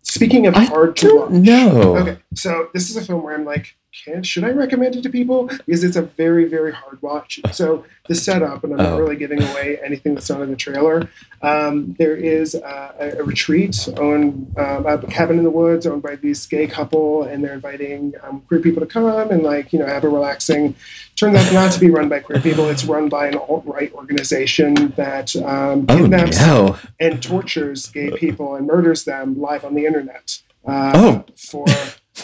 Speaking 0.02 0.46
of 0.46 0.54
I 0.54 0.64
hard 0.64 0.96
to 0.96 1.16
watch, 1.16 1.30
know. 1.30 1.96
Okay, 1.98 2.16
so 2.34 2.68
this 2.72 2.88
is 2.88 2.96
a 2.96 3.02
film 3.02 3.22
where 3.22 3.34
I'm 3.34 3.44
like, 3.44 3.76
can, 4.04 4.22
should 4.22 4.44
I 4.44 4.50
recommend 4.50 4.96
it 4.96 5.02
to 5.02 5.08
people? 5.10 5.44
Because 5.66 5.82
it's 5.84 5.96
a 5.96 6.02
very, 6.02 6.44
very 6.46 6.72
hard 6.72 7.00
watch. 7.02 7.40
So 7.52 7.84
the 8.08 8.14
setup, 8.14 8.62
and 8.64 8.72
I'm 8.72 8.78
not 8.78 8.92
Oh. 8.92 8.98
really 8.98 9.16
giving 9.16 9.42
away 9.42 9.78
anything 9.84 10.14
that's 10.14 10.28
not 10.30 10.42
in 10.42 10.50
the 10.50 10.56
trailer. 10.56 11.08
Um, 11.42 11.94
there 11.98 12.14
is 12.16 12.54
uh, 12.54 12.92
a, 12.98 13.18
a 13.20 13.22
retreat 13.24 13.88
owned, 13.96 14.52
um, 14.58 14.86
a 14.86 14.98
cabin 15.08 15.38
in 15.38 15.44
the 15.44 15.50
woods 15.50 15.86
owned 15.86 16.02
by 16.02 16.16
this 16.16 16.46
gay 16.46 16.66
couple, 16.66 17.22
and 17.24 17.42
they're 17.42 17.54
inviting 17.54 18.12
um, 18.22 18.42
queer 18.42 18.60
people 18.60 18.80
to 18.80 18.86
come 18.86 19.30
and 19.30 19.42
like 19.42 19.72
you 19.72 19.78
know 19.78 19.86
have 19.86 20.04
a 20.04 20.08
relaxing. 20.08 20.74
Turns 21.16 21.36
out 21.36 21.52
not 21.52 21.72
to 21.72 21.80
be 21.80 21.90
run 21.90 22.08
by 22.08 22.20
queer 22.20 22.40
people. 22.40 22.68
It's 22.68 22.84
run 22.84 23.08
by 23.08 23.28
an 23.28 23.36
alt 23.36 23.64
right 23.66 23.92
organization 23.94 24.74
that 24.96 25.34
um, 25.36 25.86
Oh 25.88 25.96
kidnaps 25.96 26.40
no. 26.40 26.76
and 27.00 27.22
tortures 27.22 27.88
gay 27.88 28.10
people 28.10 28.54
and 28.54 28.66
murders 28.66 29.04
them 29.04 29.40
live 29.40 29.64
on 29.64 29.74
the 29.74 29.86
internet 29.86 30.40
uh, 30.66 30.92
Oh. 30.94 31.24
for 31.36 31.64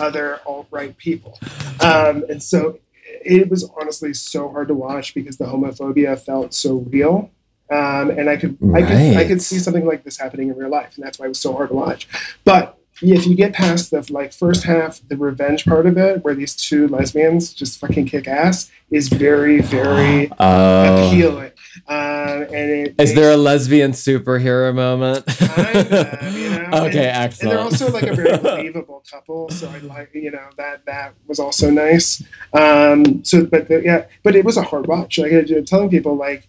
other 0.00 0.40
alt 0.46 0.66
right 0.70 0.96
people. 0.96 1.38
Um, 1.80 2.24
and 2.28 2.42
so 2.42 2.78
it 3.24 3.48
was 3.50 3.68
honestly 3.80 4.14
so 4.14 4.48
hard 4.50 4.68
to 4.68 4.74
watch 4.74 5.14
because 5.14 5.36
the 5.36 5.44
homophobia 5.46 6.18
felt 6.18 6.54
so 6.54 6.76
real. 6.90 7.30
Um, 7.70 8.10
and 8.10 8.28
I 8.28 8.36
could, 8.36 8.58
I 8.74 8.82
could, 8.82 9.16
I 9.16 9.24
could 9.26 9.40
see 9.40 9.58
something 9.58 9.86
like 9.86 10.04
this 10.04 10.18
happening 10.18 10.48
in 10.50 10.56
real 10.56 10.68
life, 10.68 10.92
and 10.96 11.04
that's 11.04 11.18
why 11.18 11.26
it 11.26 11.28
was 11.30 11.40
so 11.40 11.54
hard 11.54 11.70
to 11.70 11.74
watch. 11.74 12.06
But 12.44 12.78
if 13.00 13.26
you 13.26 13.34
get 13.34 13.54
past 13.54 13.90
the 13.90 14.06
like 14.12 14.32
first 14.32 14.64
half, 14.64 15.00
the 15.08 15.16
revenge 15.16 15.64
part 15.64 15.86
of 15.86 15.96
it, 15.96 16.22
where 16.22 16.34
these 16.34 16.54
two 16.54 16.86
lesbians 16.88 17.52
just 17.54 17.80
fucking 17.80 18.06
kick 18.06 18.28
ass, 18.28 18.70
is 18.90 19.08
very, 19.08 19.60
very 19.62 20.30
Oh. 20.38 21.08
appealing. 21.08 21.52
Um, 21.88 21.96
and 22.22 22.70
it 22.70 22.94
Is 22.98 23.14
there 23.14 23.32
a 23.32 23.36
lesbian 23.36 23.92
superhero 23.92 24.74
moment? 24.74 25.26
kind 25.26 25.76
of, 25.92 26.34
you 26.36 26.50
know. 26.50 26.84
okay, 26.86 27.08
and, 27.08 27.24
excellent. 27.24 27.40
And 27.42 27.50
they're 27.50 27.58
also 27.58 27.90
like 27.90 28.04
a 28.04 28.14
very 28.14 28.36
believable 28.42 29.02
couple, 29.10 29.48
so 29.50 29.68
I 29.68 29.78
like 29.78 30.10
you 30.14 30.30
know 30.30 30.48
that 30.56 30.84
that 30.86 31.14
was 31.26 31.38
also 31.38 31.70
nice. 31.70 32.22
Um, 32.52 33.24
so, 33.24 33.44
but 33.46 33.68
the, 33.68 33.82
yeah, 33.84 34.06
but 34.22 34.34
it 34.36 34.44
was 34.44 34.56
a 34.56 34.62
hard 34.62 34.86
watch. 34.86 35.18
Like 35.18 35.32
I'm 35.32 35.64
telling 35.64 35.90
people, 35.90 36.16
like 36.16 36.48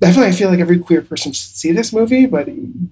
definitely, 0.00 0.28
I 0.28 0.32
feel 0.32 0.50
like 0.50 0.60
every 0.60 0.78
queer 0.78 1.02
person 1.02 1.32
should 1.32 1.50
see 1.54 1.72
this 1.72 1.92
movie, 1.92 2.26
but 2.26 2.48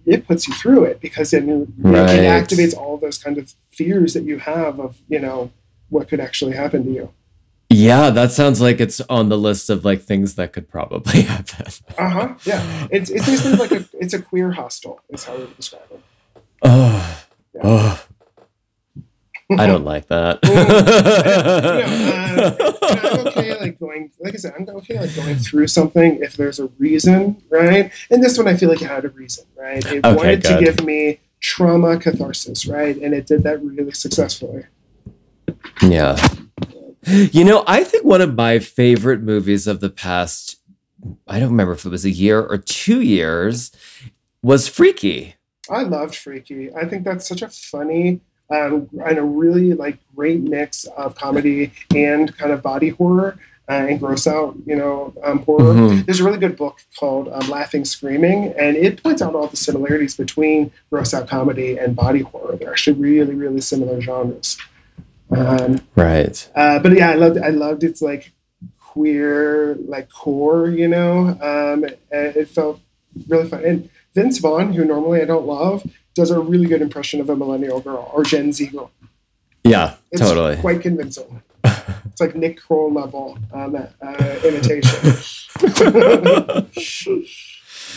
it 0.07 0.26
puts 0.26 0.49
you 0.49 0.55
through 0.55 0.85
it 0.85 1.01
because 1.01 1.33
Right. 1.35 1.45
it 1.45 2.24
activates 2.24 2.76
all 2.76 2.97
those 2.97 3.18
kind 3.18 3.39
of 3.39 3.55
fears 3.70 4.14
that 4.14 4.24
you 4.24 4.39
have 4.39 4.78
of 4.80 5.01
you 5.09 5.18
know 5.18 5.51
what 5.91 6.09
could 6.09 6.20
actually 6.20 6.55
happen 6.57 6.85
to 6.85 6.91
you. 6.91 7.12
Yeah, 7.72 8.10
that 8.10 8.32
sounds 8.32 8.60
like 8.60 8.80
it's 8.80 9.00
on 9.02 9.28
the 9.28 9.38
list 9.38 9.70
of 9.70 9.84
like 9.84 10.02
things 10.02 10.34
that 10.36 10.52
could 10.52 10.68
probably 10.68 11.22
happen. 11.22 11.66
Uh 11.98 12.08
huh. 12.08 12.34
Yeah, 12.44 12.88
it's 12.90 13.10
it's 13.10 13.26
basically 13.26 13.56
like 13.58 13.72
a 13.72 13.84
it's 13.94 14.14
a 14.14 14.22
queer 14.22 14.52
hostel 14.52 15.00
is 15.10 15.24
how 15.24 15.34
we 15.36 15.44
would 15.44 15.56
describe 15.56 15.82
it. 15.90 16.00
Oh, 16.64 17.24
oh. 17.62 18.04
I 19.58 19.66
don't 19.66 19.84
like 19.84 20.06
that. 20.08 20.38
you 20.44 20.54
know, 20.54 22.12
uh, 22.12 22.94
you 22.94 23.02
know, 23.02 23.10
I'm 23.20 23.26
okay 23.28 23.60
like 23.60 23.78
going 23.78 24.10
like 24.20 24.34
I 24.34 24.38
said, 24.38 24.54
I'm 24.58 24.68
okay 24.76 24.98
like 24.98 25.14
going 25.14 25.36
through 25.36 25.66
something 25.66 26.20
if 26.22 26.36
there's 26.36 26.58
a 26.58 26.68
reason, 26.78 27.42
right? 27.50 27.92
And 28.10 28.22
this 28.22 28.38
one 28.38 28.48
I 28.48 28.56
feel 28.56 28.70
like 28.70 28.80
it 28.80 28.88
had 28.88 29.04
a 29.04 29.10
reason, 29.10 29.44
right? 29.56 29.84
It 29.92 30.04
Okay, 30.04 30.16
wanted 30.16 30.42
to 30.44 30.58
give 30.58 30.82
me 30.84 31.20
trauma 31.40 31.98
catharsis, 31.98 32.64
right? 32.66 32.96
And 32.96 33.12
it 33.12 33.26
did 33.26 33.42
that 33.42 33.62
really 33.62 33.92
successfully. 33.92 34.64
yeah. 35.82 36.16
You 37.07 37.44
know, 37.44 37.64
I 37.66 37.82
think 37.82 38.05
one 38.05 38.20
of 38.20 38.34
my 38.34 38.59
favorite 38.61 39.22
movies 39.22 39.66
of 39.66 39.80
the 39.80 39.90
past, 39.90 40.61
I 41.26 41.40
don't 41.40 41.50
remember 41.50 41.72
if 41.72 41.84
it 41.84 41.88
was 41.88 42.05
a 42.05 42.11
year 42.11 42.40
or 42.40 42.59
two 42.59 43.00
years, 43.00 43.72
was 44.42 44.68
Freaky. 44.68 45.34
I 45.68 45.82
loved 45.82 46.14
Freaky. 46.14 46.72
I 46.74 46.84
think 46.84 47.05
that's 47.05 47.26
such 47.26 47.42
a 47.42 47.48
funny 47.48 48.20
um, 48.50 48.88
and 49.05 49.18
a 49.18 49.22
really 49.22 49.72
like 49.74 49.98
great 50.14 50.40
mix 50.40 50.84
of 50.84 51.14
comedy 51.14 51.72
and 51.94 52.36
kind 52.36 52.53
of 52.53 52.62
body 52.62 52.90
horror 52.90 53.38
uh, 53.68 53.72
and 53.72 53.98
gross 53.98 54.26
out, 54.26 54.57
you 54.66 54.76
know, 54.76 55.14
um, 55.24 55.38
horror. 55.40 55.74
Mhm. 55.74 56.05
There's 56.05 56.20
a 56.20 56.24
really 56.24 56.38
good 56.38 56.57
book 56.57 56.78
called 56.98 57.28
um, 57.32 57.48
Laughing 57.48 57.84
Screaming, 57.84 58.53
and 58.59 58.76
it 58.76 59.03
points 59.03 59.22
out 59.22 59.34
all 59.34 59.46
the 59.46 59.57
similarities 59.57 60.16
between 60.16 60.70
gross 60.90 61.14
out 61.14 61.28
comedy 61.28 61.78
and 61.78 61.96
body 61.96 62.20
horror. 62.20 62.57
They're 62.57 62.70
actually 62.70 63.00
really, 63.00 63.34
really 63.34 63.61
similar 63.61 64.00
genres. 64.00 64.59
Um, 65.37 65.80
Right. 65.97 66.51
uh, 66.55 66.78
but 66.78 66.93
yeah, 66.93 67.11
I 67.11 67.14
loved 67.14 67.39
I 67.39 67.49
loved 67.51 67.85
its 67.85 68.03
like 68.03 68.33
queer 68.80 69.76
like 69.87 70.11
core, 70.11 70.68
you 70.68 70.89
know. 70.89 71.37
Um, 71.41 71.85
it 72.11 72.49
felt 72.49 72.80
really 73.28 73.49
fun. 73.49 73.64
And 73.64 73.89
Vince 74.14 74.39
Vaughn, 74.39 74.72
who 74.74 74.85
normally 74.85 75.22
I 75.22 75.24
don't 75.24 75.47
love, 75.47 75.85
does 76.14 76.30
a 76.30 76.39
really 76.41 76.66
good 76.66 76.83
impression 76.83 77.20
of 77.20 77.30
a 77.30 77.37
millennial 77.37 77.80
girl 77.80 78.11
or 78.12 78.24
Gen 78.24 78.53
Z 78.53 78.66
girl. 78.66 78.91
Yeah, 79.64 79.95
It's 80.11 80.20
totally. 80.20 80.57
quite 80.57 80.80
convincing. 80.83 81.43
It's 82.05 82.20
like 82.20 82.35
Nick 82.37 82.61
Kroll 82.61 82.93
level 82.93 83.39
um, 83.55 83.74
uh, 83.74 84.39
imitation. 84.45 85.14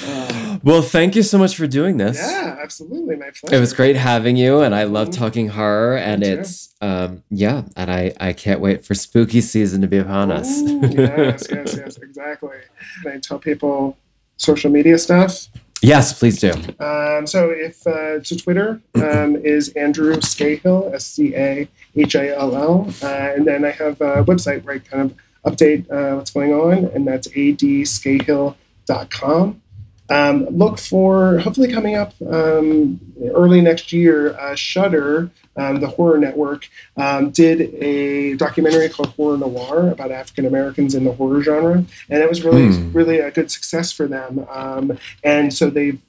Uh, 0.05 0.57
Well, 0.63 0.81
thank 0.81 1.15
you 1.15 1.21
so 1.23 1.37
much 1.37 1.55
for 1.55 1.67
doing 1.67 1.97
this. 1.97 2.17
yeah, 2.17 2.57
absolutely, 2.61 3.15
my 3.17 3.29
pleasure. 3.29 3.55
It 3.55 3.59
was 3.59 3.73
great 3.73 3.95
having 3.95 4.35
you, 4.37 4.61
and 4.61 4.73
I 4.73 4.85
love 4.85 5.09
Mhm. 5.09 5.17
talking 5.17 5.47
horror. 5.49 5.97
And 5.97 6.23
it's 6.23 6.69
um, 6.81 7.21
yeah, 7.29 7.63
and 7.75 7.91
I 7.91 8.13
I 8.19 8.33
can't 8.33 8.59
wait 8.61 8.83
for 8.85 8.95
spooky 8.95 9.41
season 9.41 9.81
to 9.81 9.87
be 9.87 9.97
upon 9.97 10.31
us. 10.31 10.61
Ooh, 10.61 10.79
yes, 10.81 11.45
yes, 11.51 11.75
yes, 11.77 11.97
exactly. 11.97 12.57
Can 13.03 13.11
I 13.13 13.17
tell 13.19 13.37
people 13.39 13.97
social 14.37 14.71
media 14.71 14.97
stuff? 14.97 15.47
yes, 15.81 16.17
please 16.17 16.39
do. 16.39 16.51
Um, 16.79 17.27
so 17.27 17.49
if 17.51 17.85
uh, 17.85 18.23
so, 18.23 18.35
Twitter 18.37 18.79
um, 18.95 19.35
is 19.43 19.69
Andrew 19.75 20.15
Scahill, 20.15 20.93
S 20.95 21.05
C 21.05 21.35
A 21.35 21.67
H 21.95 22.15
I 22.15 22.29
L 22.29 22.55
L, 22.55 22.87
uh, 23.03 23.07
and 23.35 23.45
then 23.45 23.63
I 23.65 23.71
have 23.71 23.99
a 24.01 24.23
website 24.23 24.63
where 24.63 24.75
I 24.75 24.79
kind 24.79 25.11
of 25.11 25.17
update 25.53 25.85
uh, 25.91 26.15
what's 26.15 26.31
going 26.31 26.53
on, 26.53 26.85
and 26.85 27.05
that's 27.07 27.27
adscahill.com. 27.27 29.61
Um, 30.09 30.45
look 30.49 30.77
for 30.77 31.39
hopefully 31.39 31.71
coming 31.71 31.95
up 31.95 32.13
um, 32.29 32.99
early 33.33 33.61
next 33.61 33.91
year. 33.91 34.37
Uh, 34.37 34.53
Shudder, 34.55 35.31
um, 35.57 35.79
the 35.79 35.87
horror 35.87 36.17
network, 36.19 36.69
um, 36.95 37.31
did 37.31 37.73
a 37.83 38.35
documentary 38.35 38.89
called 38.89 39.09
Horror 39.09 39.37
Noir 39.37 39.89
about 39.89 40.11
African 40.11 40.45
Americans 40.45 40.93
in 40.93 41.05
the 41.05 41.13
horror 41.13 41.41
genre, 41.41 41.83
and 42.09 42.21
it 42.23 42.29
was 42.29 42.43
really 42.43 42.67
Hmm. 42.67 42.91
really 42.91 43.19
a 43.19 43.31
good 43.31 43.49
success 43.49 43.91
for 43.91 44.05
them. 44.07 44.45
Um, 44.51 44.97
and 45.23 45.53
so 45.53 45.69
they've 45.69 45.99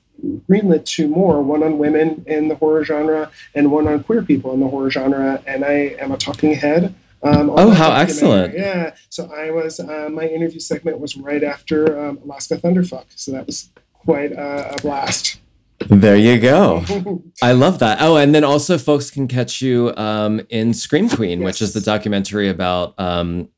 greenlit 0.48 0.84
two 0.84 1.08
more, 1.08 1.42
one 1.42 1.62
on 1.62 1.78
women 1.78 2.24
in 2.26 2.48
the 2.48 2.54
horror 2.56 2.84
genre 2.84 3.30
and 3.54 3.70
one 3.70 3.86
on 3.86 4.02
queer 4.02 4.22
people 4.22 4.52
in 4.54 4.60
the 4.60 4.68
horror 4.68 4.90
genre. 4.90 5.42
And 5.46 5.64
I 5.64 5.94
am 6.00 6.10
a 6.12 6.16
talking 6.16 6.54
head. 6.54 6.94
Um, 7.22 7.50
Oh, 7.50 7.70
how 7.70 7.92
excellent. 7.92 8.54
Yeah. 8.54 8.94
So 9.10 9.30
I 9.34 9.50
was, 9.50 9.78
uh, 9.80 10.08
my 10.10 10.26
interview 10.26 10.60
segment 10.60 11.00
was 11.00 11.16
right 11.16 11.42
after 11.44 11.98
um, 11.98 12.18
Alaska 12.24 12.56
Thunderfuck. 12.56 13.04
So 13.14 13.32
that 13.32 13.46
was 13.46 13.68
quite 14.06 14.32
uh, 14.32 14.68
a 14.70 14.80
blast. 14.80 15.40
There 15.88 16.16
you 16.16 16.40
go. 16.40 16.82
I 17.42 17.52
love 17.52 17.80
that. 17.80 17.98
Oh, 18.00 18.16
and 18.16 18.34
then 18.34 18.44
also 18.44 18.78
folks 18.78 19.10
can 19.10 19.28
catch 19.28 19.60
you 19.60 19.92
um, 19.96 20.40
in 20.48 20.72
Scream 20.72 21.10
Queen, 21.10 21.42
which 21.42 21.60
is 21.60 21.74
the 21.74 21.82
documentary 21.82 22.48
about 22.48 22.94
um, 22.98 23.50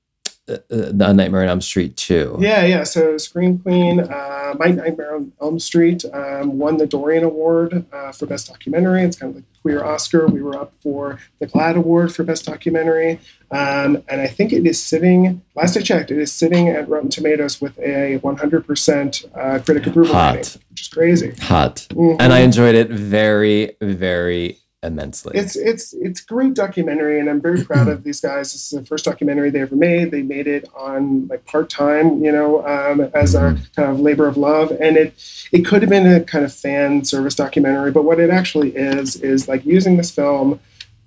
the 0.69 1.13
Nightmare 1.15 1.43
on 1.43 1.49
Elm 1.49 1.61
Street 1.61 1.97
too. 1.97 2.37
Yeah, 2.41 2.65
yeah. 2.65 2.85
So 2.85 3.17
Scream 3.19 3.59
Queen, 3.59 4.01
uh, 4.01 4.55
My 4.59 4.69
Nightmare 4.69 5.15
on 5.17 5.33
Elm 5.41 5.59
Street 5.59 6.05
um, 6.13 6.59
won 6.59 6.79
the 6.79 6.87
Dorian 6.87 7.25
Award 7.25 7.85
uh, 7.93 8.13
for 8.13 8.27
Best 8.27 8.49
Documentary. 8.49 9.03
It's 9.03 9.19
kind 9.19 9.31
of 9.31 9.37
like 9.37 9.45
a 9.45 9.61
queer 9.63 9.85
Oscar. 9.85 10.27
We 10.27 10.41
were 10.43 10.57
up 10.59 10.73
for 10.83 11.19
the 11.39 11.47
GLAAD 11.47 11.77
Award 11.77 12.15
for 12.15 12.25
Best 12.25 12.47
Documentary. 12.47 13.21
Um, 13.51 14.03
and 14.09 14.21
I 14.21 14.27
think 14.27 14.53
it 14.53 14.67
is 14.67 14.83
sitting, 14.83 15.43
last 15.55 15.77
I 15.77 15.81
checked, 15.81 16.11
it 16.11 16.19
is 16.19 16.33
sitting 16.33 16.69
at 16.69 16.89
Rotten 16.89 17.09
Tomatoes 17.09 17.61
with 17.61 17.79
a 17.79 18.19
100% 18.23 19.25
uh, 19.37 19.59
critic 19.63 19.87
approval 19.87 20.15
Hot. 20.15 20.37
rating, 20.37 20.63
which 20.71 20.81
is 20.83 20.89
crazy. 20.89 21.31
Hot. 21.43 21.87
Mhm. 21.91 22.17
And 22.21 22.33
I 22.33 22.41
enjoyed 22.41 22.75
it 22.75 22.91
very, 22.91 23.77
very 23.81 24.59
immensely. 24.83 25.37
it's 25.37 25.57
it's 25.57 25.93
it's 25.95 26.21
great 26.21 26.55
documentary 26.55 27.19
and 27.19 27.29
i'm 27.29 27.41
very 27.41 27.65
proud 27.65 27.89
of 27.89 28.05
these 28.05 28.21
guys. 28.21 28.53
This 28.53 28.73
is 28.73 28.79
the 28.79 28.87
first 28.87 29.05
documentary 29.05 29.51
they 29.51 29.61
ever 29.61 29.75
made. 29.75 30.13
They 30.13 30.23
made 30.23 30.47
it 30.47 30.69
on 30.77 31.27
like 31.27 31.45
part-time 31.45 32.23
you 32.23 32.31
know 32.31 32.65
um, 32.67 33.01
as 33.13 33.35
a 33.35 33.59
kind 33.75 33.91
of 33.91 33.99
labor 33.99 34.27
of 34.27 34.37
love. 34.37 34.71
And 34.81 34.97
it 34.97 35.15
it 35.53 35.63
could 35.63 35.83
have 35.83 35.91
been 35.91 36.07
a 36.07 36.23
kind 36.23 36.45
of 36.45 36.53
fan 36.53 37.05
service 37.05 37.35
documentary 37.35 37.91
but 37.91 38.05
what 38.05 38.21
it 38.21 38.31
actually 38.31 38.71
is 38.77 39.17
is 39.17 39.49
like 39.49 39.65
using 39.67 39.97
this 39.97 40.11
film 40.13 40.61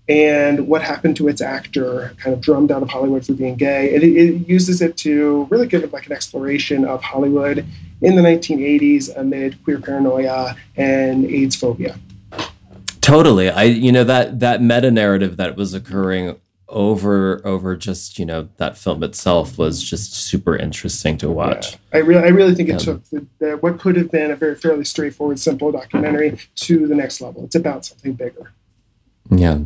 and 0.10 0.68
what 0.68 0.82
happened 0.82 1.16
to 1.16 1.30
its 1.30 1.42
actor 1.42 2.14
kind 2.18 2.34
of 2.34 2.42
drummed 2.42 2.72
out 2.72 2.84
of 2.84 2.90
hollywood 2.90 3.26
for 3.26 3.34
being 3.34 3.56
gay. 3.56 3.94
It, 3.94 4.04
it 4.04 4.50
uses 4.50 4.82
it 4.82 4.98
to 4.98 5.48
really 5.50 5.68
give 5.68 5.84
it 5.84 5.94
like 5.94 6.08
an 6.08 6.12
exploration 6.12 6.84
of 6.84 7.02
hollywood 7.02 7.66
in 8.02 8.16
the 8.18 8.22
1980s 8.22 9.16
amid 9.16 9.64
queer 9.64 9.80
paranoia 9.80 10.58
and 10.76 11.26
aids 11.26 11.56
phobia 11.56 11.98
Totally. 13.02 13.50
I 13.50 13.64
you 13.64 13.92
know 13.92 14.04
that 14.04 14.40
that 14.40 14.62
meta 14.62 14.92
narrative 14.92 15.38
that 15.38 15.56
was 15.56 15.74
occurring 15.74 16.40
over 16.70 17.46
over 17.46 17.76
just, 17.76 18.18
you 18.18 18.26
know, 18.26 18.48
that 18.58 18.78
film 18.78 19.04
itself 19.04 19.58
was 19.58 19.84
just 19.84 20.14
super 20.14 20.56
interesting 20.56 21.18
to 21.18 21.30
watch. 21.30 21.74
Yeah. 21.74 21.78
I 21.94 21.98
really, 21.98 22.24
I 22.24 22.30
really 22.30 22.56
think 22.56 22.70
it 22.70 22.74
Yeah. 22.74 22.78
took 22.78 23.10
the, 23.10 23.26
the, 23.40 23.52
what 23.58 23.78
could 23.80 23.98
have 23.98 24.10
been 24.10 24.32
a 24.32 24.36
very 24.38 24.56
fairly 24.56 24.86
straightforward, 24.86 25.38
simple 25.40 25.72
documentary 25.72 26.38
to 26.56 26.88
the 26.88 26.96
next 26.96 27.20
level. 27.20 27.44
It's 27.44 27.56
about 27.56 27.86
something 27.86 28.14
bigger. 28.14 28.54
Yeah. 29.30 29.60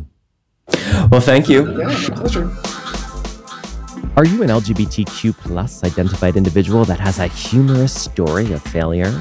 Well, 1.12 1.20
thank 1.20 1.48
you. 1.48 1.78
Yeah, 1.78 1.86
my 1.86 1.94
pleasure. 2.16 2.50
Are 4.16 4.24
you 4.24 4.42
an 4.42 4.48
LGBTQ 4.48 5.36
plus 5.38 5.84
identified 5.84 6.36
individual 6.36 6.84
that 6.86 6.98
has 6.98 7.18
a 7.20 7.28
humorous 7.28 7.94
story 7.94 8.50
of 8.52 8.62
failure? 8.62 9.12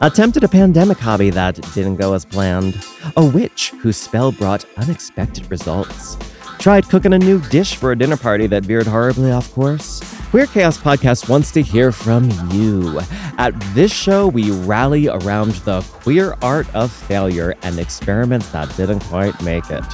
Attempted 0.00 0.44
a 0.44 0.48
pandemic 0.48 0.98
hobby 0.98 1.30
that 1.30 1.54
didn't 1.74 1.96
go 1.96 2.14
as 2.14 2.24
planned? 2.24 2.84
A 3.16 3.24
witch 3.24 3.70
whose 3.80 3.96
spell 3.96 4.32
brought 4.32 4.64
unexpected 4.76 5.50
results? 5.50 6.16
Tried 6.58 6.88
cooking 6.88 7.12
a 7.12 7.18
new 7.18 7.40
dish 7.48 7.76
for 7.76 7.92
a 7.92 7.98
dinner 7.98 8.16
party 8.16 8.46
that 8.46 8.64
veered 8.64 8.86
horribly 8.86 9.32
off 9.32 9.52
course? 9.52 10.00
Queer 10.30 10.46
Chaos 10.46 10.78
Podcast 10.78 11.28
wants 11.28 11.50
to 11.52 11.62
hear 11.62 11.92
from 11.92 12.30
you. 12.52 13.00
At 13.38 13.52
this 13.74 13.92
show, 13.92 14.28
we 14.28 14.50
rally 14.50 15.08
around 15.08 15.52
the 15.66 15.82
queer 15.82 16.36
art 16.40 16.72
of 16.74 16.90
failure 16.92 17.54
and 17.62 17.78
experiments 17.78 18.48
that 18.50 18.74
didn't 18.76 19.00
quite 19.00 19.40
make 19.42 19.68
it. 19.70 19.84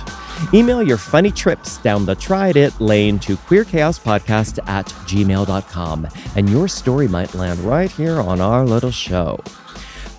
Email 0.55 0.83
your 0.83 0.99
funny 0.99 1.33
trips 1.33 1.79
down 1.79 2.07
the 2.07 2.15
tried 2.15 2.57
it 2.57 2.79
lane 2.81 3.19
to 3.21 3.37
queerchaospodcast 3.37 4.61
at 4.69 4.87
gmail.com, 4.87 6.07
and 6.37 6.49
your 6.49 6.69
story 6.69 7.09
might 7.09 7.35
land 7.35 7.59
right 7.61 7.91
here 7.91 8.21
on 8.21 8.41
our 8.41 8.65
little 8.65 8.93
show. 8.93 9.41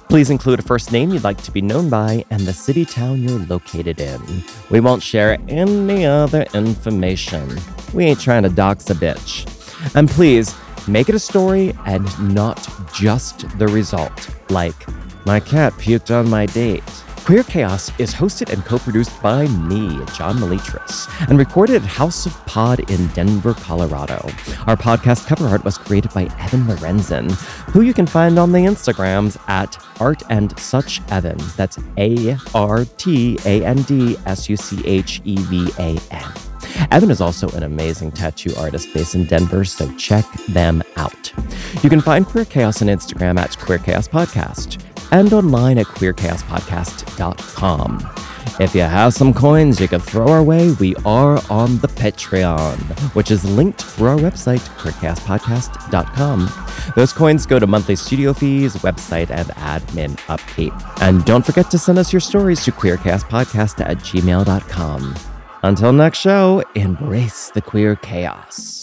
Please 0.09 0.31
include 0.31 0.57
a 0.57 0.63
first 0.63 0.91
name 0.91 1.11
you'd 1.11 1.23
like 1.23 1.39
to 1.43 1.51
be 1.51 1.61
known 1.61 1.87
by 1.87 2.25
and 2.31 2.41
the 2.41 2.51
city 2.51 2.83
town 2.83 3.21
you're 3.21 3.45
located 3.45 4.01
in. 4.01 4.19
We 4.71 4.79
won't 4.79 5.03
share 5.03 5.37
any 5.47 6.03
other 6.03 6.47
information. 6.55 7.59
We 7.93 8.05
ain't 8.05 8.19
trying 8.19 8.41
to 8.41 8.49
dox 8.49 8.89
a 8.89 8.95
bitch. 8.95 9.45
And 9.95 10.09
please, 10.09 10.55
make 10.87 11.09
it 11.09 11.15
a 11.15 11.19
story 11.19 11.77
and 11.85 12.33
not 12.33 12.67
just 12.91 13.55
the 13.59 13.67
result. 13.67 14.29
Like, 14.49 14.73
my 15.27 15.39
cat 15.39 15.73
puked 15.73 16.09
on 16.09 16.27
my 16.27 16.47
date. 16.47 16.83
Queer 17.29 17.43
Chaos 17.43 17.91
is 17.99 18.11
hosted 18.11 18.51
and 18.51 18.65
co 18.65 18.79
produced 18.79 19.21
by 19.21 19.45
me, 19.45 20.03
John 20.15 20.37
Melitris, 20.37 21.07
and 21.29 21.37
recorded 21.37 21.75
at 21.75 21.83
House 21.83 22.25
of 22.25 22.33
Pod 22.47 22.79
in 22.89 23.05
Denver, 23.09 23.53
Colorado. 23.53 24.15
Our 24.65 24.75
podcast 24.75 25.27
cover 25.27 25.47
art 25.47 25.63
was 25.63 25.77
created 25.77 26.11
by 26.11 26.23
Evan 26.39 26.63
Lorenzen, 26.63 27.29
who 27.69 27.81
you 27.81 27.93
can 27.93 28.07
find 28.07 28.39
on 28.39 28.51
the 28.51 28.57
Instagrams 28.57 29.37
at 29.47 29.77
Art 30.01 30.23
and 30.31 30.57
Such 30.57 31.01
Evan. 31.11 31.37
That's 31.55 31.77
A 31.99 32.35
R 32.55 32.85
T 32.97 33.37
A 33.45 33.63
N 33.63 33.83
D 33.83 34.17
S 34.25 34.49
U 34.49 34.57
C 34.57 34.81
H 34.83 35.21
E 35.23 35.35
V 35.35 35.69
A 35.77 35.99
N. 36.09 36.33
Evan 36.89 37.11
is 37.11 37.21
also 37.21 37.47
an 37.49 37.61
amazing 37.61 38.11
tattoo 38.11 38.55
artist 38.57 38.91
based 38.91 39.13
in 39.13 39.25
Denver, 39.25 39.65
so 39.65 39.87
check 39.97 40.25
them 40.47 40.81
out. 40.95 41.31
You 41.83 41.91
can 41.91 42.01
find 42.01 42.25
Queer 42.25 42.45
Chaos 42.45 42.81
on 42.81 42.87
Instagram 42.87 43.37
at 43.37 43.55
Queer 43.59 43.77
Chaos 43.77 44.07
Podcast 44.07 44.83
and 45.11 45.31
online 45.33 45.77
at 45.77 45.85
queerchaospodcast.com. 45.85 47.99
If 48.59 48.75
you 48.75 48.81
have 48.81 49.13
some 49.13 49.33
coins 49.33 49.79
you 49.79 49.87
could 49.87 50.01
throw 50.01 50.27
our 50.27 50.43
way, 50.43 50.71
we 50.79 50.95
are 51.05 51.41
on 51.49 51.77
the 51.77 51.87
Patreon, 51.87 52.77
which 53.15 53.31
is 53.31 53.45
linked 53.45 53.83
through 53.83 54.09
our 54.09 54.17
website, 54.17 54.59
queerchaospodcast.com. 54.77 56.49
Those 56.95 57.13
coins 57.13 57.45
go 57.45 57.59
to 57.59 57.67
monthly 57.67 57.95
studio 57.95 58.33
fees, 58.33 58.75
website, 58.77 59.29
and 59.29 59.47
admin 59.49 60.19
upkeep. 60.29 60.73
And 61.01 61.23
don't 61.25 61.45
forget 61.45 61.69
to 61.71 61.77
send 61.77 61.99
us 61.99 62.11
your 62.11 62.19
stories 62.19 62.63
to 62.65 62.71
queerchaospodcast 62.71 63.85
at 63.85 63.97
gmail.com. 63.99 65.15
Until 65.63 65.93
next 65.93 66.19
show, 66.19 66.63
embrace 66.75 67.51
the 67.51 67.61
queer 67.61 67.95
chaos. 67.97 68.78